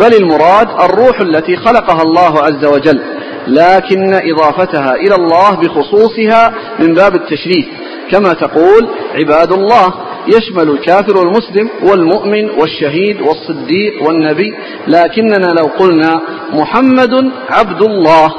بل 0.00 0.14
المراد 0.14 0.68
الروح 0.80 1.20
التي 1.20 1.56
خلقها 1.56 2.02
الله 2.02 2.42
عز 2.42 2.64
وجل 2.64 3.00
لكن 3.46 4.14
إضافتها 4.14 4.94
إلى 4.94 5.14
الله 5.14 5.50
بخصوصها 5.50 6.54
من 6.78 6.94
باب 6.94 7.14
التشريف 7.14 7.66
كما 8.10 8.32
تقول 8.32 8.88
عباد 9.14 9.52
الله 9.52 9.94
يشمل 10.26 10.70
الكافر 10.70 11.16
والمسلم 11.18 11.70
والمؤمن 11.82 12.50
والشهيد 12.50 13.20
والصديق 13.20 14.02
والنبي 14.02 14.54
لكننا 14.86 15.46
لو 15.60 15.66
قلنا 15.78 16.20
محمد 16.52 17.32
عبد 17.50 17.82
الله 17.82 18.34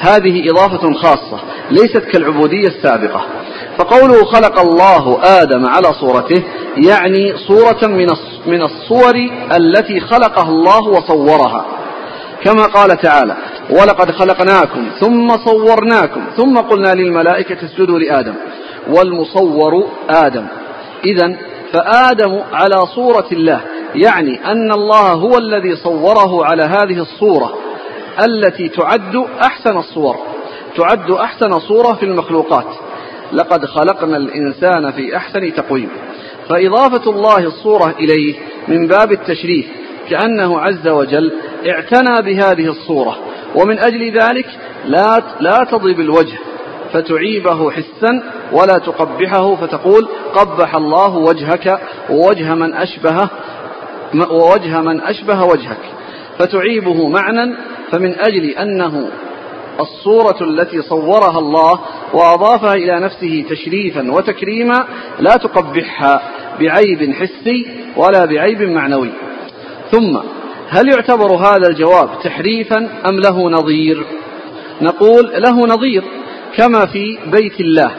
هذه 0.00 0.50
إضافة 0.50 0.92
خاصة 0.92 1.40
ليست 1.70 2.04
كالعبودية 2.12 2.68
السابقة. 2.68 3.26
فقوله 3.78 4.24
خلق 4.24 4.60
الله 4.60 5.18
آدم 5.22 5.66
على 5.66 5.92
صورته 6.00 6.42
يعني 6.76 7.34
صورة 7.48 7.86
من 8.46 8.62
الصور 8.62 9.14
التي 9.56 10.00
خلقها 10.00 10.48
الله 10.48 10.88
وصورها. 10.88 11.66
كما 12.44 12.62
قال 12.62 13.00
تعالى 13.00 13.36
ولقد 13.70 14.10
خلقناكم 14.10 14.86
ثم 15.00 15.28
صورناكم 15.46 16.24
ثم 16.36 16.58
قلنا 16.58 16.94
للملائكة 16.94 17.56
اسجدوا 17.64 17.98
لآدم 17.98 18.34
والمصور 18.88 19.86
آدم. 20.10 20.46
إذا 21.04 21.36
فآدم 21.72 22.40
على 22.52 22.86
صورة 22.94 23.26
الله 23.32 23.60
يعني 23.94 24.44
أن 24.44 24.72
الله 24.72 25.12
هو 25.12 25.38
الذي 25.38 25.76
صوره 25.76 26.44
على 26.44 26.62
هذه 26.62 26.98
الصورة 26.98 27.54
التي 28.24 28.68
تعد 28.68 29.16
أحسن 29.42 29.78
الصور 29.78 30.16
تعد 30.76 31.10
أحسن 31.10 31.58
صورة 31.58 31.94
في 31.94 32.02
المخلوقات. 32.02 32.66
لقد 33.32 33.64
خلقنا 33.64 34.16
الإنسان 34.16 34.90
في 34.92 35.16
أحسن 35.16 35.54
تقويم. 35.54 35.88
فإضافة 36.48 37.10
الله 37.10 37.38
الصورة 37.38 37.94
إليه 37.98 38.34
من 38.68 38.86
باب 38.86 39.12
التشريف 39.12 39.66
كأنه 40.10 40.60
عز 40.60 40.88
وجل 40.88 41.32
اعتنى 41.66 42.22
بهذه 42.22 42.66
الصورة 42.66 43.16
ومن 43.54 43.78
أجل 43.78 44.12
ذلك 44.20 44.46
لا 44.84 45.22
لا 45.40 45.58
تضرب 45.70 46.00
الوجه. 46.00 46.38
فتعيبه 46.92 47.70
حسا 47.70 48.22
ولا 48.52 48.78
تقبحه 48.78 49.56
فتقول 49.56 50.08
قبح 50.34 50.74
الله 50.74 51.16
وجهك 51.16 51.80
ووجه 52.10 52.54
من 52.54 52.74
أشبه 52.74 53.28
ووجه 54.30 54.80
من 54.80 55.00
أشبه 55.00 55.44
وجهك. 55.44 55.80
فتعيبه 56.38 57.08
معنى 57.08 57.54
فمن 57.90 58.14
أجل 58.20 58.44
أنه 58.44 59.08
الصورة 59.80 60.36
التي 60.40 60.82
صورها 60.82 61.38
الله 61.38 61.80
وأضافها 62.12 62.74
إلى 62.74 63.00
نفسه 63.00 63.44
تشريفا 63.50 64.12
وتكريما 64.12 64.86
لا 65.18 65.36
تقبحها 65.36 66.22
بعيب 66.60 67.12
حسي 67.12 67.66
ولا 67.96 68.24
بعيب 68.24 68.62
معنوي. 68.62 69.10
ثم 69.90 70.18
هل 70.68 70.88
يعتبر 70.88 71.32
هذا 71.32 71.68
الجواب 71.68 72.08
تحريفا 72.24 72.76
أم 73.08 73.16
له 73.16 73.50
نظير؟ 73.50 74.06
نقول 74.82 75.32
له 75.36 75.66
نظير. 75.66 76.04
كما 76.56 76.86
في 76.86 77.18
بيت 77.26 77.60
الله 77.60 77.90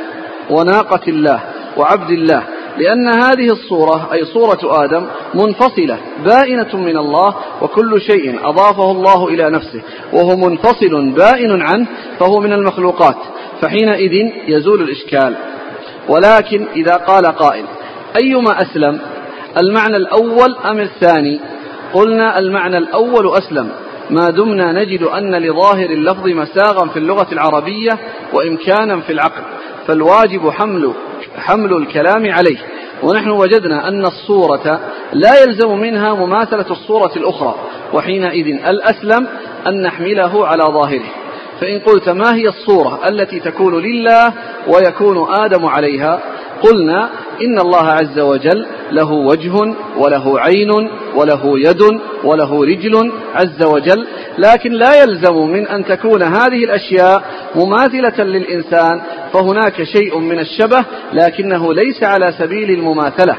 وناقة 0.50 1.02
الله 1.08 1.40
وعبد 1.78 2.10
الله 2.10 2.44
لأن 2.78 3.08
هذه 3.08 3.52
الصورة 3.52 4.10
أي 4.14 4.26
صورة 4.26 4.84
آدم 4.84 5.06
منفصلة 5.34 5.98
بائنة 6.26 6.78
من 6.78 6.98
الله 6.98 7.36
وكل 7.62 8.02
شيء 8.02 8.40
أضافه 8.50 8.92
الله 8.92 9.28
إلى 9.28 9.50
نفسه 9.50 9.82
وهو 10.14 10.36
منفصل 10.36 11.10
بائن 11.10 11.62
عنه 11.62 11.88
فهو 12.20 12.40
من 12.40 12.54
المخلوقات 12.54 13.16
فحينئذ 13.62 14.32
يزول 14.48 14.82
الإشكال. 14.82 15.36
ولكن 16.10 16.68
إذا 16.76 16.96
قال 16.96 17.26
قائل 17.26 17.66
أيما 18.24 18.62
أسلم 18.62 19.00
المعنى 19.58 19.96
الأول 19.96 20.56
أم 20.72 20.80
الثاني؟ 20.80 21.40
قلنا 21.94 22.40
المعنى 22.40 22.78
الأول 22.78 23.38
أسلم. 23.38 23.70
ما 24.12 24.30
دمنا 24.30 24.72
نجد 24.72 25.04
أن 25.04 25.36
لظاهر 25.36 25.90
اللفظ 25.90 26.28
مساغا 26.28 26.88
في 26.88 27.00
اللغة 27.00 27.28
العربية 27.32 28.00
وإمكانا 28.34 29.00
في 29.00 29.14
العقل 29.14 29.42
فالواجب 29.88 30.50
حمل 30.50 30.94
حمل 31.38 31.74
الكلام 31.74 32.32
عليه. 32.32 32.58
ونحن 33.04 33.30
وجدنا 33.30 33.88
أن 33.88 34.06
الصورة 34.06 34.80
لا 35.14 35.30
يلزم 35.44 35.80
منها 35.80 36.14
مماثلة 36.14 36.66
الصورة 36.72 37.12
الأخرى 37.16 37.56
وحينئذ 37.94 38.48
الأسلم 38.68 39.28
أن 39.68 39.82
نحمله 39.82 40.48
على 40.48 40.64
ظاهره. 40.64 41.10
فإن 41.62 41.80
قلت 41.80 42.10
ما 42.10 42.36
هي 42.36 42.48
الصورة 42.48 43.00
التي 43.10 43.40
تكون 43.40 43.82
لله 43.82 44.34
ويكون 44.68 45.36
آدم 45.44 45.66
عليها 45.66 46.20
قلنا 46.64 47.10
إن 47.42 47.60
الله 47.60 47.88
عز 47.88 48.20
وجل 48.20 48.66
له 48.92 49.12
وجه 49.12 49.54
وله 49.98 50.40
عين 50.40 50.72
وله 51.16 51.60
يد 51.60 51.82
وله 52.24 52.66
رجل 52.66 53.12
عز 53.36 53.64
وجل 53.64 54.08
لكن 54.38 54.72
لا 54.72 55.04
يلزم 55.04 55.36
من 55.36 55.68
أن 55.68 55.86
تكون 55.86 56.24
هذه 56.24 56.64
الأشياء 56.64 57.24
مماثلة 57.56 58.24
للإنسان 58.24 59.02
فهناك 59.34 59.84
شيء 59.84 60.20
من 60.20 60.40
الشبه 60.40 60.86
لكنه 61.14 61.74
ليس 61.74 62.04
على 62.04 62.34
سبيل 62.40 62.70
المماثلة. 62.70 63.36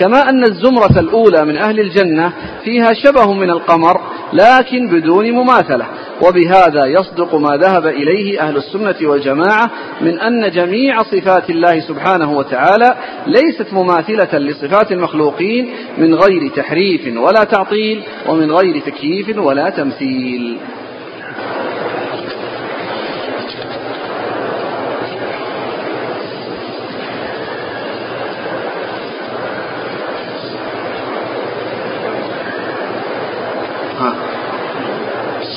كما 0.00 0.28
أن 0.28 0.44
الزمرة 0.44 1.00
الأولى 1.00 1.44
من 1.44 1.56
أهل 1.56 1.80
الجنة 1.80 2.32
فيها 2.64 2.92
شبه 2.92 3.32
من 3.32 3.50
القمر 3.50 4.00
لكن 4.32 4.88
بدون 4.88 5.30
مماثلة. 5.30 5.86
وبهذا 6.22 6.86
يصدق 6.86 7.34
ما 7.34 7.56
ذهب 7.56 7.86
إليه 7.86 8.40
أهل 8.40 8.56
السنة 8.56 9.08
والجماعة 9.08 9.70
من 10.00 10.20
أن 10.20 10.50
جميع 10.50 11.02
صفات 11.02 11.50
الله 11.50 11.80
سبحانه 11.80 12.32
وتعالى 12.32 12.94
ليست 13.26 13.72
مماثلة 13.72 14.38
لصفات 14.38 14.92
المخلوقين 14.92 15.70
من 15.98 16.14
غير 16.14 16.50
تحريف 16.56 17.16
ولا 17.16 17.44
تعطيل 17.44 18.02
ومن 18.28 18.52
غير 18.52 18.78
تكييف 18.78 19.38
ولا 19.38 19.70
تمثيل. 19.70 20.56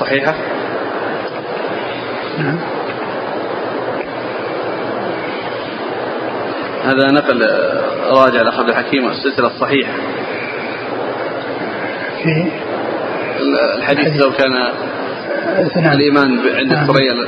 صحيحة؟ 0.03 0.35
نعم. 2.39 2.57
هذا 6.83 7.11
نقل 7.11 7.41
راجع 8.11 8.59
عبد 8.59 8.69
الحكيم 8.69 9.09
السلسلة 9.09 9.47
الصحيحة. 9.47 9.93
في 12.23 12.51
الحديث 13.77 14.21
لو 14.21 14.31
كان 14.31 14.51
نعم. 15.75 15.93
الإيمان 15.93 16.39
عند 16.55 16.73
نعم. 16.73 16.89
الثريا 16.89 17.27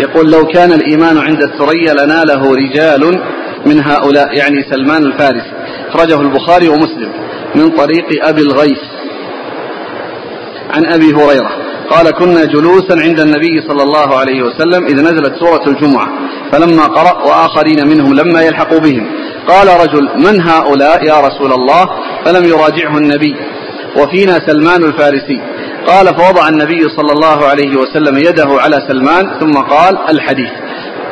يقول 0.00 0.30
لو 0.30 0.46
كان 0.46 0.72
الإيمان 0.72 1.18
عند 1.18 1.42
الثريا 1.42 1.94
لناله 1.94 2.54
رجال 2.54 3.20
من 3.66 3.80
هؤلاء 3.80 4.34
يعني 4.38 4.62
سلمان 4.62 5.06
الفارسي 5.06 5.52
أخرجه 5.88 6.20
البخاري 6.20 6.68
ومسلم. 6.68 7.12
من 7.56 7.70
طريق 7.70 8.26
أبي 8.28 8.42
الغيث. 8.42 8.78
عن 10.70 10.86
أبي 10.86 11.14
هريرة. 11.14 11.50
قال 11.90 12.10
كنا 12.10 12.44
جلوسا 12.44 12.92
عند 12.92 13.20
النبي 13.20 13.60
صلى 13.68 13.82
الله 13.82 14.18
عليه 14.18 14.42
وسلم 14.42 14.86
إذ 14.86 15.00
نزلت 15.00 15.34
سورة 15.40 15.62
الجمعة. 15.66 16.08
فلما 16.52 16.86
قرأ 16.86 17.22
وآخرين 17.22 17.88
منهم 17.88 18.14
لما 18.14 18.42
يلحقوا 18.42 18.78
بهم. 18.78 19.06
قال 19.48 19.68
رجل 19.80 20.08
من 20.16 20.40
هؤلاء 20.40 21.04
يا 21.04 21.20
رسول 21.20 21.52
الله؟ 21.52 21.86
فلم 22.24 22.44
يراجعه 22.44 22.98
النبي. 22.98 23.36
وفينا 23.96 24.40
سلمان 24.46 24.84
الفارسي. 24.84 25.40
قال 25.86 26.06
فوضع 26.06 26.48
النبي 26.48 26.82
صلى 26.96 27.12
الله 27.12 27.46
عليه 27.46 27.76
وسلم 27.76 28.18
يده 28.18 28.48
على 28.50 28.76
سلمان 28.88 29.40
ثم 29.40 29.52
قال 29.52 29.98
الحديث. 30.10 30.50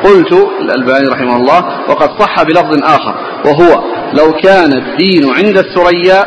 قلت 0.05 0.31
الألباني 0.61 1.07
رحمه 1.07 1.35
الله 1.35 1.89
وقد 1.89 2.09
صح 2.19 2.43
بلفظ 2.43 2.83
آخر 2.83 3.15
وهو 3.45 3.83
لو 4.13 4.33
كان 4.33 4.73
الدين 4.73 5.29
عند 5.29 5.57
الثريا 5.57 6.25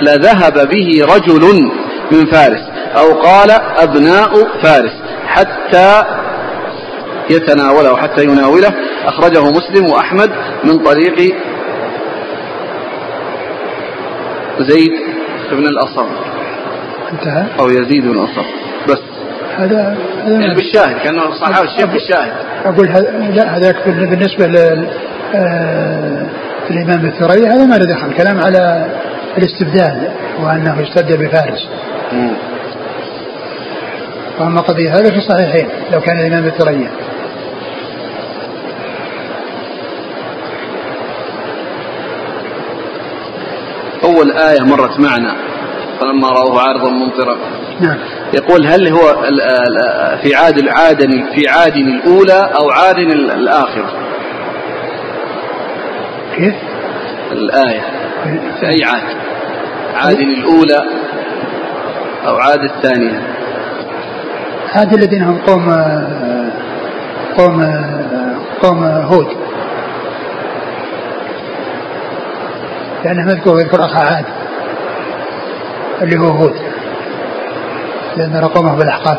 لذهب 0.00 0.68
به 0.68 1.06
رجل 1.14 1.70
من 2.12 2.26
فارس 2.26 2.60
أو 2.96 3.12
قال 3.12 3.50
أبناء 3.76 4.32
فارس 4.62 4.92
حتى 5.26 6.04
يتناوله 7.30 7.96
حتى 7.96 8.24
يناوله. 8.24 8.72
أخرجه 9.04 9.42
مسلم 9.42 9.90
وأحمد 9.90 10.30
من 10.64 10.78
طريق 10.78 11.36
زيد 14.60 14.92
بن 15.52 15.66
الأصم. 15.66 16.06
انتهى؟ 17.12 17.46
أو 17.60 17.68
يزيد 17.68 18.02
بن 18.02 18.18
الأصم. 18.18 18.44
بس. 18.88 19.17
هذا 19.58 19.96
هذا 20.24 20.40
يعني 20.40 20.54
بالشاهد 20.54 20.96
كأنه 21.04 21.34
صحابه 21.34 21.70
الشيخ 21.72 21.86
بالشاهد. 21.92 22.32
أقول 22.64 22.86
لا 23.34 23.56
هذاك 23.56 23.88
بالنسبة 23.88 24.46
لل 24.46 24.88
آه، 25.34 26.26
الامام 26.70 27.06
الثري 27.06 27.46
هذا 27.46 27.66
ما 27.66 27.74
له 27.74 27.94
دخل 27.94 28.14
كلام 28.14 28.40
على 28.40 28.86
الاستبدال 29.38 30.08
وأنه 30.42 30.82
اشتد 30.82 31.12
بفارس. 31.12 31.68
وأما 34.40 34.60
قضية 34.60 34.90
هذا 34.90 35.10
في 35.10 35.16
الصحيحين 35.16 35.68
لو 35.92 36.00
كان 36.00 36.18
الإمام 36.18 36.44
الثريا 36.46 36.90
أول 44.04 44.32
آية 44.32 44.60
مرت 44.60 45.00
معنا 45.00 45.36
فلما 46.00 46.28
رأوه 46.28 46.60
عارضا 46.60 46.90
ممطرا 46.90 47.36
نعم. 47.80 47.98
يقول 48.34 48.66
هل 48.66 48.88
هو 48.88 49.22
في 50.22 50.34
عاد 50.34 50.58
العاد 50.58 50.98
في 51.34 51.48
عاد 51.48 51.76
الأولى 51.76 52.50
أو 52.60 52.70
عاد 52.70 52.98
الآخرة؟ 52.98 53.90
كيف؟ 56.36 56.54
الآية. 57.32 57.80
في 58.60 58.66
أي 58.66 58.84
عاد؟ 58.84 59.16
عاد 59.94 60.18
الأولى 60.18 60.82
أو 62.26 62.36
عاد 62.36 62.60
الثانية؟ 62.64 63.22
عاد 64.74 64.92
الذين 64.92 65.22
هم 65.22 65.38
قوم 65.38 65.70
قوم 67.38 67.84
قوم 68.62 68.84
هود. 68.84 69.26
لأنه 73.04 73.26
مذكور 73.26 73.60
يذكر 73.60 73.84
أخا 73.84 74.00
عاد 74.00 74.24
اللي 76.02 76.18
هو 76.18 76.28
هود. 76.28 76.54
لأن 78.16 78.36
رقمه 78.36 78.74
بالأحقاف. 78.76 79.18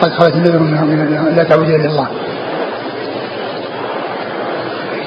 قد 0.00 0.12
خلت 0.12 0.34
النذر 0.34 0.58
منهم 0.58 0.90
لا 1.36 1.44
تعبد 1.44 1.68
إلا 1.68 1.86
الله. 1.86 2.08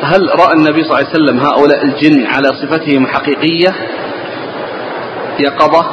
هل 0.03 0.29
رأى 0.39 0.53
النبي 0.53 0.83
صلى 0.83 0.99
الله 0.99 1.09
عليه 1.09 1.09
وسلم 1.09 1.39
هؤلاء 1.39 1.85
الجن 1.85 2.25
على 2.25 2.47
صفتهم 2.47 3.03
الحقيقية 3.03 3.73
يقظة؟ 5.39 5.85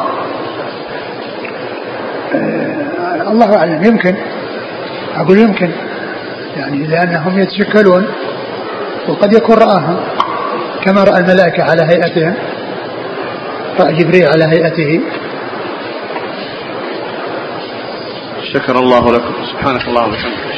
آه 2.34 3.30
الله 3.30 3.56
أعلم. 3.56 3.84
يمكن. 3.84 4.14
أقول 5.16 5.38
يمكن. 5.38 5.70
يعني 6.56 6.86
لأنهم 6.86 7.38
يتشكلون 7.38 8.06
وقد 9.08 9.32
يكون 9.32 9.56
رآهم. 9.56 9.96
كما 10.84 11.04
رأى 11.04 11.20
الملائكة 11.20 11.62
على 11.62 11.82
هيئتهم. 11.82 12.34
رأى 13.80 13.94
جبريل 13.94 14.26
على 14.26 14.44
هيئته. 14.44 15.00
شكر 18.56 18.78
الله 18.78 19.12
لكم. 19.12 19.34
سبحانك 19.52 19.88
اللهم 19.88 20.08
وبحمدك. 20.08 20.55